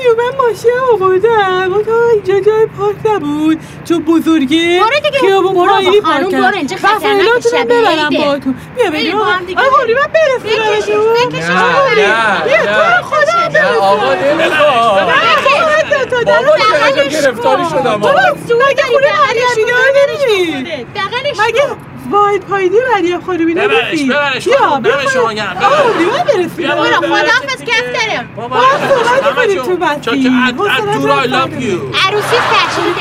جون 0.04 0.16
من 0.18 0.32
ماشین 0.38 0.72
آوردم. 0.94 1.74
اون 1.74 1.84
جای 2.26 2.66
پارک 2.78 2.96
نبود. 3.06 3.60
چون 3.86 4.00
برو 4.00 4.40
دیگه، 4.40 4.82
خیابون 5.20 5.54
برو 5.54 5.68
خانم، 5.68 6.02
پارک 6.02 6.32
برو،. 6.32 6.56
اینجا 6.56 6.76
وسایلاتونم 6.84 7.40
شب 7.52 7.68
ببرم. 7.68 8.10
باهاتون 8.10 8.56
بیا 8.76 8.90
بریم 8.92 9.16
آقا 9.18 9.32
آقا 9.32 9.82
من 9.88 10.10
بکشش 10.14 10.90
نه 10.90 10.96
نه 10.96 12.44
بیا. 12.46 12.58
تو 12.66 12.82
رو 12.82 13.02
خدا 13.04 13.48
نه 13.54 13.62
نه 14.36 15.81
نمی‌خوام 15.98 16.24
تا 16.24 16.34
بابا 16.42 17.04
گرفتاری 17.10 17.64
شدم 17.70 17.98
بابا. 17.98 18.10
مگه 18.70 18.84
خونه 18.84 19.08
مریم 19.28 19.56
بیدار 19.56 19.86
نمیری 20.10 20.86
مگه 21.48 21.64
واحد 22.12 22.42
پایینی 22.42 22.78
مریم 22.96 23.22
خانومی 23.22 23.54
ببرش 23.54 23.84
نمیری 23.94 24.10
ببرش 24.10 24.44
بیا 24.48 24.58
خانم، 24.58 24.82
بیا 24.84 24.94
شما 25.14 25.34
گرم. 25.34 25.58
ببرش. 25.58 26.50
قمری 26.68 26.68
من 26.68 26.78
بیا 26.78 27.00
برسونم 27.00 27.61
خداحافظ 27.62 27.94
کفترم 27.94 28.30
بابا 28.36 28.58
با 28.58 28.62
صحبت 29.66 30.02
جون، 30.02 30.16
تو 30.56 31.00
دور 31.00 31.24
I 31.24 31.28
love 31.28 31.54
you. 31.62 31.80
عروسی 32.08 32.38
فرشون 32.52 32.94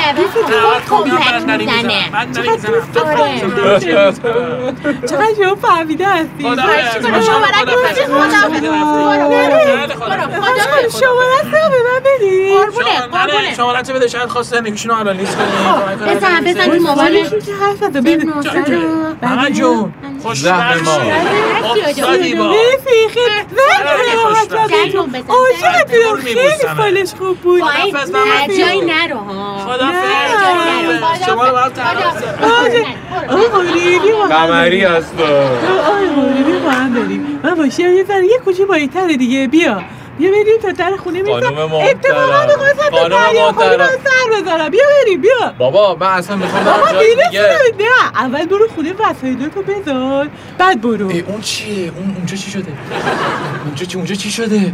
دعوت 0.49 0.85
کن 0.89 0.97
خب، 0.97 1.05
می‌زنم. 1.05 1.59
می‌زنه 1.59 2.11
من 2.13 2.29
نری 2.31 2.51
می‌زنم. 2.51 3.41
چقدر 3.41 4.13
چقدر 5.07 5.35
شما 5.45 5.55
فهمیده 5.55 6.07
هستی. 6.07 6.45
مبارک 6.45 6.61
باشه. 7.65 8.05
خداحافظ. 8.05 8.61
برو، 8.61 9.29
برو. 9.29 9.29
برو، 9.29 9.95
خداحافظ. 10.01 11.01
شما 11.01 11.23
رست 11.35 11.51
به 11.51 11.59
من 11.59 12.01
بدید 12.17 12.57
قربونه 12.57 13.01
قربونه 13.13 13.55
شما 13.57 13.73
بده 13.73 14.09
شاید 14.09 14.29
خواست 14.29 14.55
زندگیشون 14.55 14.91
رو 14.91 14.97
آنالیز 14.97 15.29
کنی 15.37 16.15
بزن 16.15 16.45
بزن 16.45 16.65
تو 16.65 16.73
موبایلت 16.73 17.47
که 17.47 17.53
حرف 17.55 17.77
زده 17.77 18.01
بده 18.01 18.25
محمد 19.23 19.53
جون 19.53 19.93
خوش 20.23 20.45
ما. 20.45 20.53
افتادی 21.65 22.35
با 22.35 22.55
عاشقت 24.53 24.71
زنگ 24.71 24.93
بودم 24.93 26.17
خیلی. 26.23 26.41
فالش 26.77 27.15
خوب 27.19 27.39
بود. 27.39 27.63
نه، 27.63 28.47
جون. 28.47 28.59
جایی 28.59 28.81
نرو. 28.81 29.19
ها 29.19 29.59
خدافظ. 29.59 31.27
شما 31.27 31.47
رو 31.47 31.53
باید 31.53 31.73
تعریف 31.73 32.07
آقای 33.29 33.49
قمری 33.49 33.99
بیا 33.99 34.17
با 34.17 34.25
هم 34.25 34.47
قمری 34.47 34.85
هست 34.85 35.17
تو. 35.17 35.25
آقای 35.25 36.07
قمری 36.09 36.59
با 36.65 36.71
هم 36.71 36.95
بریم 36.95 37.41
من 37.45 37.55
باشیم 37.55 37.95
یه 37.97 38.05
ذره 38.05 38.27
یه 38.27 38.39
کوچه 38.45 38.65
بالاتره 38.67 39.17
دیگه. 39.17 39.47
بیا. 39.49 39.83
بیا 40.21 40.31
بریم 40.31 40.59
تا 40.63 40.73
در 40.73 40.97
خونه 40.97 41.23
می‌رسم. 41.23 41.73
اتفاقا 41.75 42.47
می‌خواستم 42.47 42.91
به 42.91 43.09
دریا 43.09 43.51
محترم. 43.51 43.89
سر 43.89 44.41
بزنم 44.41 44.69
بیا 44.69 44.85
بریم 45.05 45.21
بیا. 45.21 45.55
بابا 45.59 45.95
من 45.95 46.07
اصلا 46.07 46.37
می‌خوام 46.37 46.65
بابا 46.65 46.77
برم 46.77 46.93
جای 46.93 47.15
دیگه. 47.31 47.43
نه 47.79 48.21
اول 48.21 48.47
برو 48.47 48.69
خونه 48.69 48.93
وسایلاتو 48.93 49.63
بذار. 49.63 50.29
بعد 50.59 50.81
برو. 50.81 51.09
ای، 51.09 51.21
اون 51.21 51.41
چیه؟ 51.41 51.93
اون 51.97 52.15
اونجا 52.17 52.37
چی 52.37 52.51
شده؟ 52.51 52.73
اونجا 53.65 53.85
چی 53.87 53.97
اونجا 53.97 54.15
چی 54.15 54.31
شده؟ 54.31 54.73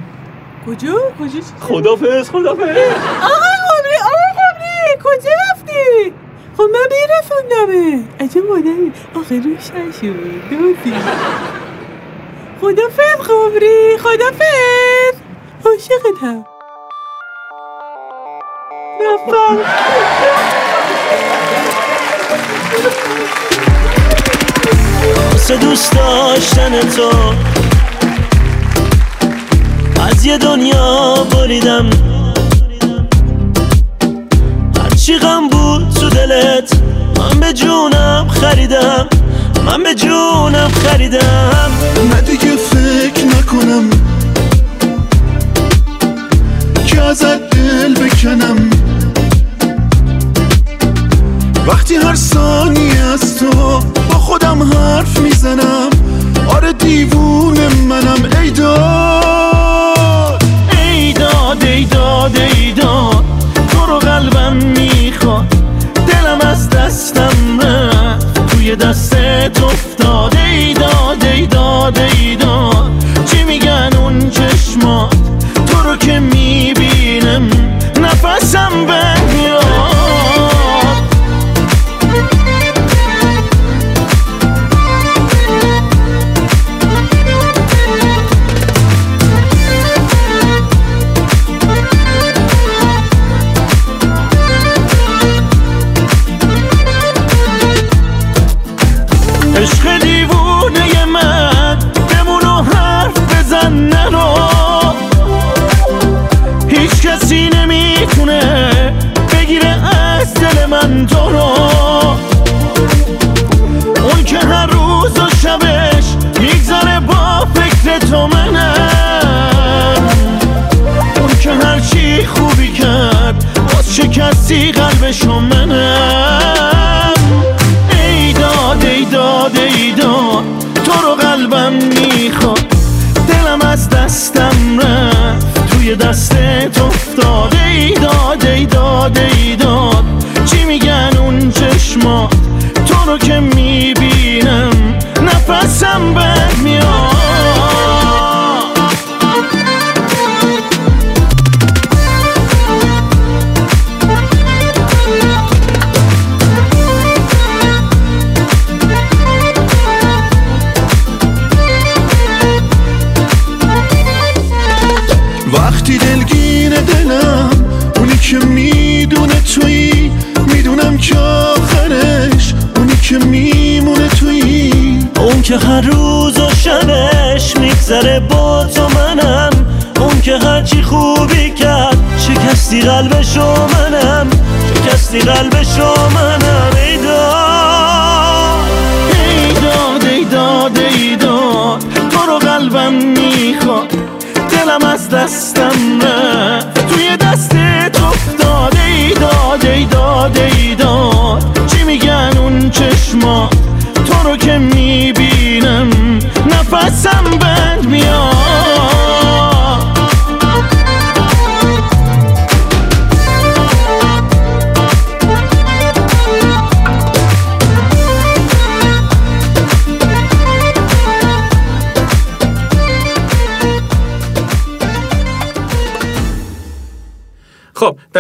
کجا؟ 0.67 0.95
کجا 1.21 1.41
چی؟ 1.41 1.53
خدافظ 1.61 2.31
خدافظ. 2.31 2.61
آقای 2.61 3.57
قمری 3.67 3.97
آقای 4.05 4.33
قمری 4.37 4.99
کجا 5.05 5.31
رفتی؟ 5.51 6.13
خب 6.57 6.63
من 6.63 6.87
بیرسوندمه 6.91 8.05
عجب 8.21 8.51
مادری 8.51 8.93
آخه 9.15 9.35
روشن 9.35 9.93
شد 10.01 10.15
دوزی 10.51 10.95
خدافز 12.61 13.29
قمری 13.29 13.99
خدافز 13.99 15.26
عاشقتم. 15.65 16.45
رفتم 19.07 19.57
واسه 25.33 25.57
دوست 25.57 25.93
داشتن 25.93 26.81
تو 26.81 27.11
از 30.03 30.25
یه 30.25 30.39
دنیا 30.39 31.15
بریدم. 31.33 31.91
چی 35.07 35.19
غم 35.19 35.49
بود 35.49 35.91
تو 35.91 36.09
دلت 36.09 36.73
من 37.19 37.41
به 37.41 37.53
جونم 37.53 38.29
خریدم. 38.29 39.09
من 39.67 39.83
به 39.83 39.95
جونم 39.95 40.69
خریدم. 40.69 41.73
نه 42.11 42.21
دیگه 42.21 42.57
فکر 42.57 43.25
نکنم. 43.25 44.06
که 46.97 47.03
ازت 47.03 47.51
دل 47.51 47.95
بکنم. 47.95 48.71
وقتی 51.67 51.95
هر 51.95 52.15
ثانیه 52.15 53.01
از 53.01 53.39
تو 53.39 53.51
با 54.11 54.19
خودم 54.19 54.63
حرف 54.63 55.19
می‌زنم 55.19 55.91
آره 56.49 56.73
دیوونه 56.73 57.69
منم. 57.89 58.31
ای 58.41 58.51
داد 58.51 60.43
ای 60.83 61.13
داد 61.85 62.37
ای 62.37 62.73
داد 62.73 63.25
تو 63.71 63.87
رو 63.87 63.99
قلبم 63.99 64.57
می‌خواد. 64.57 65.47
دلم 66.07 66.41
از 66.51 66.71
دستم 66.71 67.61
رفت 67.61 68.47
توی 68.47 68.77
دستت 68.77 69.63
افتاد. 69.63 70.37
ای 70.37 70.75
داد 70.75 71.25
ای 71.25 71.47
داد 71.47 71.99
ای 71.99 72.37
داد. 72.37 72.46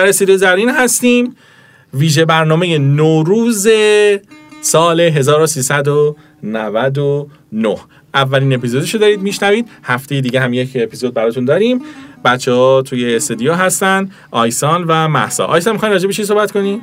در 0.06 0.10
استودیو 0.10 0.36
زرین 0.36 0.70
هستیم. 0.70 1.36
ویژه 1.94 2.24
برنامه 2.24 2.78
نوروز 2.78 3.68
سال 4.60 5.00
1399 5.00 7.76
اولین 8.14 8.52
اپیزودشو 8.52 8.98
دارید 8.98 9.20
میشنوید. 9.20 9.68
هفته 9.82 10.20
دیگه 10.20 10.40
هم 10.40 10.54
یک 10.54 10.70
اپیزود 10.74 11.14
براتون 11.14 11.44
داریم. 11.44 11.82
بچه 12.24 12.52
ها 12.52 12.82
توی 12.82 13.16
استودیو 13.16 13.54
هستن 13.54 14.10
آیسان 14.30 14.84
و 14.88 15.08
محسا. 15.08 15.44
آیسان 15.46 15.72
می‌خواین 15.72 15.92
راجع 15.92 16.06
به 16.06 16.12
چی 16.12 16.24
صحبت 16.24 16.52
کنی؟ 16.52 16.82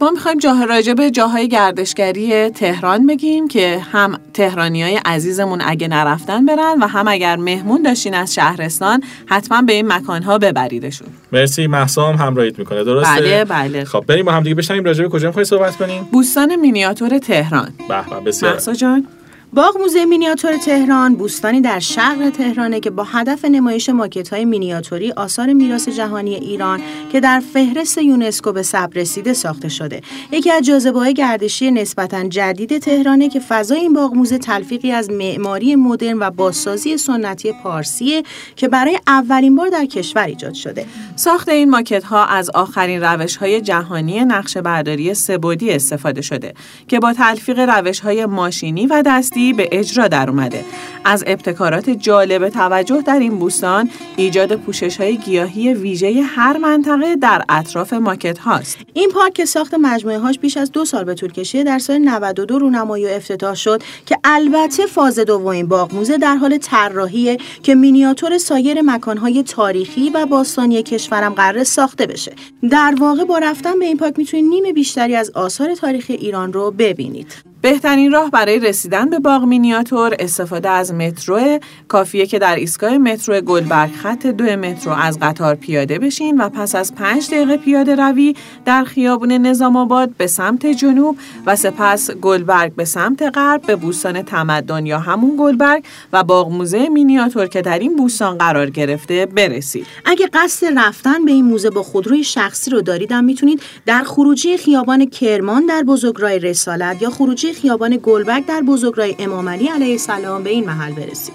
ما 0.00 0.10
می‌خوایم 0.10 0.38
جاه 0.38 0.64
راجع 0.64 0.94
به 0.94 1.10
جاهای 1.10 1.48
گردشگری 1.48 2.50
تهران 2.50 3.06
بگیم 3.06 3.48
که 3.48 3.78
هم 3.92 4.18
تهرانی 4.34 4.82
های 4.82 5.00
عزیزمون 5.04 5.62
اگه 5.64 5.88
نرفتن 5.88 6.46
برن 6.46 6.78
و 6.80 6.86
هم 6.86 7.08
اگر 7.08 7.36
مهمون 7.36 7.82
داشتین 7.82 8.14
از 8.14 8.34
شهرستان 8.34 9.02
حتما 9.26 9.62
به 9.62 9.72
این 9.72 9.92
مکانها 9.92 10.38
ببریدشون. 10.38 11.08
مرسی. 11.32 11.66
محسا 11.66 12.12
هم 12.12 12.26
همراهیت 12.26 12.58
می‌کنه. 12.58 12.84
درسته؟ 12.84 13.20
بله 13.20 13.44
بله. 13.44 13.84
خب 13.84 14.04
بریم 14.06 14.24
با 14.24 14.32
هم 14.32 14.42
دیگه 14.42 14.54
بشنویم 14.54 14.84
راجع 14.84 15.02
به 15.02 15.08
کجا 15.08 15.28
می‌خوای 15.28 15.44
صحبت 15.44 15.76
کنیم؟ 15.76 16.08
بوستان 16.12 16.56
مینیاتور 16.56 17.18
تهران. 17.18 17.72
به 17.88 18.20
بسیار. 18.26 18.52
محسا 18.52 18.74
جان. 18.74 19.06
باغ 19.52 19.78
موزه 19.78 20.04
مینیاتور 20.04 20.56
تهران 20.56 21.14
بوستانی 21.14 21.60
در 21.60 21.78
شرق 21.78 22.30
تهرانه 22.30 22.80
که 22.80 22.90
با 22.90 23.04
هدف 23.04 23.44
نمایش 23.44 23.88
ماکت 23.88 24.28
های 24.28 24.44
مینیاتوری 24.44 25.12
آثار 25.12 25.52
میراث 25.52 25.88
جهانی 25.88 26.34
ایران 26.34 26.80
که 27.12 27.20
در 27.20 27.42
فهرست 27.52 27.98
یونسکو 27.98 28.52
به 28.52 28.62
ثبت 28.62 28.96
رسیده 28.96 29.32
ساخته 29.32 29.68
شده. 29.68 30.00
یکی 30.32 30.50
از 30.50 30.62
جاذبه 30.62 30.98
های 30.98 31.14
گردشی 31.14 31.70
نسبتا 31.70 32.28
جدید 32.28 32.78
تهرانه 32.78 33.28
که 33.28 33.40
فضای 33.40 33.78
این 33.78 33.92
باغ 33.92 34.14
موزه 34.14 34.38
تلفیقی 34.38 34.92
از 34.92 35.10
معماری 35.10 35.76
مدرن 35.76 36.18
و 36.18 36.30
بازسازی 36.30 36.96
سنتی 36.96 37.52
پارسیه 37.62 38.22
که 38.56 38.68
برای 38.68 38.98
اولین 39.06 39.56
بار 39.56 39.68
در 39.68 39.84
کشور 39.86 40.24
ایجاد 40.24 40.54
شده. 40.54 40.86
ساخت 41.16 41.48
این 41.48 41.70
ماکت 41.70 42.04
ها 42.04 42.24
از 42.24 42.50
آخرین 42.50 43.02
روش 43.02 43.36
های 43.36 43.60
جهانی 43.60 44.24
نقشه 44.24 44.62
برداری 44.62 45.14
سبودی 45.14 45.70
استفاده 45.70 46.22
شده 46.22 46.54
که 46.88 47.00
با 47.00 47.12
تلفیق 47.12 47.58
روش 47.58 48.00
های 48.00 48.26
ماشینی 48.26 48.86
و 48.86 49.02
دستی 49.06 49.45
به 49.52 49.68
اجرا 49.72 50.08
در 50.08 50.30
اومده. 50.30 50.64
از 51.04 51.24
ابتکارات 51.26 51.90
جالب 51.90 52.48
توجه 52.48 53.02
در 53.06 53.18
این 53.18 53.38
بوستان 53.38 53.90
ایجاد 54.16 54.56
پوشش 54.56 55.00
های 55.00 55.16
گیاهی 55.16 55.74
ویژه 55.74 56.22
هر 56.22 56.58
منطقه 56.58 57.16
در 57.16 57.42
اطراف 57.48 57.92
ماکت 57.92 58.38
هاست. 58.38 58.78
این 58.92 59.10
پارک 59.10 59.32
که 59.32 59.44
ساخت 59.44 59.74
مجموعه 59.74 60.18
هاش 60.18 60.38
بیش 60.38 60.56
از 60.56 60.72
دو 60.72 60.84
سال 60.84 61.04
به 61.04 61.14
طول 61.14 61.32
کشیده 61.32 61.64
در 61.64 61.78
سال 61.78 61.98
92 61.98 62.58
رونمایی 62.58 63.06
و 63.06 63.08
افتتاح 63.08 63.54
شد 63.54 63.82
که 64.06 64.18
البته 64.24 64.86
فاز 64.86 65.18
دومین 65.18 65.68
باغ 65.68 65.94
موزه 65.94 66.18
در 66.18 66.36
حال 66.36 66.58
طراحیه 66.58 67.38
که 67.62 67.74
مینیاتور 67.74 68.38
سایر 68.38 68.82
مکانهای 68.82 69.42
تاریخی 69.42 70.10
و 70.10 70.26
باستانی 70.26 70.82
کشورم 70.82 71.34
قرار 71.34 71.64
ساخته 71.64 72.06
بشه 72.06 72.32
در 72.70 72.94
واقع 73.00 73.24
با 73.24 73.38
رفتن 73.38 73.78
به 73.78 73.84
این 73.84 73.96
پارک 73.96 74.18
می‌تونید 74.18 74.46
نیم 74.46 74.74
بیشتری 74.74 75.16
از 75.16 75.30
آثار 75.30 75.74
تاریخی 75.74 76.12
ایران 76.12 76.52
رو 76.52 76.70
ببینید 76.70 77.55
بهترین 77.66 78.12
راه 78.12 78.30
برای 78.30 78.58
رسیدن 78.58 79.10
به 79.10 79.18
باغ 79.18 79.44
مینیاتور 79.44 80.16
استفاده 80.18 80.68
از 80.68 80.94
مترو 80.94 81.58
کافیه 81.88 82.26
که 82.26 82.38
در 82.38 82.56
ایستگاه 82.56 82.98
مترو 82.98 83.40
گلبرگ 83.40 83.90
خط 83.92 84.26
دو 84.26 84.44
مترو 84.44 84.92
از 84.92 85.18
قطار 85.22 85.54
پیاده 85.54 85.98
بشین 85.98 86.36
و 86.36 86.48
پس 86.48 86.74
از 86.74 86.94
پنج 86.94 87.30
دقیقه 87.30 87.56
پیاده 87.56 87.94
روی 87.94 88.34
در 88.64 88.84
خیابون 88.84 89.32
نظام 89.32 89.76
آباد 89.76 90.10
به 90.18 90.26
سمت 90.26 90.66
جنوب 90.66 91.18
و 91.46 91.56
سپس 91.56 92.10
گلبرگ 92.10 92.74
به 92.74 92.84
سمت 92.84 93.22
غرب 93.34 93.62
به 93.66 93.76
بوستان 93.76 94.22
تمدن 94.22 94.86
یا 94.86 94.98
همون 94.98 95.36
گلبرگ 95.38 95.84
و 96.12 96.24
باغ 96.24 96.50
موزه 96.50 96.88
مینیاتور 96.88 97.46
که 97.46 97.62
در 97.62 97.78
این 97.78 97.96
بوستان 97.96 98.38
قرار 98.38 98.70
گرفته 98.70 99.26
برسید. 99.26 99.86
اگه 100.04 100.28
قصد 100.32 100.78
رفتن 100.78 101.24
به 101.24 101.32
این 101.32 101.44
موزه 101.44 101.70
با 101.70 101.82
خودروی 101.82 102.24
شخصی 102.24 102.70
رو 102.70 102.82
دارید 102.82 103.12
هم 103.12 103.24
می‌تونید 103.24 103.62
در 103.86 104.02
خروجی 104.02 104.56
خیابان 104.56 105.06
کرمان 105.06 105.66
در 105.66 105.82
بزرگراه 105.82 106.36
رسالت 106.36 107.02
یا 107.02 107.10
خروجی 107.10 107.55
خیابان 107.62 107.98
گلبرگ 108.02 108.46
در 108.46 108.60
بزرگراه 108.60 109.08
امام 109.18 109.48
علی 109.48 109.68
علیه 109.68 109.92
السلام 109.92 110.42
به 110.42 110.50
این 110.50 110.66
محل 110.66 110.92
برسید. 110.92 111.34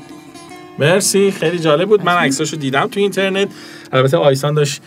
مرسی 0.79 1.31
خیلی 1.31 1.59
جالب 1.59 1.89
بود. 1.89 2.05
من 2.05 2.15
عکساشو 2.15 2.57
دیدم 2.57 2.87
تو 2.87 2.99
اینترنت. 2.99 3.47
البته 3.91 4.17
آیسان 4.17 4.53
داشت 4.53 4.81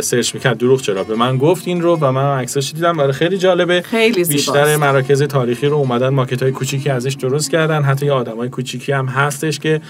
سرچ 0.00 0.34
می‌کرد 0.34 0.58
دروغ 0.58 0.80
چرا. 0.80 1.04
به 1.04 1.14
من 1.14 1.38
گفت 1.38 1.68
این 1.68 1.82
رو 1.82 1.96
و 2.00 2.12
من 2.12 2.38
عکساش 2.38 2.72
دیدم. 2.72 2.96
برای 2.96 3.12
خیلی 3.12 3.38
جالبه. 3.38 3.80
خیلی 3.80 4.24
زیباست. 4.24 4.30
بیشتر 4.30 4.76
مراکز 4.76 5.22
تاریخی 5.22 5.66
رو 5.66 5.76
اومدن 5.76 6.08
ماکت 6.08 6.42
های 6.42 6.52
کوچیکی 6.52 6.90
ازش 6.90 7.14
درست 7.14 7.50
کردن. 7.50 7.82
حتی 7.82 8.06
یه 8.06 8.12
آدم 8.12 8.36
های 8.36 8.48
کوچیکی 8.48 8.92
هم 8.92 9.06
هستش 9.06 9.58
که 9.58 9.80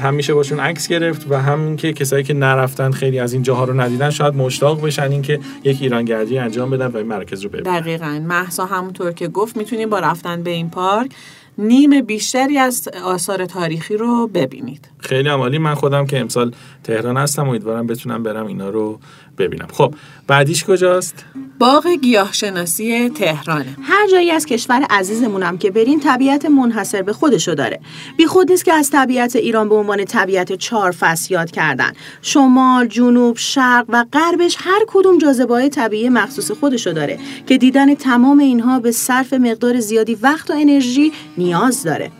هم 0.00 0.14
میشه 0.14 0.34
باشون 0.34 0.60
عکس 0.60 0.88
گرفت 0.88 1.26
و 1.30 1.36
هم 1.36 1.76
که 1.76 1.92
کسایی 1.92 2.24
که 2.24 2.34
نرفتن 2.34 2.90
خیلی 2.90 3.18
از 3.18 3.32
این 3.32 3.42
جاها 3.42 3.64
رو 3.64 3.80
ندیدن 3.80 4.10
شاید 4.10 4.34
مشتاق 4.34 4.86
بشن 4.86 5.12
اینکه 5.12 5.40
یک 5.64 5.82
ایرانگردی 5.82 6.38
انجام 6.38 6.70
بدن 6.70 6.86
و 6.86 6.96
این 6.96 7.06
مراکز 7.06 7.42
رو 7.42 7.48
ببینن. 7.48 7.80
دقیقا. 7.80 8.22
محسا 8.26 8.66
همونطور 8.66 9.12
که 9.12 9.28
گفت 9.28 9.56
می‌تونید 9.56 9.88
با 9.88 9.98
رفتن 9.98 10.42
به 10.42 10.50
این 10.50 10.70
پارک 10.70 11.10
نیم 11.58 12.00
بیشتری 12.00 12.58
از 12.58 12.88
آثار 13.04 13.46
تاریخی 13.46 13.96
رو 13.96 14.30
ببینید. 14.34 14.88
خیلی 14.98 15.28
عمالی 15.28 15.58
من 15.58 15.74
خودم 15.74 16.06
که 16.06 16.20
امسال 16.20 16.52
تهران 16.86 17.16
هستم 17.16 17.48
امیدوارم 17.48 17.86
بتونم 17.86 18.22
برم 18.22 18.46
اینا 18.46 18.70
رو 18.70 18.98
ببینم. 19.38 19.68
خب 19.72 19.94
بعدیش 20.26 20.64
کجاست؟ 20.64 21.24
باغ 21.58 21.86
گیاهشناسی 22.02 23.08
تهرانه. 23.10 23.76
هر 23.82 24.08
جایی 24.12 24.30
از 24.30 24.46
کشور 24.46 24.86
عزیزمونم 24.90 25.58
که 25.58 25.70
برین 25.70 26.00
طبیعت 26.00 26.46
منحصر 26.46 27.02
به 27.02 27.12
خودشو 27.12 27.54
داره. 27.54 27.80
بی 28.16 28.26
خود 28.26 28.50
نیست 28.50 28.64
که 28.64 28.72
از 28.72 28.90
طبیعت 28.90 29.36
ایران 29.36 29.68
به 29.68 29.74
عنوان 29.74 30.04
طبیعت 30.04 30.52
چهار 30.52 30.90
فصل 30.90 31.34
یاد 31.34 31.50
کردن. 31.50 31.92
شمال 32.22 32.86
جنوب 32.86 33.36
شرق 33.36 33.84
و 33.88 34.04
غربش 34.12 34.56
هر 34.58 34.80
کدوم 34.86 35.18
جاذبه‌های 35.18 35.68
طبیعی 35.68 36.08
مخصوص 36.08 36.50
خودشو 36.50 36.90
داره 36.92 37.18
که 37.46 37.58
دیدن 37.58 37.94
تمام 37.94 38.38
اینها 38.38 38.80
به 38.80 38.90
صرف 38.90 39.32
مقدار 39.32 39.80
زیادی 39.80 40.14
وقت 40.14 40.50
و 40.50 40.54
انرژی 40.56 41.12
نیاز 41.38 41.84
داره. 41.84 42.10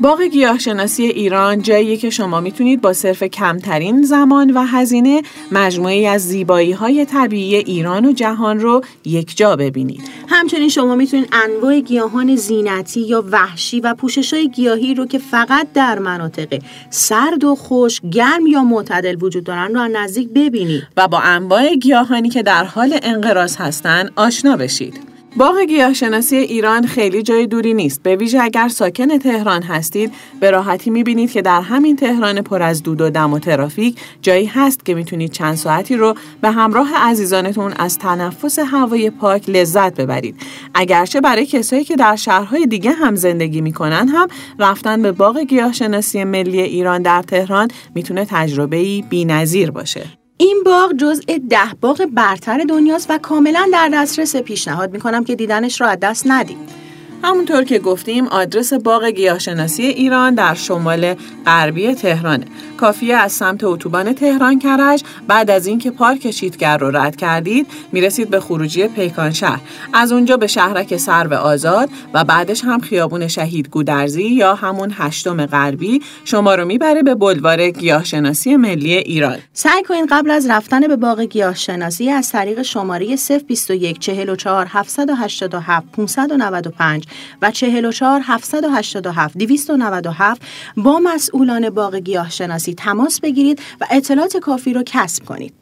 باغ 0.00 0.22
گیاهشناسی 0.22 1.02
ایران 1.02 1.62
جاییه 1.62 1.96
که 1.96 2.10
شما 2.10 2.40
می‌تونید 2.40 2.80
با 2.80 2.92
صرف 2.92 3.22
کمترین 3.22 4.02
زمان 4.02 4.50
و 4.50 4.62
هزینه 4.62 5.22
مجموعی 5.52 6.06
از 6.06 6.28
زیبایی 6.28 6.72
های 6.72 7.04
طبیعی 7.04 7.54
ایران 7.54 8.04
و 8.04 8.12
جهان 8.12 8.60
رو 8.60 8.80
یک 9.04 9.36
جا 9.36 9.56
ببینید. 9.56 10.00
همچنین 10.28 10.68
شما 10.68 10.94
می‌تونید 10.94 11.28
انواع 11.32 11.80
گیاهان 11.80 12.36
زینتی 12.36 13.00
یا 13.00 13.24
وحشی 13.30 13.80
و 13.80 13.94
پوشش 13.94 14.32
های 14.32 14.48
گیاهی 14.48 14.94
رو 14.94 15.06
که 15.06 15.18
فقط 15.18 15.66
در 15.74 15.98
مناطق 15.98 16.62
سرد 16.90 17.44
و 17.44 17.54
خشک، 17.54 18.02
گرم 18.10 18.46
یا 18.46 18.62
معتدل 18.62 19.16
وجود 19.20 19.44
دارن 19.44 19.74
رو 19.74 19.88
نزدیک 19.88 20.28
ببینید. 20.28 20.82
و 20.96 21.08
با 21.08 21.18
انواع 21.18 21.74
گیاهانی 21.74 22.28
که 22.28 22.42
در 22.42 22.64
حال 22.64 22.98
انقراض 23.02 23.56
هستند 23.56 24.12
آشنا 24.16 24.56
بشید. 24.56 25.15
باغ 25.38 25.58
گیاهشناسی 25.58 26.36
ایران 26.36 26.86
خیلی 26.86 27.22
جای 27.22 27.46
دوری 27.46 27.74
نیست. 27.74 28.02
به 28.02 28.16
ویژه 28.16 28.42
اگر 28.42 28.68
ساکن 28.68 29.18
تهران 29.18 29.62
هستید، 29.62 30.12
به 30.40 30.50
راحتی 30.50 30.90
می‌بینید 30.90 31.30
که 31.32 31.42
در 31.42 31.60
همین 31.60 31.96
تهران 31.96 32.42
پر 32.42 32.62
از 32.62 32.82
دود 32.82 33.00
و 33.00 33.10
دم 33.10 33.32
و 33.32 33.38
ترافیک 33.38 33.98
جایی 34.22 34.46
هست 34.46 34.84
که 34.84 34.94
می‌تونید 34.94 35.32
چند 35.32 35.54
ساعتی 35.54 35.96
رو 35.96 36.14
به 36.40 36.50
همراه 36.50 36.94
عزیزانتون 36.96 37.72
از 37.72 37.98
تنفس 37.98 38.58
هوای 38.58 39.10
پاک 39.10 39.48
لذت 39.48 40.00
ببرید. 40.00 40.36
اگرچه 40.74 41.20
برای 41.20 41.46
کسایی 41.46 41.84
که 41.84 41.96
در 41.96 42.16
شهرهای 42.16 42.66
دیگه 42.66 42.90
هم 42.92 43.14
زندگی 43.14 43.60
می‌کنن 43.60 44.08
هم 44.08 44.28
رفتن 44.58 45.02
به 45.02 45.12
باغ 45.12 45.38
گیاهشناسی 45.38 46.24
ملی 46.24 46.60
ایران 46.60 47.02
در 47.02 47.22
تهران 47.22 47.68
می‌تونه 47.94 48.26
تجربه‌ای 48.30 49.04
بی‌نظیر 49.10 49.70
باشه. 49.70 50.25
این 50.38 50.62
باغ 50.64 50.92
جزء 50.92 51.22
ده 51.50 51.74
باغ 51.80 52.06
برتر 52.12 52.64
دنیاست 52.68 53.06
و 53.10 53.18
کاملا 53.18 53.68
در 53.72 53.90
دسترس 53.92 54.36
پیشنهاد 54.36 54.92
می‌کنم 54.92 55.24
که 55.24 55.36
دیدنش 55.36 55.80
رو 55.80 55.86
از 55.86 55.98
دست 56.00 56.24
ندید. 56.26 56.85
همونطور 57.24 57.64
که 57.64 57.78
گفتیم 57.78 58.26
آدرس 58.26 58.72
باغ 58.72 59.04
گیاهشناسی 59.04 59.82
ایران 59.82 60.34
در 60.34 60.54
شمال 60.54 61.14
غربی 61.46 61.94
تهرانه. 61.94 62.44
کافیه 62.76 63.16
از 63.16 63.32
سمت 63.32 63.64
اتوبان 63.64 64.12
تهران 64.12 64.58
کرج 64.58 65.02
بعد 65.28 65.50
از 65.50 65.66
اینکه 65.66 65.90
پارک 65.90 66.30
شیتگر 66.30 66.78
رو 66.78 66.96
رد 66.96 67.16
کردید 67.16 67.66
می‌رسید 67.92 68.30
به 68.30 68.40
خروجی 68.40 68.88
پیکان 68.88 69.32
شهر. 69.32 69.60
از 69.94 70.12
اونجا 70.12 70.36
به 70.36 70.46
شهرک 70.46 70.96
سرو 70.96 71.34
آزاد 71.34 71.88
و 72.14 72.24
بعدش 72.24 72.64
هم 72.64 72.80
خیابون 72.80 73.28
شهید 73.28 73.68
گودرزی 73.68 74.24
یا 74.24 74.54
همون 74.54 74.92
هشتم 74.98 75.46
غربی 75.46 76.02
شما 76.24 76.54
رو 76.54 76.64
می‌بره 76.64 77.02
به 77.02 77.14
بلوار 77.14 77.70
گیاهشناسی 77.70 78.56
ملی 78.56 78.94
ایران. 78.94 79.38
سعی 79.52 79.82
کنید 79.82 80.06
قبل 80.10 80.30
از 80.30 80.50
رفتن 80.50 80.80
به 80.80 80.96
باغ 80.96 81.20
گیاهشناسی 81.20 82.10
از 82.10 82.32
طریق 82.32 82.62
شماره 82.62 83.16
021 83.48 83.98
44 83.98 84.66
787 84.70 85.92
595 85.92 87.05
و 87.42 87.50
44 87.50 88.20
787 88.24 89.38
297 89.38 90.42
با 90.76 90.98
مسئولان 90.98 91.70
باغ 91.70 91.94
گیاهشناسی 91.96 92.74
تماس 92.74 93.20
بگیرید 93.20 93.60
و 93.80 93.86
اطلاعات 93.90 94.36
کافی 94.36 94.72
رو 94.72 94.82
کسب 94.86 95.24
کنید. 95.24 95.54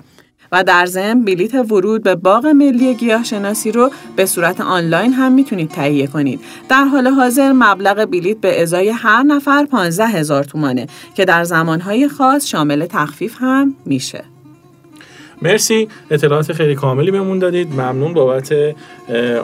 و 0.52 0.64
در 0.64 0.86
ضمن 0.86 1.24
بلیت 1.24 1.54
ورود 1.54 2.02
به 2.02 2.14
باغ 2.14 2.46
ملی 2.46 2.94
گیاهشناسی 2.94 3.72
رو 3.72 3.90
به 4.16 4.26
صورت 4.26 4.60
آنلاین 4.60 5.12
هم 5.12 5.32
می‌تونید 5.32 5.70
تهیه 5.70 6.06
کنید. 6.06 6.40
در 6.68 6.84
حال 6.84 7.08
حاضر 7.08 7.52
مبلغ 7.52 8.04
بلیت 8.04 8.38
به 8.38 8.62
ازای 8.62 8.88
هر 8.88 9.22
نفر 9.22 9.64
15 9.64 10.06
هزار 10.06 10.44
تومانه 10.44 10.86
که 11.14 11.24
در 11.24 11.44
زمانهای 11.44 12.08
خاص 12.08 12.46
شامل 12.46 12.86
تخفیف 12.86 13.36
هم 13.40 13.74
میشه. 13.86 14.33
مرسی. 15.42 15.88
اطلاعات 16.10 16.52
خیلی 16.52 16.74
کاملی 16.74 17.10
بهمون 17.10 17.38
دادید. 17.38 17.72
ممنون 17.72 18.12
بابت 18.12 18.54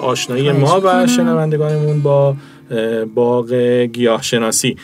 آشنایی 0.01 0.53
ما 0.53 0.81
و 0.85 1.07
شنوندگانمون 1.07 2.03
با 2.03 2.37
باغ 3.15 3.53
گیاه 3.93 4.23
شناسی 4.23 4.77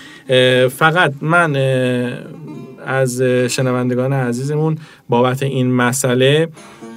فقط 0.76 1.12
من 1.20 1.56
از 2.86 3.22
شنوندگان 3.22 4.12
عزیزمون 4.12 4.78
بابت 5.08 5.42
این 5.42 5.72
مسئله 5.72 6.48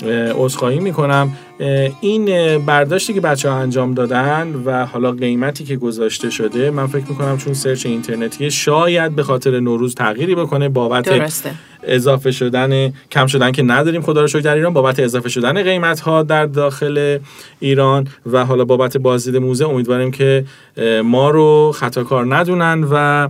اه، 0.04 0.10
عذرخواهی 0.32 0.80
می‌کنم 0.80 1.32
این 2.02 2.26
برداشتی 2.66 3.14
که 3.14 3.22
بچه 3.22 3.50
ها 3.50 3.58
انجام 3.58 3.94
دادن 3.94 4.54
و 4.66 4.86
حالا 4.86 5.12
قیمتی 5.12 5.64
که 5.64 5.76
گذاشته 5.76 6.30
شده 6.30 6.72
من 6.72 6.88
فکر 6.88 7.06
می‌کنم 7.10 7.38
چون 7.38 7.54
سرچ 7.54 7.86
اینترنتی 7.86 8.52
شاید 8.52 9.16
به 9.16 9.24
خاطر 9.24 9.60
نوروز 9.60 9.96
تغییری 9.96 10.36
بکنه 10.36 10.70
بابت 10.70 11.06
درسته. 11.06 11.52
اضافه 11.84 12.32
شدن 12.32 12.94
کم 13.12 13.28
شدن 13.28 13.52
که 13.52 13.64
نداریم 13.64 14.02
خدا 14.02 14.22
رو 14.22 14.28
شکر 14.28 14.40
در 14.40 14.56
ایران 14.56 14.74
بابت 14.74 15.00
اضافه 15.00 15.30
شدن 15.30 15.64
قیمت 15.64 16.00
ها 16.00 16.24
در 16.24 16.46
داخل 16.46 17.20
ایران 17.60 18.08
و 18.32 18.46
حالا 18.46 18.66
بابت 18.66 18.98
بازدید 18.98 19.38
موزه 19.38 19.66
امیدواریم 19.66 20.12
که 20.12 20.46
ما 21.04 21.30
رو 21.30 21.72
خطاکار 21.76 22.36
ندونن 22.36 22.88
و 22.92 23.28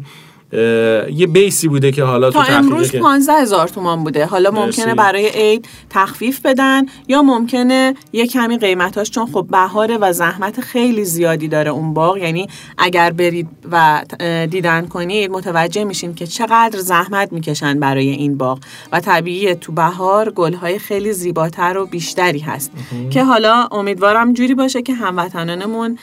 یه 0.52 1.28
بیسی 1.28 1.68
بوده 1.68 1.92
که 1.92 2.04
حالا 2.04 2.32
تا 2.32 2.44
تو 2.44 2.54
امروز 2.54 2.72
تحقیقی 2.72 2.98
که 2.98 3.04
15 3.04 3.34
هزار 3.34 3.68
تومان 3.68 4.04
بوده. 4.04 4.26
حالا 4.26 4.52
مرسی. 4.52 4.66
ممکنه 4.66 4.96
برای 4.96 5.30
عید 5.30 5.68
تخفیف 5.90 6.42
بدن 6.46 6.86
یا 7.08 7.22
ممکنه 7.22 7.96
یه 8.14 8.28
کمی 8.28 8.58
قیمتاش 8.58 9.12
چون 9.12 9.26
خب 9.26 9.48
بهاره 9.52 9.98
و 9.98 10.14
زحمت 10.14 10.62
خیلی 10.62 11.06
زیادی 11.06 11.48
داره 11.48 11.72
اون 11.72 11.94
باغ. 11.94 12.18
یعنی 12.18 12.48
اگر 12.78 13.12
برید 13.12 13.48
و 13.72 14.04
دیدن 14.50 14.88
کنید 14.88 15.32
متوجه 15.32 15.84
میشین 15.84 16.16
که 16.16 16.28
چقدر 16.28 16.80
زحمت 16.80 17.34
می‌کشن 17.34 17.80
برای 17.80 18.10
این 18.10 18.38
باغ. 18.38 18.60
و 18.92 19.00
طبیعی 19.00 19.56
تو 19.56 19.72
بهار 19.72 20.32
گلهای 20.32 20.80
خیلی 20.80 21.14
زیباتر 21.14 21.78
و 21.78 21.86
بیشتری 21.86 22.40
هست. 22.40 22.72
که 23.10 23.24
حالا 23.24 23.68
امیدوارم 23.72 24.34
جوری 24.34 24.54
باشه 24.54 24.82
که 24.82 24.94
هموطنانمون 24.94 25.98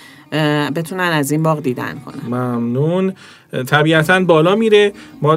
بتونن 0.77 1.03
از 1.03 1.31
این 1.31 1.43
باغ 1.43 1.62
دیدن 1.62 1.99
کنن. 2.05 2.27
ممنون. 2.27 3.12
طبیعتا 3.66 4.20
بالا 4.20 4.55
میره. 4.55 4.93
ما 5.22 5.37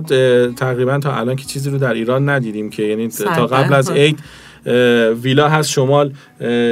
تقریبا 0.56 1.00
تا 1.00 1.16
الان 1.16 1.36
که 1.36 1.46
چیزی 1.46 1.70
رو 1.70 1.78
در 1.78 1.94
ایران 1.94 2.30
ندیدیم 2.30 2.70
که 2.70 2.84
یعنی 2.84 3.08
تا 3.08 3.48
قبل 3.48 3.74
از. 3.74 3.92
عید 3.92 4.20
ویلا 5.22 5.50
هست 5.50 5.70
شمال 5.70 6.14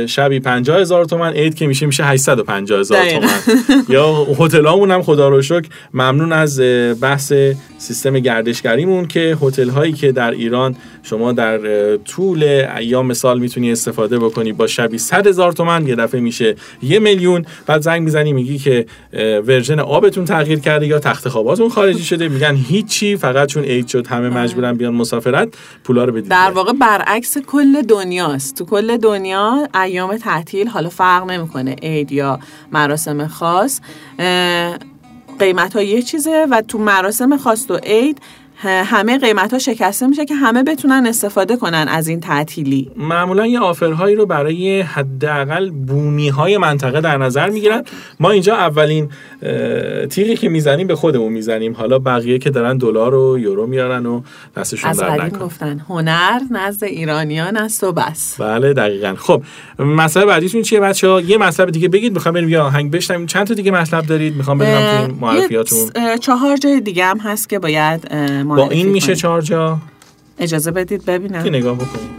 شبی 0.08 0.40
50 0.40 0.80
هزار 0.80 1.06
تومن 1.06 1.34
عید 1.34 1.56
که 1.56 1.68
میشه 1.68 1.86
میشه 1.86 2.04
850 2.04 2.80
هزار. 2.80 3.10
تومن. 3.10 3.30
یا 3.90 4.24
هتلامون 4.40 4.92
هم 4.92 5.02
خدا 5.04 5.30
رو 5.30 5.42
شکر 5.42 5.68
ممنون 5.94 6.34
از 6.34 6.60
بحث 7.02 7.34
سیستم 7.78 8.20
گردشگریمون 8.20 9.08
که 9.08 9.38
هتل 9.42 9.70
هایی 9.70 9.94
که 9.94 10.12
در 10.12 10.32
ایران 10.32 10.76
شما 11.04 11.32
در 11.32 11.60
طول 11.98 12.44
ایام 12.78 13.14
سال 13.14 13.40
می‌تونی 13.40 13.72
استفاده 13.72 14.20
بکنی 14.20 14.54
با 14.54 14.68
شبی 14.68 14.98
100 14.98 15.28
هزار 15.28 15.52
تومن 15.52 15.88
یه 15.88 15.96
دفعه 15.96 16.22
میشه 16.22 16.56
یه 16.84 17.00
میلیون. 17.00 17.46
بعد 17.66 17.82
زنگ 17.82 18.02
می‌زنی 18.02 18.34
میگی 18.34 18.58
که 18.58 18.86
ورژن 19.14 19.80
آبتون 19.80 20.26
تغییر 20.26 20.60
کرده 20.60 20.88
یا 20.88 21.00
تخت 21.00 21.30
خواباتون 21.30 21.70
خارجی 21.70 22.04
شده. 22.04 22.30
میگن 22.30 22.56
هیچی 22.56 23.16
فقط 23.16 23.50
چون 23.50 23.64
عید 23.64 23.88
شد 23.88 24.08
همه 24.08 24.30
مجبورن 24.30 24.74
بیان 24.74 24.96
مسافرت 24.96 25.50
پولا 25.84 26.06
رو 26.06 26.14
بدید 26.14 26.30
در 26.30 26.52
واقع 26.56 26.74
برعکس 26.74 27.38
کل 27.38 27.82
دنیاست. 27.82 28.58
تو 28.58 28.66
کل 28.66 28.98
دنیا 28.98 29.57
ایام 29.74 30.18
تعطیل 30.18 30.68
حالا 30.68 30.90
فرق 30.90 31.24
نمی‌کنه 31.24 31.76
عید 31.82 32.12
یا 32.12 32.40
مراسم 32.72 33.28
خاص. 33.28 33.82
قیمت 35.40 35.76
ها 35.76 35.82
یه 35.82 36.02
چیزه 36.02 36.48
و 36.52 36.62
تو 36.62 36.78
مراسم 36.78 37.38
خاص 37.38 37.72
و 37.72 37.76
عید 37.76 38.22
همه 38.60 39.18
قیمت 39.18 39.54
ها 39.54 39.60
شکسته 39.60 40.08
میشه 40.08 40.26
که 40.26 40.36
همه 40.36 40.64
بتونن 40.64 41.06
استفاده 41.08 41.56
کنن 41.56 41.86
از 41.90 42.08
این 42.08 42.20
تعطیلی. 42.20 42.92
معمولا 42.98 43.48
یه 43.48 43.60
آفرهایی 43.60 44.16
رو 44.16 44.26
برای 44.26 44.82
حداقل 44.82 45.70
بومی 45.70 46.30
های 46.30 46.58
منطقه 46.58 47.02
در 47.02 47.18
نظر 47.18 47.50
می‌گیرن. 47.50 47.84
ما 48.20 48.32
اینجا 48.32 48.56
اولین 48.56 49.10
اه، 49.44 50.06
تیغی 50.06 50.36
که 50.36 50.50
می‌زنیم 50.50 50.88
به 50.88 50.96
خودمون 50.96 51.34
می‌زنیم. 51.34 51.74
حالا 51.74 52.00
بقیه 52.00 52.38
که 52.40 52.50
دارن 52.50 52.78
دلار 52.78 53.16
و 53.16 53.40
یورو 53.40 53.68
میارن 53.68 54.06
و 54.06 54.22
دستشون 54.58 54.90
از 54.90 55.00
در 55.00 55.30
گفتن 55.30 55.80
هنر 55.90 56.40
نزد 56.52 56.84
ایرانیان 56.84 57.58
است 57.58 57.84
و 57.84 57.92
بس. 57.92 58.42
بله 58.42 58.74
دقیقا. 58.74 59.16
خب 59.18 59.42
مسئله 59.80 60.26
بعدیتون 60.26 60.62
چیه 60.62 60.80
بچه 60.80 61.08
ها 61.08 61.22
یه 61.22 61.38
مطلب 61.38 61.72
دیگه 61.72 61.88
بگید. 61.88 62.14
می‌خوام 62.14 62.34
بریم 62.34 62.50
یه 62.50 62.60
آهنگ 62.60 62.92
بشنویم. 62.92 63.26
چند 63.26 63.48
تا 63.48 63.54
دیگه 63.54 63.72
مطلب 63.72 64.06
دارید؟ 64.06 64.36
می‌خوام 64.36 64.58
ببینم 64.58 65.08
تو 65.08 65.14
معرفیاتون. 65.26 65.80
چهار 66.22 66.58
جای 66.58 66.82
دیگه 66.82 67.06
هم 67.06 67.18
هست 67.18 67.50
که 67.50 67.60
باید 67.60 68.08
با 68.56 68.70
این 68.70 68.88
میشه. 68.88 69.16
چهار 69.16 69.42
جا 69.42 69.78
اجازه 70.40 70.72
بدید 70.72 71.06
که 71.06 71.12
ببینم 71.12 71.40
نگاه 71.40 71.76
بکنیم؟ 71.76 72.10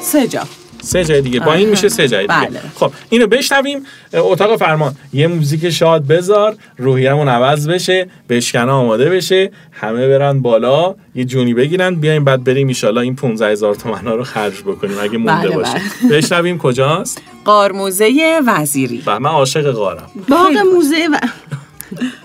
سه 0.00 0.28
جا. 0.28 0.46
سه 0.90 1.04
جای 1.04 1.20
دیگه. 1.20 1.40
با 1.40 1.52
این. 1.52 1.68
میشه 1.68 1.88
سه 1.88 2.08
جای 2.08 2.26
دیگه. 2.26 2.40
بله. 2.40 2.60
خب 2.74 2.92
اینو 3.10 3.26
بشنویم. 3.26 3.82
اتاق 4.14 4.56
فرمان. 4.56 4.94
یه 5.12 5.26
موزیک 5.26 5.70
شاد 5.70 6.06
بذار 6.06 6.56
روحیمون 6.78 7.28
عوض 7.28 7.68
بشه 7.68 8.06
بشکنه 8.28 8.72
آماده 8.72 9.10
بشه. 9.10 9.50
همه 9.72 10.08
برن 10.08 10.42
بالا 10.42 10.94
یه 11.14 11.24
جونی 11.24 11.54
بگیرن. 11.54 11.94
بیایم 11.94 12.24
بعد 12.24 12.44
بریم 12.44 12.68
ایشالا 12.68 13.00
این 13.00 13.16
15 13.16 13.46
هزار 13.46 13.74
تومن 13.74 14.06
ها 14.06 14.14
رو 14.14 14.24
خرج 14.24 14.60
بکنیم 14.62 14.96
اگه 15.00 15.18
مونده 15.18 15.48
بله، 15.48 15.56
باشه. 15.56 15.80
بشنویم 16.10 16.58
کجاست؟ 16.58 17.22
قارموزه 17.44 18.40
وزیری. 18.46 19.02
و 19.06 19.20
من 19.20 19.30
عاشق 19.30 19.72
غارم 19.72 20.10
باغ 20.28 20.52
موزه 20.74 21.08
و 21.12 21.18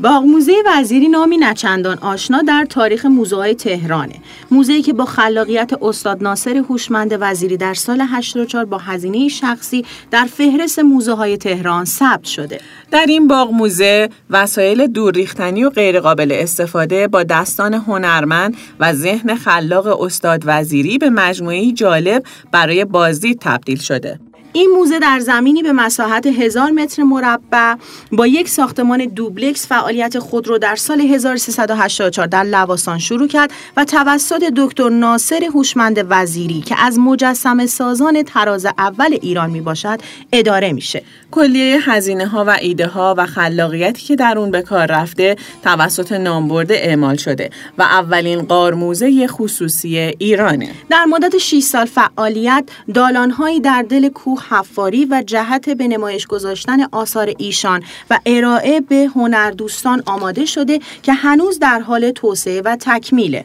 باغ 0.00 0.22
موزه 0.22 0.52
وزیری 0.66 1.08
نامی 1.08 1.36
نچندان 1.38 1.98
آشنا 1.98 2.42
در 2.42 2.66
تاریخ 2.70 3.06
موزه 3.06 3.36
های 3.36 3.54
تهرانه 3.54 4.14
موزه‌ای 4.50 4.82
که 4.82 4.92
با 4.92 5.04
خلاقیت 5.04 5.70
استاد 5.82 6.22
ناصر 6.22 6.56
هوشمند 6.56 7.16
وزیری 7.20 7.56
در 7.56 7.74
سال 7.74 8.00
84 8.00 8.64
با 8.64 8.78
هزینه 8.78 9.28
شخصی 9.28 9.84
در 10.10 10.24
فهرست 10.24 10.78
موزه 10.78 11.12
های 11.12 11.36
تهران 11.36 11.84
ثبت 11.84 12.24
شده 12.24 12.60
در 12.90 13.06
این 13.08 13.28
باغ 13.28 13.50
موزه 13.50 14.08
وسایل 14.30 14.86
دور 14.86 15.14
ریختنی 15.14 15.64
و 15.64 15.70
غیرقابل 15.70 16.32
استفاده 16.32 17.08
با 17.08 17.22
دستان 17.22 17.74
هنرمند 17.74 18.56
و 18.80 18.92
ذهن 18.92 19.34
خلاق 19.34 20.02
استاد 20.02 20.42
وزیری 20.44 20.98
به 20.98 21.10
مجموعی 21.10 21.72
جالب 21.72 22.22
برای 22.52 22.84
بازدید 22.84 23.38
تبدیل 23.40 23.78
شده. 23.78 24.20
این 24.52 24.70
موزه 24.70 24.98
در 24.98 25.20
زمینی 25.20 25.62
به 25.62 25.72
مساحت 25.72 26.26
هزار 26.26 26.70
متر 26.70 27.02
مربع 27.02 27.74
با 28.12 28.26
یک 28.26 28.48
ساختمان 28.48 29.06
دوبلکس 29.06 29.66
فعالیت 29.66 30.18
خود 30.18 30.48
را 30.48 30.58
در 30.58 30.76
سال 30.76 31.00
1384 31.00 32.26
در 32.26 32.42
لواسان 32.42 32.98
شروع 32.98 33.28
کرد 33.28 33.52
و 33.76 33.84
توسط 33.84 34.52
دکتر 34.56 34.88
ناصر 34.88 35.44
هوشمند 35.44 36.06
وزیری 36.08 36.60
که 36.60 36.74
از 36.78 36.98
مجسم 36.98 37.66
سازان 37.66 38.22
تراز 38.22 38.66
اول 38.66 39.18
ایران 39.22 39.50
می 39.50 39.60
باشد 39.60 40.00
اداره 40.32 40.72
میشه. 40.72 41.02
کلیه 41.32 41.90
هزینه 41.90 42.26
ها 42.26 42.44
و 42.44 42.56
ایده 42.60 42.86
ها 42.86 43.14
و 43.18 43.26
خلاقیتی 43.26 44.02
که 44.02 44.16
در 44.16 44.38
اون 44.38 44.50
به 44.50 44.62
کار 44.62 44.86
رفته 44.86 45.36
توسط 45.64 46.12
نامبرده 46.12 46.74
اعمال 46.74 47.16
شده 47.16 47.50
و 47.78 47.82
اولین 47.82 48.42
قارموزه 48.42 49.26
خصوصی 49.26 49.98
ایرانه. 49.98 50.70
در 50.90 51.04
مدت 51.04 51.38
6 51.38 51.60
سال 51.60 51.86
فعالیت 51.86 52.64
دالانهایی 52.94 53.60
در 53.60 53.82
دل 53.82 54.08
کوه 54.08 54.42
حفاری 54.48 55.04
و 55.04 55.22
جهت 55.26 55.70
به 55.70 55.88
نمایش 55.88 56.26
گذاشتن 56.26 56.82
آثار 56.92 57.32
ایشان 57.38 57.82
و 58.10 58.18
ارائه 58.26 58.80
به 58.80 59.10
هنردوستان 59.14 60.02
آماده 60.06 60.44
شده 60.44 60.80
که 61.02 61.12
هنوز 61.12 61.58
در 61.58 61.80
حال 61.80 62.10
توسعه 62.10 62.62
و 62.64 62.76
تکمیله. 62.80 63.44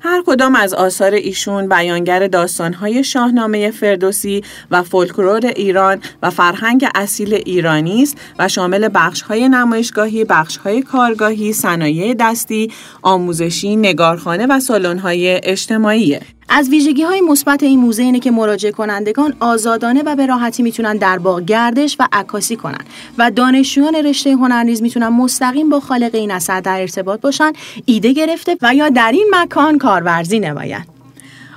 هر 0.00 0.22
کدام 0.26 0.54
از 0.54 0.74
آثار 0.74 1.14
ایشون 1.14 1.68
بیانگر 1.68 2.26
داستانهای 2.26 3.04
شاهنامه 3.04 3.70
فردوسی 3.70 4.42
و 4.70 4.82
فولکلور 4.82 5.46
ایران 5.46 6.00
و 6.22 6.30
فرهنگ 6.30 6.86
اصیل 6.94 7.34
ایرانی 7.34 8.02
است 8.02 8.16
و 8.38 8.48
شامل 8.48 8.88
بخشهای 8.94 9.48
نمایشگاهی، 9.48 10.24
بخشهای 10.24 10.82
کارگاهی، 10.82 11.52
صنایع 11.52 12.14
دستی، 12.14 12.72
آموزشی، 13.02 13.76
نگارخانه 13.76 14.46
و 14.46 14.60
سالن‌های 14.60 15.40
اجتماعیه. 15.42 16.37
از 16.48 16.68
ویژگی 16.68 17.02
های 17.02 17.20
مثبت 17.20 17.62
این 17.62 17.80
موزه 17.80 18.02
اینه 18.02 18.20
که 18.20 18.30
مراجع 18.30 18.70
کنندگان 18.70 19.34
آزادانه 19.40 20.02
و 20.02 20.16
به 20.16 20.26
راحتی 20.26 20.62
می‌تونن 20.62 20.96
در 20.96 21.18
باغ 21.18 21.40
گردش 21.40 21.96
و 22.00 22.08
عکاسی 22.12 22.56
کنن 22.56 22.84
و 23.18 23.30
دانشجویان 23.30 23.94
رشته 23.94 24.32
هنر 24.32 24.62
نیز 24.62 24.82
می‌تونن 24.82 25.08
مستقیم 25.08 25.68
با 25.68 25.80
خالق 25.80 26.14
این 26.14 26.30
اثر 26.30 26.60
در 26.60 26.80
ارتباط 26.80 27.20
باشن 27.20 27.52
ایده 27.84 28.12
گرفته 28.12 28.56
و 28.62 28.74
یا 28.74 28.88
در 28.88 29.12
این 29.12 29.26
مکان 29.34 29.78
کارورزی 29.78 30.40
نمایند 30.40 30.86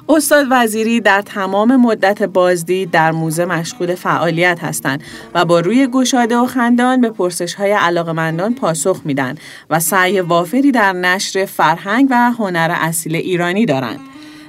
استاد 0.09 0.47
وزیری 0.49 1.01
در 1.01 1.21
تمام 1.21 1.75
مدت 1.75 2.23
بازدید 2.23 2.91
در 2.91 3.11
موزه 3.11 3.45
مشغول 3.45 3.95
فعالیت 3.95 4.59
هستند 4.63 5.03
و 5.33 5.45
با 5.45 5.59
روی 5.59 5.87
گشاده 5.87 6.37
و 6.37 6.45
خندان 6.45 7.01
به 7.01 7.09
پرسش 7.09 7.53
های 7.53 7.71
علاقمندان 7.71 8.55
پاسخ 8.55 9.01
میدن 9.05 9.35
و 9.69 9.79
سعی 9.79 10.21
وافری 10.21 10.71
در 10.71 10.93
نشر 10.93 11.45
فرهنگ 11.45 12.07
و 12.11 12.31
هنر 12.31 12.75
اصیل 12.79 13.15
ایرانی 13.15 13.65
دارند. 13.65 13.99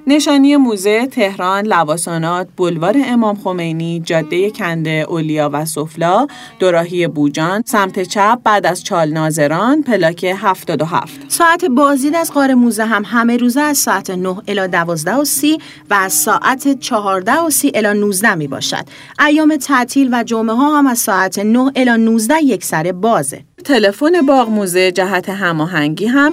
نشانی 0.06 0.56
موزه 0.56 1.06
تهران، 1.06 1.66
لواسانات، 1.66 2.48
بلوار 2.56 2.96
امام 3.04 3.36
خمینی، 3.36 4.00
جاده 4.00 4.50
کنده 4.50 5.06
اولیا 5.08 5.50
و 5.52 5.64
سفلا، 5.64 6.26
دوراهی 6.58 7.06
بوجان، 7.06 7.62
سمت 7.66 8.02
چپ 8.02 8.38
بعد 8.44 8.66
از 8.66 8.84
چال 8.84 9.10
ناظران، 9.10 9.82
پلاک 9.82 10.24
77. 10.24 11.20
ساعت 11.28 11.64
بازدید 11.64 12.14
از 12.14 12.32
غار 12.32 12.54
موزه 12.54 12.84
هم 12.84 13.02
همه 13.06 13.36
روزه 13.36 13.60
از 13.60 13.78
ساعت 13.78 14.10
9 14.10 14.36
الی 14.48 14.68
12 14.68 15.14
و 15.14 15.24
30 15.24 15.58
و 15.90 15.94
از 15.94 16.12
ساعت 16.12 16.80
14 16.80 17.40
و 17.40 17.50
30 17.50 17.72
الی 17.74 18.00
19 18.00 18.34
می 18.34 18.48
باشد. 18.48 18.84
ایام 19.26 19.56
تعطیل 19.56 20.08
و 20.12 20.24
جمعه 20.24 20.56
ها 20.56 20.78
هم 20.78 20.86
از 20.86 20.98
ساعت 20.98 21.38
9 21.38 21.72
الی 21.76 22.04
19 22.04 22.42
یک 22.42 22.64
سره 22.64 22.92
بازه. 22.92 23.44
تلفن 23.64 24.26
باغ 24.28 24.48
موزه 24.50 24.92
جهت 24.92 25.28
هماهنگی 25.28 26.06
هم 26.06 26.32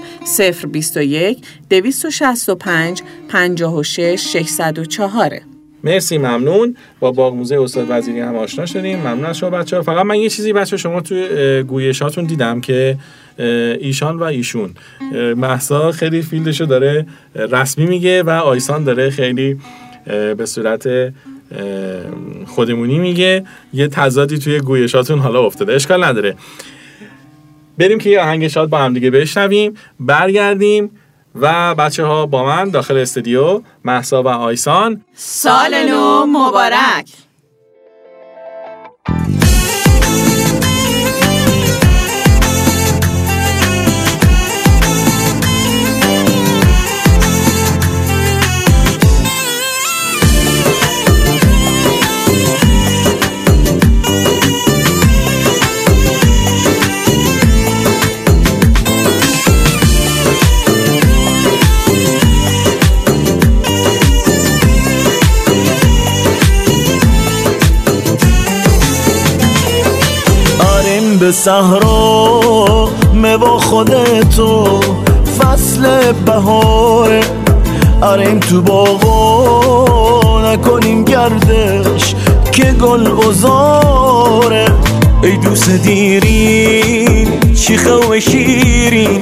021 0.71 1.37
265 1.69 3.01
56 3.29 4.19
604 4.33 5.39
مرسی 5.83 6.17
ممنون. 6.17 6.75
با 6.99 7.11
باغ 7.11 7.33
موزه 7.33 7.61
استاد 7.61 7.85
وزیری 7.89 8.19
هم 8.19 8.35
آشنا 8.35 8.65
شدیم. 8.65 8.99
ممنون 8.99 9.25
از 9.25 9.37
شما 9.37 9.49
بچه 9.49 9.75
ها 9.75 9.81
فقط 9.81 10.05
من 10.05 10.15
یه 10.15 10.29
چیزی 10.29 10.53
بچه 10.53 10.77
شما 10.77 11.01
اه، 11.11 11.61
گویشاتون 11.63 12.25
دیدم 12.25 12.61
که 12.61 12.97
ایشان 13.79 14.19
و 14.19 14.23
ایشون. 14.23 14.69
محسا 15.35 15.91
خیلی 15.91 16.21
فیلدشو 16.21 16.65
داره 16.65 17.05
رسمی 17.35 17.85
میگه 17.85 18.23
و 18.23 18.29
آیسان 18.29 18.83
داره 18.83 19.09
خیلی 19.09 19.57
به 20.37 20.45
صورت 20.45 21.13
خودمونی 22.47 22.99
میگه. 22.99 23.43
یه 23.73 23.87
تضادی 23.87 24.37
توی 24.37 24.59
گویشاتون 24.59 25.19
حالا 25.19 25.45
افتاده. 25.45 25.73
اشکال 25.73 26.03
نداره. 26.03 26.35
بریم 27.79 27.97
که 27.97 28.09
یه 28.09 28.21
آهنگ 28.21 28.47
شاد 28.47 28.69
با 28.69 28.77
هم 28.77 28.93
دیگه 28.93 29.11
بشنویم 29.11 29.73
برگردیم 29.99 30.91
و 31.35 31.75
بچه 31.75 32.05
ها 32.05 32.25
با 32.25 32.45
من 32.45 32.69
داخل 32.69 32.97
استودیو 32.97 33.61
محسا 33.85 34.23
و 34.23 34.27
آیسان. 34.27 35.05
سال 35.13 35.89
نو 35.89 36.25
مبارک. 36.25 37.05
صحرا 71.31 72.89
موا 73.13 73.59
خودتو 73.59 74.79
فصل 75.39 76.11
بهاره 76.25 77.21
اریم 78.03 78.39
تو 78.39 78.61
باغا 78.61 80.41
نکنیم 80.53 81.03
گردش 81.03 82.15
که 82.51 82.63
گل 82.63 83.09
بزاره 83.09 84.65
ای 85.23 85.37
دوست 85.37 85.69
دیرین 85.69 87.53
چیخه 87.53 87.93
و 87.93 88.19
شیرین 88.19 89.19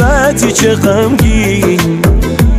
رتی 0.00 0.52
چه 0.52 0.74
غمگین 0.74 2.00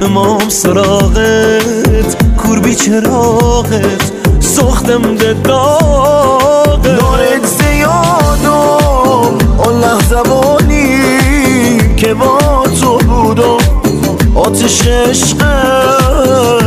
امام 0.02 0.50
سراغت 0.50 2.38
کوربی 2.38 2.76
چراغت 2.76 4.12
سختم 4.40 5.16
ده 5.16 5.34
داغ 5.34 6.82
دارت 6.82 7.46
زیادم 7.46 8.77
بانی 10.14 11.78
که 11.98 12.14
با 12.14 12.64
تو 12.82 12.98
بودم 12.98 13.58
آتش 14.36 14.88
عشق 14.88 15.38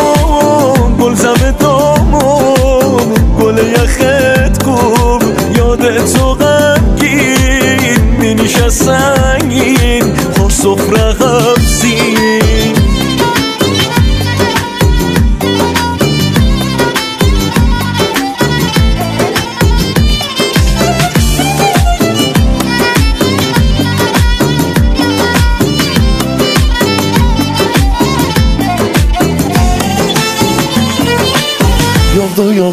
گل 1.00 1.16
زم 1.16 1.52
دامم 1.60 3.14
گل 3.40 3.58
یخت 3.58 4.64
کوب 4.64 5.24
یاد 5.58 6.06
تو 6.06 6.34
غمگین 6.34 8.00
مینیش 8.20 8.56
از 8.56 8.74
سنگین 8.74 10.04
خور 10.38 10.50
سفره 10.50 11.14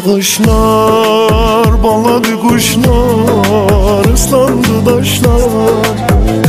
Yağdı 0.00 0.08
yağışlar, 0.08 1.82
bağladı 1.82 2.40
kuşlar 2.40 4.12
ıslandı 4.14 4.84
taşlar 4.84 5.86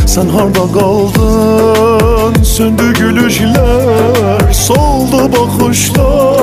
Sen 0.06 0.28
harda 0.28 0.80
kaldın, 0.80 2.43
söndü 2.43 2.93
gülüşler 2.93 4.54
Soldu 4.54 5.32
bakışlar 5.32 6.38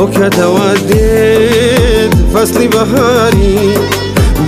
او 0.00 0.06
كتودد 0.16 2.12
فصل 2.34 2.60
بهاری 2.74 3.58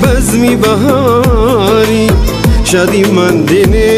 بزمی 0.02 0.54
بهاری 0.62 2.06
شدی 2.70 3.02
من 3.16 3.36
دینه 3.50 3.92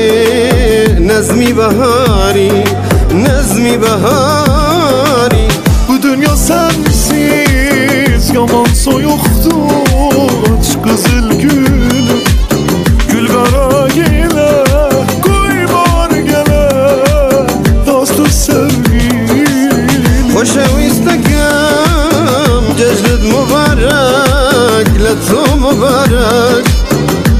نظمی 1.08 1.52
بهاری 1.52 2.52
نظمی 3.24 3.76
بهاری 3.76 4.61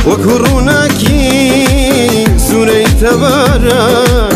وكورونا 0.07 0.87
كي 0.87 2.25
سوري 2.37 2.83
تبارك. 2.83 4.32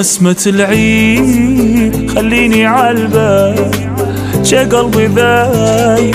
نسمة 0.00 0.42
العيد 0.46 2.10
خليني 2.10 2.66
عالبال 2.66 3.70
شي 4.42 4.56
قلبي 4.56 5.06
ذايب. 5.06 6.14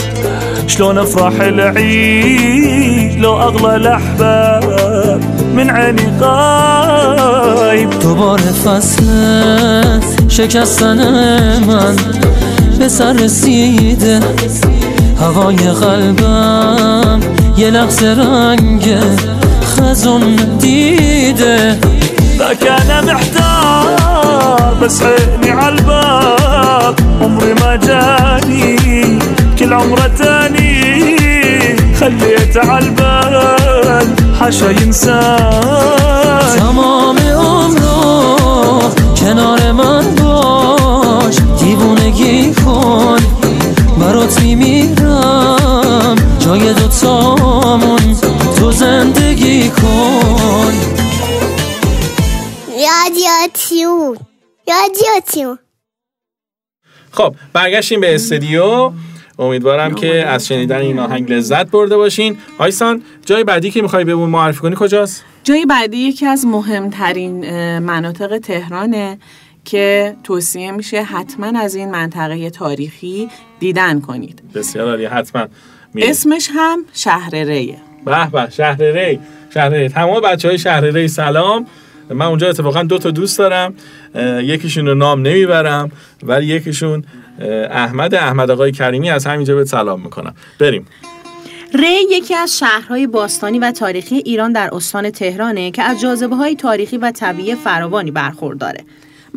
شلون 0.67 0.97
أفرح 0.97 1.41
العيد 1.41 3.19
لو 3.19 3.37
أغلى 3.41 3.75
الاحباب 3.75 5.21
من 5.55 5.69
عيني 5.69 6.11
غايب. 6.19 7.89
دوباره 7.89 8.41
فصل 8.41 9.05
شکستن 10.29 10.97
من 11.67 11.95
به 12.79 12.87
سر 12.87 13.13
رسیده 13.13 14.19
هوای 15.21 15.55
قلبم 15.55 17.19
یه 17.57 17.69
لحظه 17.69 18.13
رنگ 18.13 18.97
خزون 19.65 20.35
دیده 20.59 21.77
ذاك 22.37 22.67
انا 22.67 23.01
محتار 23.01 24.73
بس 24.81 25.01
عيني 25.01 25.51
عالباب 25.51 26.95
عمري 27.21 27.53
ما 27.53 27.75
جاني 27.75 29.19
كل 29.59 29.73
عمره 29.73 30.11
تاني. 30.19 30.95
خليت 31.99 32.57
عالبال 32.57 34.15
حاشا 34.39 34.69
ينساني 34.81 36.59
تمام 36.59 37.17
عمرو 37.17 38.79
کنار 39.19 39.71
من 39.71 40.15
باش. 40.15 41.35
دیوونگی 41.59 42.53
کن 42.53 43.21
برات 43.99 44.41
میمیرم 44.41 46.15
جای 46.39 46.73
دوتامون 46.73 48.15
تو 48.59 48.71
زندگی 48.71 49.69
کن. 49.69 50.34
رادیاتیون 53.05 54.17
رادیاتیون 54.67 55.59
خب 57.11 57.35
برگشتیم 57.53 58.01
به 58.01 58.15
استودیو. 58.15 58.91
امیدوارم 59.39 59.95
که 59.95 60.25
از 60.25 60.47
شنیدن 60.47 60.77
این 60.77 60.99
آهنگ 60.99 61.31
لذت 61.31 61.71
برده 61.71 61.97
باشین. 61.97 62.37
آیسان 62.57 63.03
جای 63.25 63.43
بعدی 63.43 63.71
که 63.71 63.81
می‌خوای 63.81 64.03
بهمون 64.03 64.29
معرفی 64.29 64.59
کنی 64.59 64.75
کجاست؟ 64.79 65.23
جای 65.43 65.65
بعدی 65.65 65.97
یکی 65.97 66.25
از 66.25 66.45
مهمترین 66.45 67.39
مناطق 67.79 68.37
تهرانه 68.37 69.17
که 69.65 70.15
توصیه 70.23 70.71
میشه 70.71 71.03
حتما 71.03 71.59
از 71.59 71.75
این 71.75 71.91
منطقه 71.91 72.49
تاریخی 72.49 73.29
دیدن 73.59 74.01
کنید. 74.01 74.41
بسیار 74.53 74.89
عالی 74.89 75.05
حتما 75.05 75.47
میریم. 75.93 76.09
اسمش 76.09 76.49
هم 76.53 76.85
شهر 76.93 77.35
ریه 77.35 77.77
به 78.05 78.29
به 78.29 78.49
شهر 78.49 78.83
ری. 78.83 79.19
شهر 79.53 79.69
ری. 79.69 79.89
تمام 79.89 80.21
بچه 80.21 80.47
های 80.47 80.59
شهر 80.59 80.81
ری 80.81 81.07
سلام. 81.07 81.67
من 82.09 82.25
اونجا 82.25 82.49
اتفاقا 82.49 82.83
دو 82.83 82.97
تا 82.97 83.11
دوست 83.11 83.37
دارم 83.37 83.73
یکیشون 84.43 84.87
رو 84.87 84.95
نام 84.95 85.21
نمی‌برم 85.21 85.91
ولی 86.23 86.45
یکیشون 86.45 87.03
احمد 87.71 88.15
احمد 88.15 88.51
آقای 88.51 88.71
کریمی 88.71 89.09
از 89.09 89.25
همینجا 89.25 89.55
به 89.55 89.65
سلام 89.65 90.01
می‌کنم 90.01 90.35
بریم 90.59 90.87
ری 91.73 91.97
یکی 92.11 92.35
از 92.35 92.59
شهرهای 92.59 93.07
باستانی 93.07 93.59
و 93.59 93.71
تاریخی 93.71 94.15
ایران 94.15 94.51
در 94.51 94.69
استان 94.73 95.09
تهرانه 95.09 95.71
که 95.71 95.83
از 95.83 96.01
جاذبه 96.01 96.35
های 96.35 96.55
تاریخی 96.55 96.97
و 96.97 97.11
طبیعی 97.11 97.55
فراوانی 97.55 98.11
برخورداره. 98.11 98.83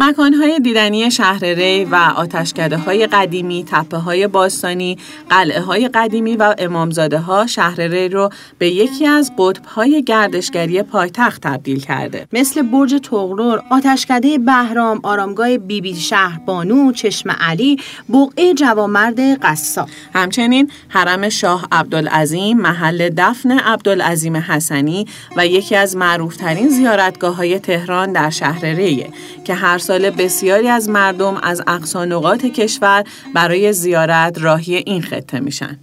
مکانهای 0.00 0.60
دیدنی 0.60 1.10
شهر 1.10 1.44
ری 1.44 1.84
و 1.84 1.94
آتشکده 1.94 2.76
های 2.76 3.06
قدیمی، 3.06 3.64
تپه 3.70 3.96
های 3.96 4.26
باستانی، 4.26 4.98
قلعه 5.30 5.60
های 5.60 5.88
قدیمی 5.88 6.36
و 6.36 6.54
امامزاده 6.58 7.18
ها 7.18 7.46
شهر 7.46 7.80
ری 7.80 8.08
رو 8.08 8.30
به 8.58 8.68
یکی 8.68 9.06
از 9.06 9.32
قطب 9.38 9.64
های 9.64 10.02
گردشگری 10.02 10.82
پایتخت 10.82 11.42
تبدیل 11.42 11.80
کرده. 11.80 12.26
مثل 12.32 12.62
برج 12.62 13.00
تغرور، 13.02 13.62
آتشکده 13.70 14.38
بهرام، 14.38 15.00
آرامگاه 15.02 15.58
بیبی 15.58 15.94
شهر 15.94 16.38
بانو، 16.38 16.92
چشم 16.92 17.30
علی، 17.30 17.76
بقعه 18.12 18.54
جوامرد 18.54 19.20
قصاب. 19.44 19.88
همچنین 20.14 20.70
حرم 20.88 21.28
شاه 21.28 21.66
عبدالعظیم، 21.72 22.58
محل 22.58 23.10
دفن 23.16 23.50
عبدالعظیم 23.50 24.36
حسنی 24.36 25.06
و 25.36 25.46
یکی 25.46 25.76
از 25.76 25.96
معروفترین 25.96 26.68
زیارتگاه 26.68 27.36
های 27.36 27.58
تهران 27.58 28.12
در 28.12 28.30
شهر 28.30 28.66
ریه 28.66 29.10
که 29.44 29.54
هر 29.54 29.78
سال 29.88 30.10
بسیاری 30.10 30.68
از 30.68 30.88
مردم 30.88 31.36
از 31.42 31.62
اقصا 31.66 32.04
نقاط 32.04 32.44
کشور 32.44 33.04
برای 33.34 33.72
زیارت 33.72 34.38
راهی 34.40 34.76
این 34.76 35.02
خطه 35.02 35.40
میشن. 35.40 35.78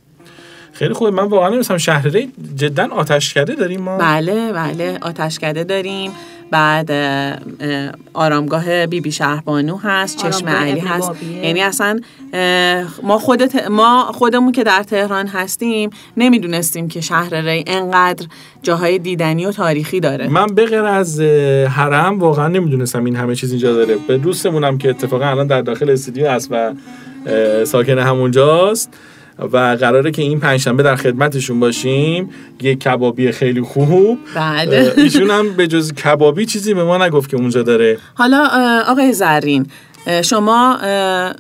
خیلی 0.76 0.94
خوبه. 0.94 1.12
من 1.12 1.24
واقعا 1.24 1.50
نمیستم 1.50 1.78
شهر 1.78 2.08
ری 2.08 2.32
جدا 2.56 2.88
آتشکده 2.92 3.56
داریم 3.56 3.82
ما؟ 3.82 3.98
بله 3.98 4.54
بله 4.54 4.98
آتشکده 5.02 5.64
داریم. 5.64 6.12
بعد 6.52 6.92
اه، 6.92 7.38
اه، 7.60 7.92
آرامگاه 8.14 8.86
بیبی 8.86 9.12
شهربانو 9.12 9.78
هست 9.78 10.18
چشم 10.18 10.48
علی 10.48 10.80
هست. 10.80 11.12
یعنی 11.44 11.62
اصلا 11.62 12.00
ما 13.04 13.18
خودت 13.18 13.68
ما 13.68 14.12
خودمون 14.14 14.52
که 14.52 14.64
در 14.64 14.84
تهران 14.84 15.28
هستیم 15.28 15.90
نمی‌دونستیم 16.18 16.88
که 16.88 17.02
شهر 17.02 17.42
ری 17.42 17.64
انقدر 17.68 18.28
جاهای 18.64 19.00
دیدنی 19.00 19.46
و 19.46 19.52
تاریخی 19.52 20.00
داره. 20.00 20.28
من 20.28 20.46
به 20.46 20.66
غیر 20.66 20.84
از 20.84 21.22
حرم 21.70 22.20
واقعا 22.20 22.48
نمی‌دونستم 22.48 23.06
این 23.06 23.16
همه 23.16 23.36
چیز 23.36 23.52
اینجا 23.52 23.74
داره. 23.74 23.96
به 24.08 24.18
دوستمونم 24.18 24.78
که 24.78 24.90
اتفاقا 24.90 25.26
الان 25.26 25.48
در 25.48 25.62
داخل 25.62 25.90
استودیو 25.90 26.32
هست 26.32 26.48
و 26.52 26.74
ساکن 27.66 28.00
همونجاست. 28.00 28.94
و 29.40 29.58
قراره 29.58 30.12
که 30.12 30.22
این 30.22 30.40
پنجشنبه 30.40 30.84
در 30.84 30.96
خدمتشون 30.96 31.60
باشیم. 31.60 32.30
یک 32.62 32.80
کبابی 32.80 33.32
خیلی 33.32 33.62
خوب. 33.62 34.20
بله. 34.36 34.94
ایشون 34.98 35.30
هم 35.30 35.54
به 35.54 35.68
جز 35.68 35.94
کبابی 35.94 36.46
چیزی 36.46 36.74
به 36.74 36.84
ما 36.84 37.06
نگفت 37.06 37.30
که 37.30 37.38
اونجا 37.38 37.64
داره. 37.64 37.98
حالا 38.14 38.48
آقای 38.88 39.14
زرین 39.14 39.68
شما 40.24 40.76
اه، 40.76 41.34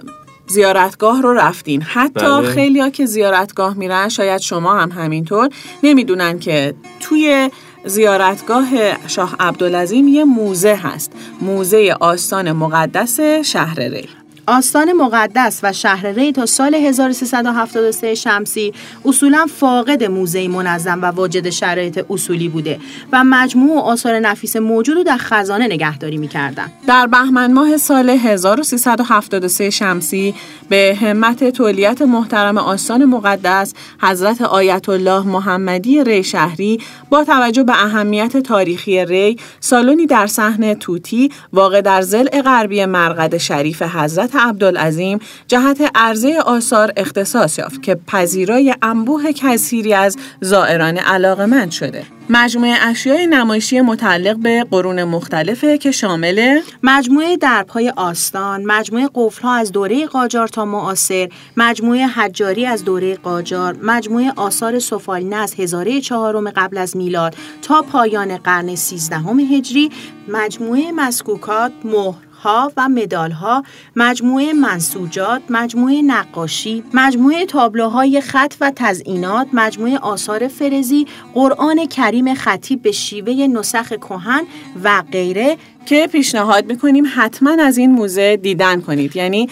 زیارتگاه 0.47 1.21
رو 1.21 1.33
رفتین. 1.33 1.81
حتی 1.81 2.41
بله. 2.41 2.47
خیلی 2.47 2.79
ها 2.79 2.89
که 2.89 3.05
زیارتگاه 3.05 3.77
میرن 3.77 4.09
شاید 4.09 4.41
شما 4.41 4.79
هم 4.79 4.91
همینطور 4.91 5.49
نمی‌دونن 5.83 6.39
که 6.39 6.73
توی 6.99 7.49
زیارتگاه 7.85 8.67
شاه 9.07 9.35
عبدالعظیم 9.39 10.07
یه 10.07 10.23
موزه 10.23 10.75
هست. 10.75 11.11
موزه 11.41 11.95
آستان 11.99 12.51
مقدس 12.51 13.19
شهر 13.45 13.79
ری 13.79 14.09
آستان 14.47 14.93
مقدس 14.93 15.59
و 15.63 15.73
شهر 15.73 16.07
ری 16.07 16.31
تا 16.31 16.45
سال 16.45 16.75
1373 16.75 18.15
شمسی 18.15 18.73
اصولا 19.05 19.45
فاقد 19.59 20.03
موزه 20.03 20.47
منظم 20.47 21.01
و 21.01 21.05
واجد 21.05 21.49
شرایط 21.49 22.05
اصولی 22.09 22.49
بوده 22.49 22.79
و 23.11 23.23
مجموع 23.23 23.81
آثار 23.81 24.19
نفیس 24.19 24.55
موجود 24.55 25.05
در 25.05 25.17
خزانه 25.17 25.65
نگهداری 25.65 26.17
می‌کردن. 26.17 26.71
در 26.87 27.07
بهمن 27.07 27.53
ماه 27.53 27.77
سال 27.77 28.09
1373 28.09 29.69
شمسی 29.69 30.35
به 30.69 30.97
همت 31.01 31.49
تولیت 31.49 32.01
محترم 32.01 32.57
آستان 32.57 33.05
مقدس 33.05 33.73
حضرت 34.01 34.41
آیت 34.41 34.89
الله 34.89 35.27
محمدی 35.27 36.03
ری 36.03 36.23
شهری 36.23 36.79
با 37.09 37.23
توجه 37.23 37.63
به 37.63 37.83
اهمیت 37.85 38.37
تاریخی 38.37 39.05
ری 39.05 39.37
سالنی 39.59 40.05
در 40.05 40.27
صحن 40.27 40.73
توتی 40.73 41.31
واقع 41.53 41.81
در 41.81 42.01
ضلع 42.01 42.41
غربی 42.41 42.85
مرقد 42.85 43.37
شریف 43.37 43.81
حضرت 43.81 44.34
عبدالعظیم 44.36 45.19
جهت 45.47 45.91
عرضه 45.95 46.39
آثار 46.45 46.93
اختصاص 46.97 47.59
یافت 47.59 47.83
که 47.83 47.95
پذیرای 48.07 48.75
انبوه 48.81 49.31
کثیری 49.31 49.93
از 49.93 50.17
زائران 50.41 50.97
علاقمند 50.97 51.71
شده. 51.71 52.03
مجموعه 52.29 52.75
اشیای 52.81 53.27
نمایشی 53.27 53.81
متعلق 53.81 54.38
به 54.38 54.65
قرون 54.71 55.03
مختلفه 55.03 55.77
که 55.77 55.91
شامل 55.91 56.61
مجموعه 56.83 57.38
درب‌های 57.38 57.93
آستان، 57.95 58.63
مجموعه 58.65 59.09
قفل‌ها 59.15 59.55
از 59.55 59.71
دوره 59.71 60.05
قاجار 60.05 60.47
تا 60.47 60.65
معاصر، 60.65 61.29
مجموعه 61.57 62.07
حجاری 62.07 62.65
از 62.65 62.83
دوره 62.83 63.15
قاجار، 63.15 63.75
مجموعه 63.81 64.33
آثار 64.36 64.79
سفالینه 64.79 65.36
از 65.36 65.53
هزاره 65.57 66.01
چهارم 66.01 66.49
قبل 66.49 66.77
از 66.77 66.97
میلاد 66.97 67.36
تا 67.61 67.81
پایان 67.81 68.38
قرن 68.38 68.75
سیزدهم 68.75 69.39
هجری، 69.39 69.89
مجموعه 70.27 70.91
مسکوکات، 70.91 71.71
مهرها 72.45 72.71
و 72.77 72.89
مدالها، 72.89 73.63
مجموعه 73.95 74.53
منسوجات، 74.53 75.41
مجموعه 75.49 76.01
نقاشی، 76.01 76.83
مجموعه 76.93 77.45
تابلوهای 77.45 78.21
خط 78.21 78.53
و 78.61 78.71
تزئینات، 78.75 79.47
مجموعه 79.53 79.97
آثار 79.97 80.47
فرزی، 80.47 81.07
قرآن 81.33 81.85
کریم 81.85 82.33
خطی 82.33 82.75
به 82.75 82.91
شیوه 82.91 83.33
نسخ 83.33 83.87
کهن 83.87 84.43
و 84.83 85.03
غیره 85.11 85.57
که 85.85 86.07
پیشنهاد 86.11 86.65
می‌کنیم 86.65 87.03
حتما 87.15 87.51
از 87.59 87.77
این 87.77 87.91
موزه 87.91 88.37
دیدن 88.37 88.81
کنید. 88.81 89.15
یعنی 89.15 89.49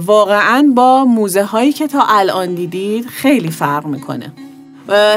واقعا 0.00 0.72
با 0.74 1.04
موزه 1.04 1.42
هایی 1.42 1.72
که 1.72 1.86
تا 1.86 2.04
الان 2.08 2.54
دیدید 2.54 3.06
خیلی 3.06 3.50
فرق 3.50 3.86
می‌کنه. 3.86 4.32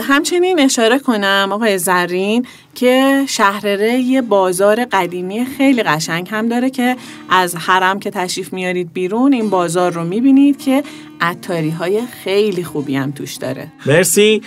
همچنین 0.01 0.59
اشاره 0.59 0.99
کنم 0.99 1.49
آقای 1.51 1.77
زرین 1.77 2.45
که 2.75 3.23
شهر 3.27 3.67
ری 3.67 3.99
یه 4.01 4.21
بازار 4.21 4.85
قدیمی 4.85 5.45
خیلی 5.45 5.83
قشنگ 5.83 6.27
هم 6.31 6.49
داره 6.49 6.69
که 6.69 6.95
از 7.29 7.55
حرم 7.55 7.99
که 7.99 8.09
تشریف 8.09 8.53
میارید 8.53 8.93
بیرون 8.93 9.33
این 9.33 9.49
بازار 9.49 9.91
رو 9.91 10.03
می‌بینید 10.03 10.57
که 10.57 10.83
عطاری 11.21 11.69
های 11.69 12.01
خیلی 12.23 12.63
خوبی 12.63 12.95
هم 12.95 13.11
توش 13.11 13.35
داره. 13.35 13.67
مرسی. 13.85 14.41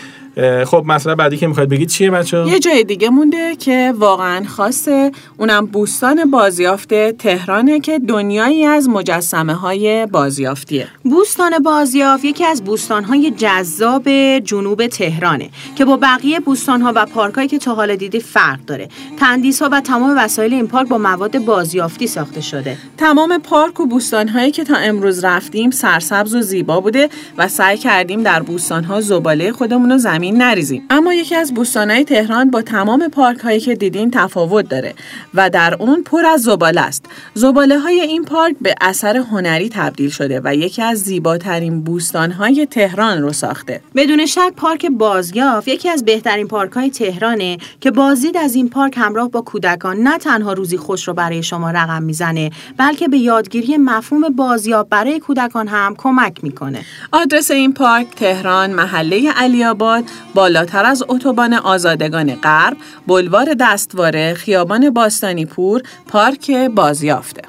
خب 0.65 0.85
مسئله 0.87 1.15
بعدی 1.15 1.37
که 1.37 1.47
می‌خواید 1.47 1.69
بگید 1.69 1.89
چیه 1.89 2.11
بچه 2.11 2.47
یه 2.47 2.59
جای 2.59 2.85
دیگه 2.85 3.11
مونده 3.11 3.57
که 3.57 3.95
واقعا 3.97 4.45
خاصه 4.45 5.13
اونم 5.39 5.67
بوستان 5.67 6.31
بازیافت 6.31 6.95
تهرانه 7.11 7.81
که 7.81 7.99
دنیایی 7.99 8.65
از 8.65 8.89
مجسمه 8.89 9.55
های 9.55 10.07
بازیافتیه 10.07 10.89
بوستان 11.05 11.59
بازیافت 11.59 12.25
یکی 12.25 12.45
از 12.45 12.65
بوستان‌های 12.65 13.31
جذاب 13.31 14.09
جنوب 14.39 14.87
تهرانه 14.87 15.51
که 15.77 15.85
با 15.85 15.97
بقیه 15.97 16.41
بوستان‌ها 16.41 16.93
و 16.95 17.07
پارکایی 17.07 17.49
که 17.49 17.59
تا 17.59 17.75
حالا 17.75 17.95
دیدی 17.95 18.21
فرق 18.21 18.59
داره. 18.67 18.89
تندیس‌ها 19.19 19.69
و 19.73 19.81
تمام 19.81 20.15
وسایل 20.19 20.55
این 20.55 20.67
پارک 20.67 20.89
با 20.89 20.99
مواد 20.99 21.39
بازیافتی 21.39 22.07
ساخته 22.07 22.41
شده. 22.41 22.77
تمام 22.97 23.39
پارک 23.39 23.81
و 23.81 23.87
بوستانهایی 23.87 24.51
که 24.51 24.65
تا 24.65 24.77
امروز 24.77 25.25
رفتیم 25.25 25.71
سرسبز 25.71 26.35
و 26.35 26.41
زیبا 26.41 26.81
بوده 26.81 27.09
و 27.39 27.49
سعی 27.49 27.79
کردیم 27.79 28.23
در 28.23 28.43
بوستانها 28.43 29.01
زباله 29.01 29.53
خودمون 29.53 29.91
رو 29.91 29.99
زمین 29.99 30.30
نریزیم. 30.39 30.83
اما 30.91 31.15
یکی 31.15 31.35
از 31.35 31.55
بوستانهای 31.55 32.05
تهران 32.05 32.51
با 32.51 32.63
تمام 32.63 33.09
پارک 33.09 33.39
هایی 33.39 33.61
که 33.61 33.75
دیدین 33.75 34.11
تفاوت 34.11 34.69
داره 34.69 34.95
و 35.35 35.51
در 35.51 35.75
اون 35.75 36.03
پر 36.03 36.27
از 36.27 36.43
زباله 36.43 36.81
است. 36.81 37.05
زباله 37.35 37.79
های 37.79 38.01
این 38.01 38.25
پارک 38.25 38.57
به 38.61 38.75
اثر 38.81 39.17
هنری 39.17 39.69
تبدیل 39.69 40.11
شده 40.11 40.41
و 40.45 40.55
یکی 40.55 40.83
از 40.83 40.99
زیباترین 40.99 41.81
بوستانهای 41.81 42.67
تهران 42.67 43.23
رو 43.23 43.33
ساخته. 43.33 43.81
بدون 43.97 44.27
شک 44.27 44.53
پارک 44.57 44.87
بازیافت 44.87 45.69
یکی 45.69 45.89
از 45.89 46.05
بهترین 46.05 46.49
پارک‌های 46.49 46.91
تهرانه 46.91 47.59
که 47.81 47.91
بازدید 47.91 48.37
از 48.37 48.55
این 48.55 48.69
پارک 48.69 48.95
همراه 48.97 49.31
با 49.31 49.41
کودکان 49.41 49.97
نه 49.97 50.19
تنها 50.19 50.53
روزی 50.53 50.77
خوش 50.77 51.09
رو 51.09 51.15
برای 51.15 51.43
شما 51.43 51.71
رقم 51.71 52.03
می‌زنه 52.03 52.51
بلکه 52.77 53.09
به 53.09 53.19
یادگیری 53.19 53.77
مفهوم 53.77 54.29
بازیافت 54.29 54.89
برای 54.89 55.21
کودکان 55.21 55.69
هم 55.69 55.95
کمک 55.99 56.45
می‌کنه. 56.45 56.85
آدرس 57.13 57.51
این 57.51 57.73
پارک 57.73 58.07
تهران 58.17 58.71
محله 58.71 59.33
علی 59.33 59.65
آباد 59.65 60.05
بالاتر 60.35 60.85
از 60.85 61.05
اتوبان 61.09 61.55
آزادگان 61.55 62.35
غرب 62.35 62.77
بلوار 63.07 63.55
دستواره 63.61 64.35
خیابان 64.35 64.91
باستانی 64.91 65.45
پور 65.45 65.83
پارک 66.09 66.51
بازیافته. 66.51 67.43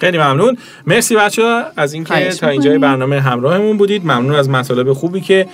خیلی 0.00 0.18
ممنون. 0.18 0.56
مرسی 0.86 1.16
بچه 1.16 1.64
از 1.76 1.92
اینکه 1.92 2.28
تا 2.28 2.48
اینجای. 2.48 2.78
برنامه 2.78 3.20
همراهمون 3.20 3.76
بودید. 3.76 4.02
ممنون 4.02 4.34
از 4.34 4.48
مطالب 4.48 4.92
خوبی 4.92 5.20
که 5.20 5.46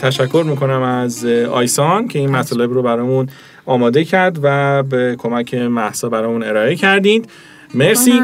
تشکر 0.00 0.44
می‌کنم 0.46 0.82
از 0.82 1.24
آیسان 1.52 2.08
که 2.08 2.18
این 2.18 2.30
مطالب 2.30 2.72
رو 2.72 2.82
برامون 2.82 3.28
آماده 3.66 4.04
کرد 4.04 4.38
و 4.42 4.82
به 4.82 5.16
کمک 5.18 5.54
محسا 5.54 6.08
برامون 6.08 6.42
ارائه 6.42 6.76
کردید. 6.76 7.28
مرسی. 7.74 8.20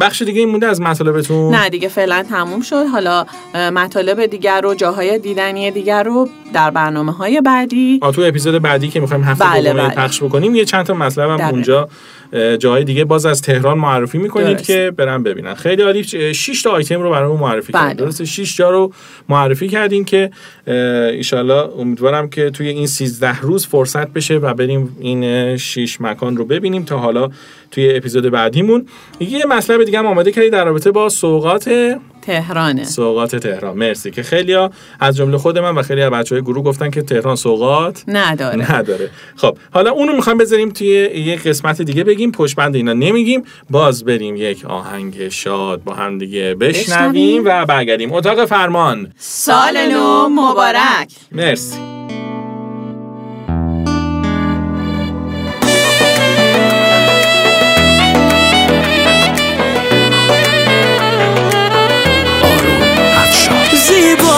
بخش 0.00 0.22
دیگه 0.22 0.40
این 0.40 0.48
مونده 0.48 0.66
از 0.66 0.80
مطالبتون؟ 0.80 1.54
نه 1.54 1.68
دیگه 1.68 1.88
فعلا 1.88 2.24
تموم 2.30 2.60
شد. 2.60 2.84
حالا 2.92 3.26
مطالب 3.54 4.26
دیگر 4.26 4.60
رو 4.60 4.74
جاهای 4.74 5.18
دیدنی 5.18 5.70
دیگر 5.70 6.02
رو 6.02 6.28
در 6.54 6.70
برنامه 6.70 7.12
های 7.12 7.40
بعدی 7.40 8.00
تو 8.14 8.22
اپیزود 8.22 8.62
بعدی 8.62 8.88
که 8.88 9.00
می‌خوایم 9.00 9.22
هفته 9.22 9.44
بله، 9.44 9.72
بله. 9.72 9.88
پخش 9.94 10.22
بکنیم 10.22 10.54
یه 10.54 10.64
چند 10.64 10.86
تا 10.86 10.94
مطلب 10.94 11.30
هم. 11.30 11.40
اونجا 11.40 11.88
اه، 12.32 12.56
جاهای 12.56 12.84
دیگه 12.84 13.04
باز 13.04 13.26
از 13.26 13.42
تهران 13.42 13.78
معرفی 13.78 14.18
می‌کنید 14.18 14.56
درست. 14.56 14.66
که 14.66 14.92
برن 14.96 15.22
ببینن. 15.22 15.54
خیلی 15.54 15.82
عالی. 15.82 16.04
6 16.34 16.62
تا 16.62 16.70
آیتم 16.70 17.02
رو 17.02 17.10
برامون 17.10 17.40
معرفی 17.40 17.72
بله. 17.72 17.82
کردید 17.82 17.98
درسته؟ 17.98 18.24
6 18.24 18.56
جا 18.56 18.70
رو 18.70 18.92
معرفی 19.28 19.68
کردین 19.68 20.04
که 20.04 20.30
ایشالله 21.12 21.68
امیدوارم 21.78 22.30
که 22.30 22.50
توی 22.50 22.68
این 22.68 22.86
13 22.86 23.40
روز 23.40 23.66
فرصت 23.66 24.08
بشه 24.08 24.34
و 24.34 24.54
بریم 24.54 24.96
این 25.00 25.56
6 25.56 26.00
مکان 26.00 26.36
رو 26.36 26.44
ببینیم 26.44 26.84
تا 26.84 26.98
حالا 26.98 27.30
توی 27.72 27.96
اپیزود 27.96 28.30
بعدیمون. 28.30 28.86
یه 29.20 29.46
مطلب 29.46 29.84
دیگه 29.84 29.98
هم 29.98 30.06
آماده 30.06 30.32
کردید 30.32 30.52
در 30.52 30.64
رابطه 30.64 30.90
با 30.90 31.08
سوقات 31.08 31.96
تهرانه. 32.22 32.84
سوقات 32.84 33.36
تهران. 33.36 33.76
مرسی 33.78 34.10
که 34.10 34.22
خیلی 34.22 34.68
از 35.00 35.16
جمله 35.16 35.38
خود 35.38 35.58
من 35.58 35.74
و 35.74 35.82
خیلی 35.82 36.02
از 36.02 36.10
بچه 36.10 36.34
های 36.34 36.42
گروه 36.42 36.64
گفتن 36.64 36.90
که 36.90 37.02
تهران 37.02 37.36
سوقات 37.36 38.04
نداره. 38.08 38.72
نداره. 38.72 39.10
خب 39.36 39.58
حالا 39.72 39.90
اونو 39.90 40.12
می‌خوام 40.12 40.38
بذاریم 40.38 40.70
توی 40.70 40.86
یک 41.14 41.42
قسمت 41.46 41.82
دیگه 41.82 42.04
بگیم. 42.04 42.32
پشت 42.32 42.56
بند 42.56 42.76
اینا 42.76 42.92
نمیگیم. 42.92 43.42
باز 43.70 44.04
بریم 44.04 44.36
یک 44.36 44.64
آهنگ 44.64 45.28
شاد 45.28 45.84
با 45.84 45.94
هم 45.94 46.18
دیگه 46.18 46.54
بشنویم 46.54 47.42
بشنویم. 47.42 47.42
و 47.44 47.66
برگردیم. 47.66 48.12
اتاق 48.12 48.44
فرمان. 48.44 49.12
سال 49.18 49.92
نو 49.92 50.28
مبارک. 50.28 51.12
مرسی. 51.32 51.76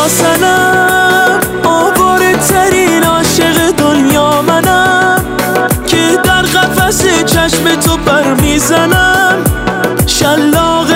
سنم 0.08 1.40
آواره 1.64 2.36
ترین 2.36 3.04
عاشق 3.04 3.70
دنیا 3.70 4.42
منم 4.42 5.24
که 5.86 6.18
در 6.24 6.42
قفس 6.42 7.02
چشم 7.26 7.74
تو 7.80 7.96
بر 7.96 8.34
می‌زنم 8.34 9.44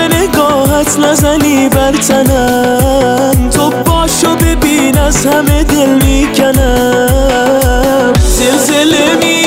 نگاهت 0.07 0.99
نزنی 0.99 1.69
بر 1.69 1.91
تنم. 1.91 3.49
تو 3.49 3.69
باشو 3.69 4.35
ببین 4.35 4.97
از 4.97 5.25
همه 5.25 5.63
دل 5.63 5.89
می‌کنم. 6.05 7.09
زلزله 8.19 9.15
می‌کنی 9.15 9.38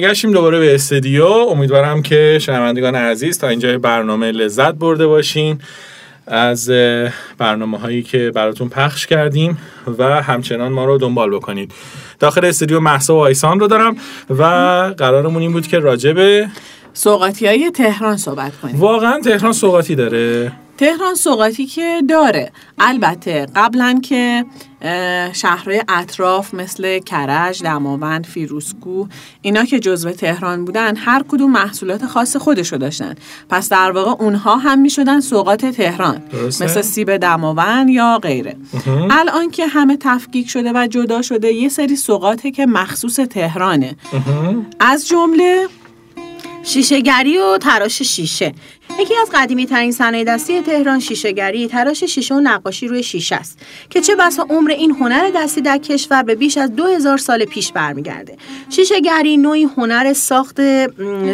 برگشتیم 0.00 0.32
دوباره 0.32 0.58
به 0.58 0.74
استودیو. 0.74 1.24
امیدوارم 1.26 2.02
که 2.02 2.38
شنوندگان 2.40 2.94
عزیز 2.94 3.38
تا 3.38 3.48
اینجای 3.48 3.78
برنامه 3.78 4.32
لذت 4.32 4.74
برده 4.74 5.06
باشین 5.06 5.60
از 6.26 6.70
برنامه 7.38 7.78
هایی 7.78 8.02
که 8.02 8.32
براتون 8.34 8.68
پخش 8.68 9.06
کردیم 9.06 9.58
و 9.98 10.22
همچنان 10.22 10.72
ما 10.72 10.84
رو 10.84 10.98
دنبال 10.98 11.30
بکنید. 11.30 11.72
داخل 12.18 12.44
استودیو 12.44 12.80
محسا 12.80 13.14
و 13.14 13.18
آیسان 13.18 13.60
رو 13.60 13.66
دارم 13.66 13.96
و 14.30 14.44
قرارمون 14.98 15.42
این 15.42 15.52
بود 15.52 15.66
که 15.66 15.78
راجع 15.78 16.12
به 16.12 16.48
سوقاتی 16.92 17.46
های 17.46 17.70
تهران 17.70 18.16
صحبت 18.16 18.52
کنیم. 18.62 18.80
واقعا 18.80 19.20
تهران 19.20 19.52
سوقاتی 19.52 19.94
داره؟ 19.94 20.52
تهران 20.78 21.14
سوقاتی 21.14 21.66
که 21.66 22.02
داره. 22.08 22.52
البته 22.78 23.46
قبلا 23.56 24.00
که 24.02 24.44
شهرهای 25.32 25.82
اطراف 25.88 26.54
مثل 26.54 26.98
کرج، 26.98 27.62
دماوند، 27.62 28.26
فیروزکوه 28.26 29.08
اینا 29.42 29.64
که 29.64 29.80
جزو 29.80 30.10
تهران 30.10 30.64
بودن 30.64 30.96
هر 30.96 31.24
کدوم 31.28 31.52
محصولات 31.52 32.06
خاص 32.06 32.36
خودشو 32.36 32.76
داشتن. 32.76 33.14
پس 33.48 33.68
در 33.68 33.90
واقع 33.90 34.24
اونها 34.24 34.56
هم 34.56 34.78
می‌شدن 34.78 35.20
سوقات 35.20 35.66
تهران. 35.66 36.22
درسته. 36.32 36.64
مثل 36.64 36.82
سیب 36.82 37.16
دماوند 37.16 37.90
یا 37.90 38.18
غیره. 38.22 38.56
الان 39.10 39.50
که 39.50 39.66
همه 39.66 39.96
تفکیک 40.00 40.48
شده 40.48 40.72
و 40.74 40.86
جدا 40.86 41.22
شده 41.22 41.52
یه 41.52 41.68
سری 41.68 41.96
سوقاته 41.96 42.50
که 42.50 42.66
مخصوص 42.66 43.16
تهرانه. 43.16 43.96
از 44.80 45.08
جمله 45.08 45.66
شیشهگری 46.62 47.38
و 47.38 47.58
تراش 47.58 48.02
شیشه. 48.02 48.54
یکی 48.98 49.14
از 49.22 49.30
قدیمی 49.34 49.66
ترین 49.66 49.92
صنایع 49.92 50.24
دستی 50.24 50.60
تهران 50.60 51.00
شیشهگری 51.00 51.68
تراش 51.68 52.04
شیشه 52.04 52.34
و 52.34 52.40
نقاشی 52.40 52.88
روی 52.88 53.02
شیشه 53.02 53.36
است 53.36 53.58
که 53.90 54.00
چه 54.00 54.16
بسا 54.16 54.46
عمر 54.50 54.70
این 54.70 54.90
هنر 54.90 55.30
دستی 55.36 55.60
در 55.60 55.78
کشور 55.78 56.22
به 56.22 56.34
بیش 56.34 56.58
از 56.58 56.76
2000 56.76 57.18
سال 57.18 57.44
پیش 57.44 57.72
برمیگرده. 57.72 58.36
شیشهگری 58.70 59.36
نوعی 59.36 59.64
هنر 59.64 60.12
ساخت 60.12 60.60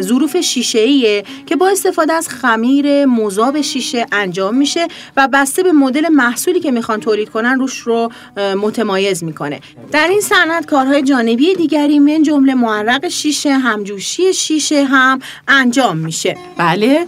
ظروف 0.01 0.37
شیشه‌ایه 0.41 1.25
که 1.47 1.57
با 1.57 1.69
استفاده 1.69 2.13
از 2.13 2.29
خمیر 2.29 3.07
مذاب 3.07 3.61
شیشه 3.61 4.07
انجام 4.13 4.55
میشه 4.55 4.89
و 5.17 5.29
بسته 5.33 5.63
به 5.63 5.73
مدل 5.73 6.09
محصولی 6.09 6.61
که 6.61 6.71
می‌خوان 6.71 7.01
تولید 7.01 7.29
کنن 7.29 7.59
روش 7.59 7.79
رو 7.79 8.11
متمایز 8.37 9.25
می‌کنه. 9.25 9.61
در 9.93 10.09
این 10.09 10.21
صنعت 10.21 10.67
کارهای 10.67 11.03
جانبی 11.03 11.55
دیگری 11.55 11.99
من 11.99 12.23
جمله 12.23 12.55
معرق 12.55 13.09
شیشه 13.09 13.53
همجوشی 13.53 14.35
شیشه 14.35 14.85
هم 14.85 15.19
انجام 15.49 15.97
میشه. 15.97 16.37
بله. 16.59 17.07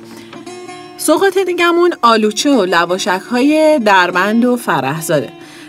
سوقات 0.99 1.39
دیگمون 1.39 1.93
آلوچه 2.03 2.51
و 2.51 2.65
لواشک 2.65 3.21
های 3.31 3.81
دربند 3.85 4.45
و 4.45 4.57
فرهزاده 4.57 5.29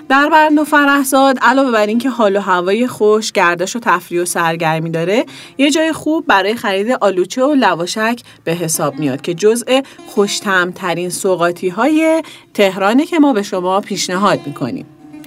دربند 0.10 0.57
و 0.57 0.64
فرهزاد 0.64 1.39
علاوه 1.41 1.72
بر 1.72 1.85
اینکه 1.85 2.10
حال 2.10 2.35
و 2.35 2.39
هوای 2.39 2.88
خوش 2.88 3.31
گردش 3.31 3.76
و 3.76 3.80
تفریح 3.80 4.22
و 4.22 4.26
سرگرمی 4.26 4.89
داره 4.89 5.26
یه 5.57 5.72
جای 5.72 5.93
خوب 5.93 6.27
برای 6.27 6.56
خرید 6.56 6.91
آلوچه 7.01 7.43
و 7.43 7.53
لواشک 7.53 8.19
به 8.43 8.51
حساب 8.51 8.99
میاد 8.99 9.22
که 9.22 9.34
جزء 9.34 9.81
خوشتمترین 10.07 11.10
سوقاتی 11.10 11.69
های 11.69 12.23
تهرانه 12.53 13.06
که 13.06 13.19
ما 13.19 13.34
به 13.34 13.43
شما 13.43 13.81
پیشنهاد 13.81 14.39
می‌کنیم. 14.45 14.85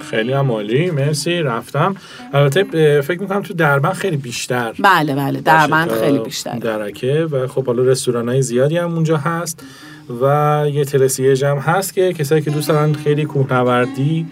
خیلی 0.09 0.33
هم 0.33 0.51
عالی 0.51 0.91
مرسی 0.91 1.41
رفتم. 1.41 1.95
البته 2.33 3.01
فکر 3.01 3.21
می‌کنم 3.21 3.41
تو 3.41 3.53
دربند 3.53 3.93
خیلی 3.93 4.17
بیشتر. 4.17 4.73
بله 4.79 5.15
بله 5.15 5.41
دربند 5.41 5.91
خیلی 5.91 6.19
بیشتر 6.19 6.55
درکه 6.57 7.27
و 7.31 7.47
خب 7.47 7.65
حالا 7.65 7.83
رستوران 7.83 8.29
های 8.29 8.41
زیادی 8.41 8.77
هم 8.77 8.93
اونجا 8.93 9.17
هست. 9.17 9.63
و 10.21 10.65
یه 10.73 10.85
تلسیج 10.85 11.45
هم 11.45 11.57
هست 11.57 11.93
که 11.93 12.13
کسایی 12.13 12.41
که 12.41 12.51
دوست 12.51 12.69
دارن 12.69 12.93
خیلی 12.93 13.25
کوهنوردی 13.25 14.27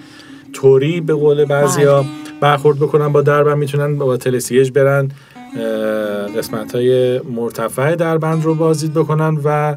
توری 0.53 1.01
به 1.01 1.13
قول 1.13 1.45
بعضیا 1.45 2.01
بله. 2.01 2.11
برخورد 2.41 2.77
بکنن 2.77 3.07
با 3.07 3.21
دربند 3.21 3.57
می‌تونن 3.57 3.97
با 3.97 4.17
تلسیج 4.17 4.71
برن 4.71 5.11
قسمت 6.37 6.75
های 6.75 7.19
مرتفع 7.19 7.95
دربند 7.95 8.43
رو 8.43 8.55
بازدید 8.55 8.93
بکنن 8.93 9.39
و 9.43 9.75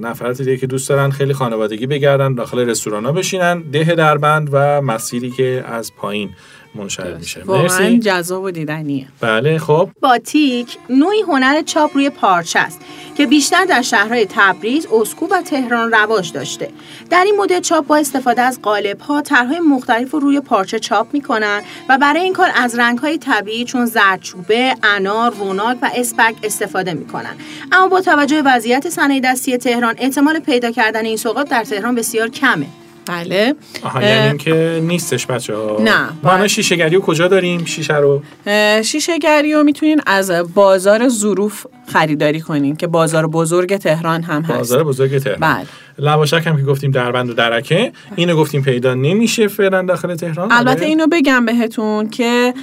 نفرات 0.00 0.38
دیگه 0.38 0.56
که 0.56 0.66
دوست 0.66 0.88
دارن 0.88 1.10
خیلی 1.10 1.32
خانوادگی 1.32 1.86
بگردن 1.86 2.34
داخل 2.34 2.58
رستوران 2.58 3.04
ها 3.04 3.12
بشینن 3.12 3.60
ده 3.60 3.94
دربند 3.94 4.48
و 4.52 4.82
مسیری 4.82 5.30
که 5.30 5.64
از 5.66 5.92
پایین 5.94 6.30
منشعب 6.74 7.18
میشه 7.18 7.42
واقعا 7.44 7.98
جذاب 7.98 8.44
و 8.44 8.50
دیدنیه 8.50 9.06
بله 9.20 9.58
خب 9.58 9.90
باتیک 10.00 10.76
نوعی 10.90 11.20
هنر 11.20 11.62
چاپ 11.62 11.90
روی 11.94 12.10
پارچه 12.10 12.58
است 12.58 12.80
که 13.14 13.26
بیشتر 13.26 13.64
در 13.64 13.82
شهرهای 13.82 14.26
تبریز، 14.30 14.86
اسکو 14.92 15.26
و 15.26 15.42
تهران 15.42 15.92
رواج 15.92 16.32
داشته. 16.32 16.68
در 17.10 17.24
این 17.24 17.36
مدل 17.36 17.60
چاپ 17.60 17.86
با 17.86 17.96
استفاده 17.96 18.42
از 18.42 18.62
قالب‌ها 18.62 19.20
طرحهای 19.20 19.60
مختلف 19.60 20.10
رو 20.10 20.18
روی 20.20 20.40
پارچه 20.40 20.78
چاپ 20.78 21.06
می‌کنند 21.12 21.62
و 21.88 21.98
برای 21.98 22.20
این 22.20 22.32
کار 22.32 22.50
از 22.54 22.78
رنگ‌های 22.78 23.18
طبیعی 23.18 23.64
چون 23.64 23.86
زردچوبه، 23.86 24.74
انار، 24.82 25.34
روناک 25.34 25.78
و 25.82 25.90
اسپک 25.94 26.34
استفاده 26.42 26.94
می‌کنند. 26.94 27.40
اما 27.72 27.88
با 27.88 28.00
توجه 28.00 28.42
به 28.42 28.50
وضعیت 28.50 28.88
صنایع 28.88 29.20
دستی 29.20 29.56
تهران 29.56 29.94
احتمال 29.98 30.38
پیدا 30.38 30.70
کردن 30.70 31.04
این 31.04 31.16
سوغات 31.16 31.48
در 31.48 31.64
تهران 31.64 31.94
بسیار 31.94 32.28
کمه. 32.28 32.66
بله. 33.06 33.54
آها 33.82 34.02
یعنی 34.02 34.28
اینکه 34.28 34.80
نیستش 34.82 35.26
بچه 35.26 35.54
ها 35.56 35.76
نه، 35.80 36.00
ما 36.00 36.06
الان 36.24 36.36
باید- 36.38 36.46
شیشه 36.46 36.76
گری 36.76 36.94
رو 36.96 37.00
کجا 37.02 37.28
داریم؟ 37.28 37.64
شیشه 37.64 37.96
رو؟ 37.96 38.22
اه، 38.46 38.82
شیشه 38.82 39.18
گری 39.18 39.52
رو 39.52 39.62
می‌تونین 39.62 40.00
از 40.06 40.30
بازار 40.54 41.08
ظروف 41.08 41.66
خریداری 41.92 42.40
کنین 42.40 42.76
که 42.76 42.86
بازار 42.86 43.26
بزرگ 43.26 43.76
تهران 43.76 44.22
هم 44.22 44.42
هست. 44.42 44.58
بازار 44.58 44.84
بزرگ 44.84 45.18
تهران. 45.18 45.40
بله. 45.40 45.66
لواشک 45.98 46.46
هم 46.46 46.56
که 46.56 46.62
گفتیم 46.62 46.90
دربند 46.90 47.30
و 47.30 47.34
درکه. 47.34 47.92
اینو 48.16 48.36
گفتیم 48.36 48.62
پیدا 48.62 48.94
نمیشه 48.94 49.48
فعلا 49.48 49.82
داخل 49.82 50.14
تهران. 50.14 50.52
البته 50.52 50.78
آره؟ 50.78 50.86
اینو 50.86 51.06
بگم 51.12 51.44
بهتون 51.44 52.10
که 52.10 52.54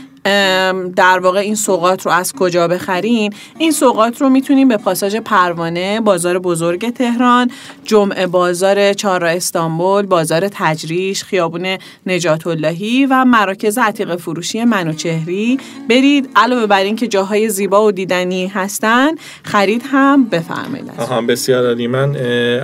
در 0.95 1.19
واقع 1.19 1.39
این 1.39 1.55
سوقات 1.55 2.05
رو 2.05 2.11
از 2.11 2.33
کجا 2.33 2.67
بخرین؟ 2.67 3.33
این 3.57 3.71
سوقات 3.71 4.21
رو 4.21 4.29
می‌تونین 4.29 4.67
به 4.67 4.77
پاساژ 4.77 5.15
پروانه 5.15 6.01
بازار 6.01 6.39
بزرگ 6.39 6.93
تهران 6.93 7.51
جمعه 7.83 8.27
بازار 8.27 8.93
چهارراه 8.93 9.31
استانبول 9.31 10.05
بازار 10.05 10.49
تجریش 10.51 11.23
خیابون 11.23 11.77
نجات 12.05 12.47
اللهی 12.47 13.05
و 13.05 13.25
مراکز 13.25 13.77
عتیق 13.77 14.15
فروشی 14.15 14.63
منوچهری 14.63 15.59
برید. 15.89 16.29
علاوه 16.35 16.65
بر 16.65 16.83
این 16.83 16.95
که 16.95 17.07
جاهای 17.07 17.49
زیبا 17.49 17.85
و 17.85 17.91
دیدنی 17.91 18.47
هستن 18.47 19.15
خرید 19.43 19.83
هم 19.91 20.25
بفرمایید. 20.25 20.91
آها 20.97 21.21
بسیار 21.21 21.67
عالی. 21.67 21.87
من 21.87 22.15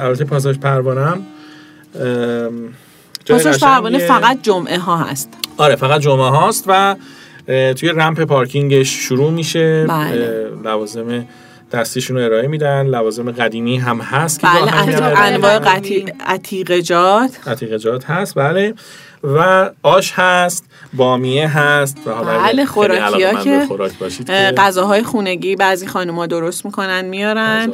البته 0.02 0.26
پاساژ 0.26 0.58
پروانم 0.58 1.26
پاساژ 3.30 3.60
پروانه. 3.60 3.98
فقط 3.98 4.42
جمعه 4.42 4.80
ها 4.80 4.98
هست. 4.98 5.30
آره 5.58 5.76
فقط 5.76 6.02
جمعه 6.02 6.30
هاست 6.30 6.64
و 6.68 6.96
توی 7.48 7.90
رمپ 7.90 8.22
پارکینگش 8.22 8.90
شروع 8.90 9.32
میشه. 9.32 9.86
بله. 9.90 10.50
لوازم 10.64 11.26
دستیشون 11.72 12.18
رو 12.18 12.24
ارائه 12.26 12.48
میدن. 12.48 12.88
لوازم 12.88 13.32
قدیمی 13.32 13.78
هم 13.78 14.02
هست 14.02 14.40
که 14.40 14.48
بله. 14.48 15.20
انواع 15.20 15.60
عتیقجات 16.28 17.48
عتیقجات 17.48 18.06
هست 18.06 18.36
بله. 18.36 18.74
و 19.26 19.70
آش 19.84 20.14
هست 20.16 20.66
بامیه 20.94 21.48
هست 21.48 21.98
و 22.06 22.24
بله 22.24 22.66
خوراکی 22.66 23.24
ها 23.24 23.44
که 23.44 23.68
اه، 24.30 24.52
غذاهای 24.52 25.04
خونگی 25.04 25.56
بعضی 25.56 25.88
خانوما 25.88 26.26
درست 26.26 26.66
می‌کنن 26.66 27.06
میارن 27.06 27.72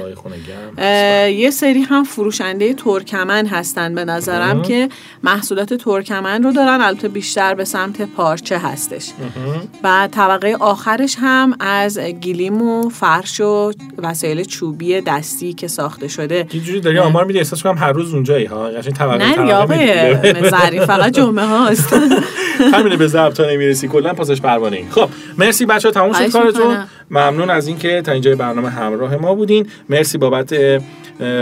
اه، 0.77 1.31
یه 1.31 1.51
سری 1.51 1.81
هم 1.81 2.03
فروشنده 2.03 2.73
ترکمن 2.73 3.45
هستن 3.45 3.95
به 3.95 4.05
نظرم 4.05 4.51
مهم. 4.51 4.61
که 4.61 4.89
محصولات 5.23 5.73
ترکمن 5.73 6.43
رو 6.43 6.51
دارن 6.51 6.81
البته 6.81 7.07
بیشتر 7.07 7.53
به 7.53 7.65
سمت 7.65 8.01
پارچه 8.01 8.57
هستش 8.57 9.11
مهم. 9.19 9.67
و 9.83 10.09
طبقه 10.11 10.57
آخرش 10.59 11.15
هم 11.19 11.55
از 11.59 11.99
گلیم 11.99 12.61
و 12.61 12.89
فرش 12.89 13.39
و 13.39 13.71
وسایل 13.97 14.43
چوبی 14.43 15.01
دستی 15.01 15.53
که 15.53 15.67
ساخته 15.67 16.07
شده 16.07 16.47
یه 16.53 16.61
جوری 16.61 16.79
داری 16.79 16.99
آمار 16.99 17.25
میدی 17.25 17.39
احساس 17.39 17.63
کنم 17.63 17.77
هر 17.77 17.91
روز 17.91 18.13
اونجایی 18.13 18.45
ها 18.45 18.63
قشنگ 18.63 18.93
طبقه 18.93 19.17
نه 19.17 19.33
طبقه 19.33 19.53
آقای 19.53 20.15
می‌دی. 20.15 20.49
ظریف 20.59 20.85
فقط 20.85 21.11
جمعه 21.13 21.40
هاست. 21.45 21.93
همینه 22.73 22.97
به 22.97 23.07
ضبط 23.07 23.33
تا 23.33 23.45
نمی‌رسی 23.45 23.87
کلا 23.87 24.13
پاسش 24.13 24.41
پروانه. 24.41 24.77
ای 24.77 24.85
خب 24.89 25.09
مرسی 25.37 25.65
بچه 25.65 25.87
ها 25.87 25.93
تموم 25.93 26.13
شد 26.13 26.31
کارتون. 26.31 26.77
ممنون 27.11 27.49
از 27.49 27.67
اینکه 27.67 28.01
تا 28.01 28.11
اینجای 28.11 28.35
برنامه 28.35 28.69
همراه 28.69 29.15
ما 29.15 29.35
بودین. 29.35 29.67
مرسی 29.89 30.17
بابت 30.17 30.53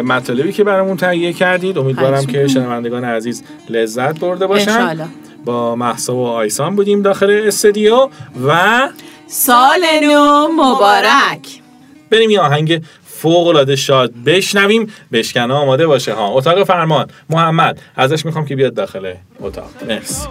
مطالبی 0.06 0.52
که 0.52 0.64
برامون 0.64 0.98
تهیه 0.98 1.34
کردید. 1.34 1.78
امیدوارم 1.78 2.26
که. 2.26 2.48
شنوندگان 2.48 3.04
عزیز 3.04 3.44
لذت 3.70 4.20
برده 4.20 4.48
باشن. 4.48 5.10
با 5.46 5.76
محسا 5.76 6.16
و 6.16 6.26
آیسان 6.26 6.76
بودیم 6.76 7.02
داخل 7.02 7.42
استودیو 7.46 8.10
و 8.48 8.80
سال 9.28 9.82
نو 10.04 10.48
مبارک. 10.48 11.62
بریم 12.10 12.30
یه 12.30 12.40
آهنگ 12.40 12.82
فوق 13.22 13.48
العاده 13.48 13.76
شاد 13.76 14.14
بشنویم. 14.26 14.94
بشکنه 15.12 15.54
آماده 15.54 15.88
باشه 15.88 16.14
ها. 16.14 16.28
اتاق 16.28 16.64
فرمان. 16.64 17.08
محمد 17.30 17.82
ازش 17.96 18.26
می‌خوام 18.26 18.46
که 18.46 18.56
بیاد 18.56 18.74
داخل 18.74 19.14
اتاق. 19.40 19.70
مرسی. 19.88 20.28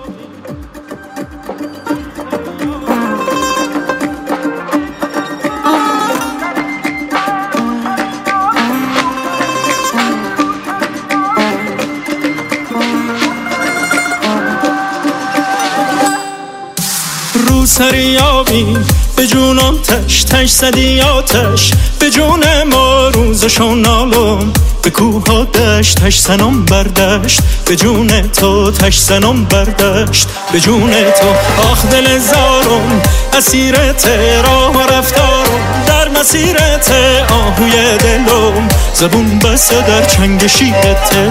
رو 17.48 17.66
سری 17.66 18.16
آبی 18.16 18.76
به 19.16 19.26
جونم 19.26 19.78
تش 19.78 20.24
تش 20.24 20.50
زدی 20.50 21.00
آتش. 21.00 21.72
به 22.00 22.10
جون 22.10 22.62
ما 22.72 23.08
روزشو 23.08 23.74
نالم 23.74 24.52
به 24.82 24.90
کوه 24.90 25.44
دشت 25.44 26.00
تش 26.04 26.18
زنم 26.18 26.64
بردشت 26.64 27.40
به 27.64 27.76
جون 27.76 28.22
تو 28.22 28.70
تش 28.70 28.98
زنم 28.98 29.44
بردشت 29.44 30.28
به 30.52 30.60
جون 30.60 30.90
تو 30.90 31.28
آخ 31.70 31.86
دل 31.86 32.18
زارم 32.18 33.02
اسیرت 33.38 34.08
راه 34.44 34.72
و 34.72 34.80
رفتارم. 34.80 35.84
در 35.86 36.08
مسیرت 36.08 36.92
آهوی 37.30 37.98
دلم. 37.98 38.68
زبون 38.94 39.38
بسته 39.38 39.80
در 39.80 40.04
چنگ 40.04 40.46
شیرته. 40.46 41.30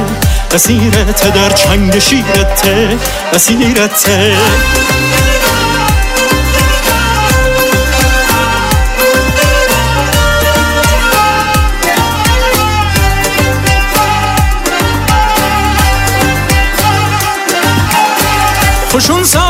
اسیرت 0.54 1.34
در 1.34 1.50
چنگ 1.50 2.00
شیرته. 2.00 2.98
اسیرته 3.34 4.38
Kushun 18.98 19.22
sa 19.30 19.47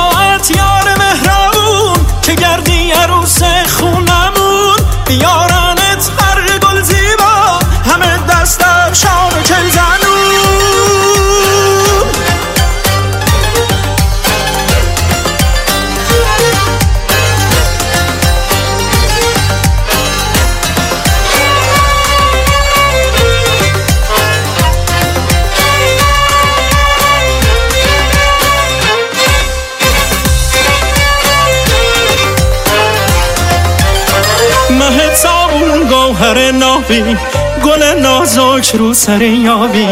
نابی 36.77 37.17
گل 37.65 37.83
نازک 37.83 38.75
رو 38.75 38.93
سر 38.93 39.21
یابی. 39.21 39.87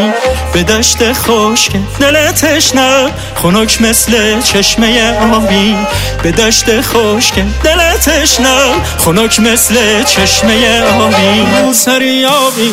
به 0.52 0.62
دشت 0.62 1.12
خشک 1.12 1.72
دل 2.00 2.32
تشنه. 2.32 3.12
خنک 3.34 3.82
مثل 3.82 4.40
چشمه 4.40 5.18
آبی. 5.34 5.76
به 6.22 6.32
دشت 6.32 6.80
خشک 6.80 7.34
دل 7.64 7.92
تشنه. 7.92 8.58
خنک 8.98 9.40
مثل 9.40 10.02
چشمه 10.04 10.82
آبی. 10.82 11.62
رو 11.62 11.72
سر 11.72 12.02
یابی. 12.02 12.72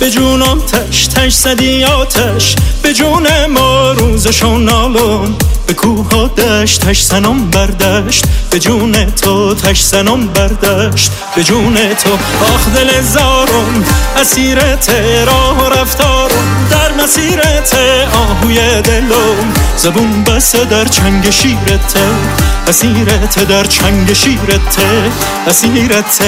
به 0.00 0.10
جونم 0.10 0.60
تش 0.60 1.06
تش 1.06 1.32
زدی 1.32 1.84
آتش. 1.84 2.56
به 2.82 2.94
جون 2.94 3.46
ما 3.46 3.92
روزشو 3.92 4.58
نالم 4.58 5.36
به 5.72 5.78
کوه 5.78 6.08
و 6.08 6.28
دشت 6.28 6.80
تش 6.80 7.02
سنم 7.02 7.50
بردشت. 7.50 8.24
به 8.50 8.58
جون 8.58 9.04
تو 9.04 9.54
تش 9.54 9.80
سنم 9.80 10.26
بردشت. 10.26 11.10
به 11.36 11.44
جون 11.44 11.74
تو 11.74 12.12
آخ 12.54 12.68
دل 12.74 13.00
زارم 13.02 13.84
اسیرت 14.16 14.90
راه 15.26 15.58
و 15.58 15.68
رفتارم. 15.68 16.66
در 16.70 17.04
مسیرت 17.04 17.76
آهوی 18.14 18.82
دلم. 18.82 19.52
زبون 19.76 20.24
بسته 20.24 20.64
در 20.64 20.84
چنگ 20.84 21.30
شیرت 21.30 21.96
اسیرت 22.68 23.48
در 23.48 23.64
چنگ 23.64 24.10
اسیرت 25.46 26.22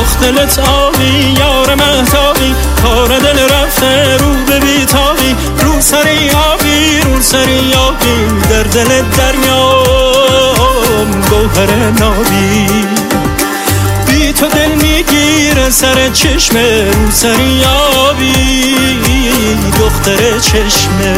آخ 0.00 0.20
دلت 0.20 0.58
آبی 0.58 1.34
یار 1.38 1.74
مهتابی 1.74 2.54
کار 2.82 3.18
دل 3.18 3.38
رفته 3.38 4.16
رو 4.16 4.34
به 4.46 4.60
بیتابی 4.60 5.36
رو 5.58 5.80
سری 5.80 6.30
آبی 6.30 7.00
رو 7.00 7.20
سری 7.20 7.74
آبی 7.74 8.48
در 8.50 8.62
دلت 8.62 9.16
در 9.16 9.36
میام 9.36 11.10
گوهر 11.30 11.90
نابی. 12.00 12.66
بی 14.08 14.32
تو 14.32 14.46
دل 14.46 14.70
می‌گیره 14.70 15.70
سر 15.70 16.08
چشمه 16.08 16.90
رو 16.90 17.10
سری 17.10 17.64
آبی 17.64 18.74
دختر 19.78 20.38
چشمه 20.38 21.14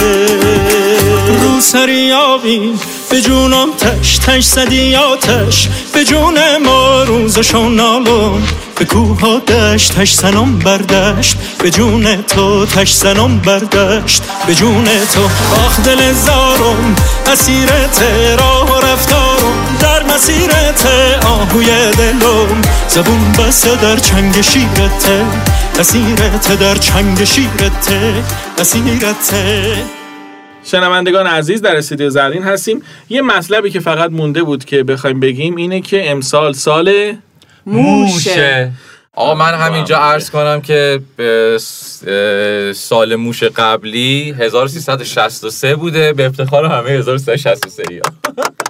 رو 1.42 1.60
سری 1.60 2.12
آبی 2.12 2.72
به 3.10 3.20
جونم 3.20 3.68
تش 3.78 4.18
تش 4.18 4.44
زدی 4.44 4.96
آتش. 4.96 5.68
به 5.92 6.04
جون 6.04 6.38
ما 6.64 7.02
روزشو 7.02 7.68
نالم 7.68 8.42
به 8.78 8.84
کوه 8.84 9.20
ها 9.20 9.38
دشت 9.38 9.92
تش 9.92 10.12
سنم 10.12 10.58
بردشت 10.58 11.36
به 11.62 11.70
جون 11.70 12.22
تو 12.22 12.66
تش 12.66 12.92
سنم 12.92 13.38
بردشت 13.38 14.22
به 14.46 14.54
جون 14.54 14.84
تو 14.84 15.24
آخ 15.54 15.80
دل 15.80 16.12
زارم 16.12 16.96
اسیرت 17.26 18.02
راه 18.38 18.72
و 18.72 18.86
رفتارم. 18.86 19.76
در 19.80 20.14
مسیرت 20.14 20.86
آهوی 21.26 21.66
دلم. 21.66 22.62
زبون 22.88 23.32
بسته 23.38 23.76
در 23.82 23.96
چنگ 23.96 24.40
شیرت 24.40 25.10
اسیرت 25.78 26.60
در 26.60 26.74
چنگ 26.74 27.24
شیرت 27.24 27.94
اسیرت 28.58 29.34
شنوندگان 30.64 31.26
عزیز 31.26 31.62
در 31.62 31.76
استودیو 31.76 32.10
زرین 32.10 32.42
هستیم. 32.42 32.82
یه 33.08 33.22
مطلبی 33.22 33.70
که 33.70 33.80
فقط 33.80 34.10
مونده 34.10 34.42
بود 34.42 34.64
که 34.64 34.82
بخوایم 34.82 35.20
بگیم 35.20 35.56
اینه 35.56 35.80
که 35.80 36.10
امسال 36.10 36.52
سال 36.52 37.16
موشه. 37.66 38.72
آقا 39.12 39.34
من 39.34 39.54
همینجا 39.54 39.98
عرض 39.98 40.30
کنم 40.30 40.60
که 40.60 41.00
سال 42.74 43.16
موش 43.16 43.42
قبلی 43.42 44.34
1363 44.38 45.76
بوده. 45.76 46.12
به 46.12 46.26
افتخار 46.26 46.64
همه 46.64 46.90
1363 46.90 47.82
ها. 47.82 48.44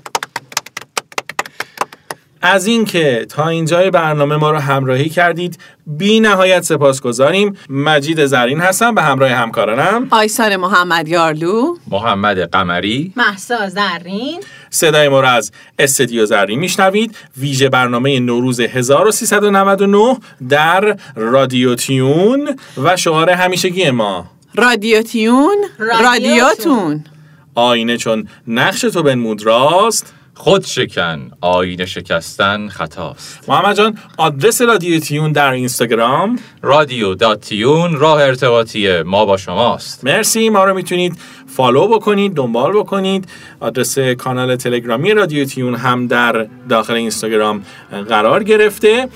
از 2.43 2.67
اینکه 2.67 3.27
تا 3.29 3.49
اینجای 3.49 3.91
برنامه 3.91 4.37
ما 4.37 4.51
رو 4.51 4.59
همراهی 4.59 5.09
کردید 5.09 5.59
بی 5.87 6.21
نهایت 6.21 6.63
سپاس 6.63 7.01
گذاریم 7.01 7.57
مجید 7.69 8.27
زرین 8.27 8.61
هستم 8.61 8.95
به 8.95 9.03
همراه 9.03 9.31
همکارانم. 9.31 10.09
آیسار 10.11 10.57
محمد 10.57 11.09
یارلو. 11.09 11.77
محمد 11.89 12.39
قمری. 12.39 13.13
محسا 13.17 13.69
زرین. 13.69 14.41
صدای 14.77 15.09
ما 15.09 15.21
رو 15.21 15.29
از 15.29 15.53
استدیو 15.79 16.27
زرین 16.27 16.59
میشنوید. 16.59 17.17
ویژه 17.37 17.69
برنامه 17.69 18.21
نوروز 18.21 18.61
1399 18.61 20.19
در 20.49 20.97
رادیو 21.17 21.75
تیون 21.75 22.59
و 22.85 22.97
شعار 22.97 23.31
همیشگی 23.31 23.91
ما. 23.91 24.31
رادیو 24.55 25.03
تیون 25.03 25.57
رادیوتون 25.79 27.05
آینه 27.55 27.97
چون 27.97 28.29
نقش 28.49 28.81
تو 28.81 29.03
بنمود 29.03 29.43
راست. 29.43 30.15
خود 30.39 30.65
شکن 30.65 31.31
آینه 31.41 31.87
شکستن 31.87 32.69
خطاست. 32.69 33.45
محمد 33.49 33.77
جان 33.77 33.99
آدرس 34.17 34.63
رادیو 34.63 35.01
تیون 35.01 35.33
در 35.33 35.51
اینستاگرام؟ 35.51 36.39
رادیو 36.63 37.15
دات 37.15 37.41
تیون 37.41 37.97
راه 37.97 38.23
ارتباطی 38.23 39.03
ما 39.03 39.25
با 39.25 39.37
شماست. 39.37 40.05
مرسی 40.05 40.51
ما 40.51 40.65
رو 40.65 40.75
می‌تونید 40.75 41.19
فالو 41.47 41.89
بکنید 41.89 42.35
دنبال 42.35 42.73
بکنید. 42.73 43.29
آدرس 43.61 43.99
کانال 43.99 44.57
تلگرامی 44.57 45.15
رادیو 45.15 45.45
تیون 45.45 45.75
هم 45.75 46.07
در 46.07 46.47
داخل 46.69 46.95
اینستاگرام 46.95 47.65
قرار 48.09 48.45
گرفته. 48.45 49.09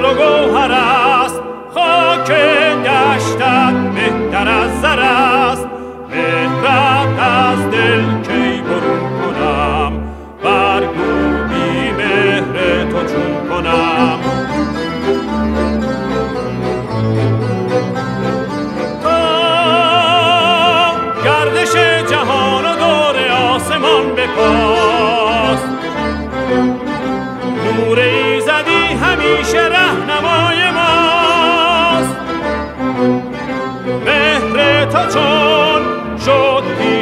و 0.03 0.15
گوهر 0.15 0.73
است 0.73 1.41
خاک 1.75 2.31
دشتت 2.85 3.75
بهتر 3.95 4.49
از 4.49 4.81
زر 4.81 4.99
است 4.99 5.34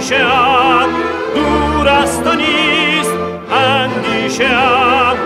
اندیشه 0.03 0.19
دور 1.35 1.89
است 1.89 2.25
تو 2.25 2.33
نیست 2.35 3.13
اندیشه 3.53 4.45
ام 4.45 5.17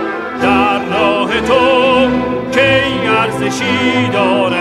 در 0.43 0.79
راه 0.79 1.41
تو 1.41 2.09
کی 2.53 3.09
ارزشی 3.09 4.09
دارد؟ 4.13 4.56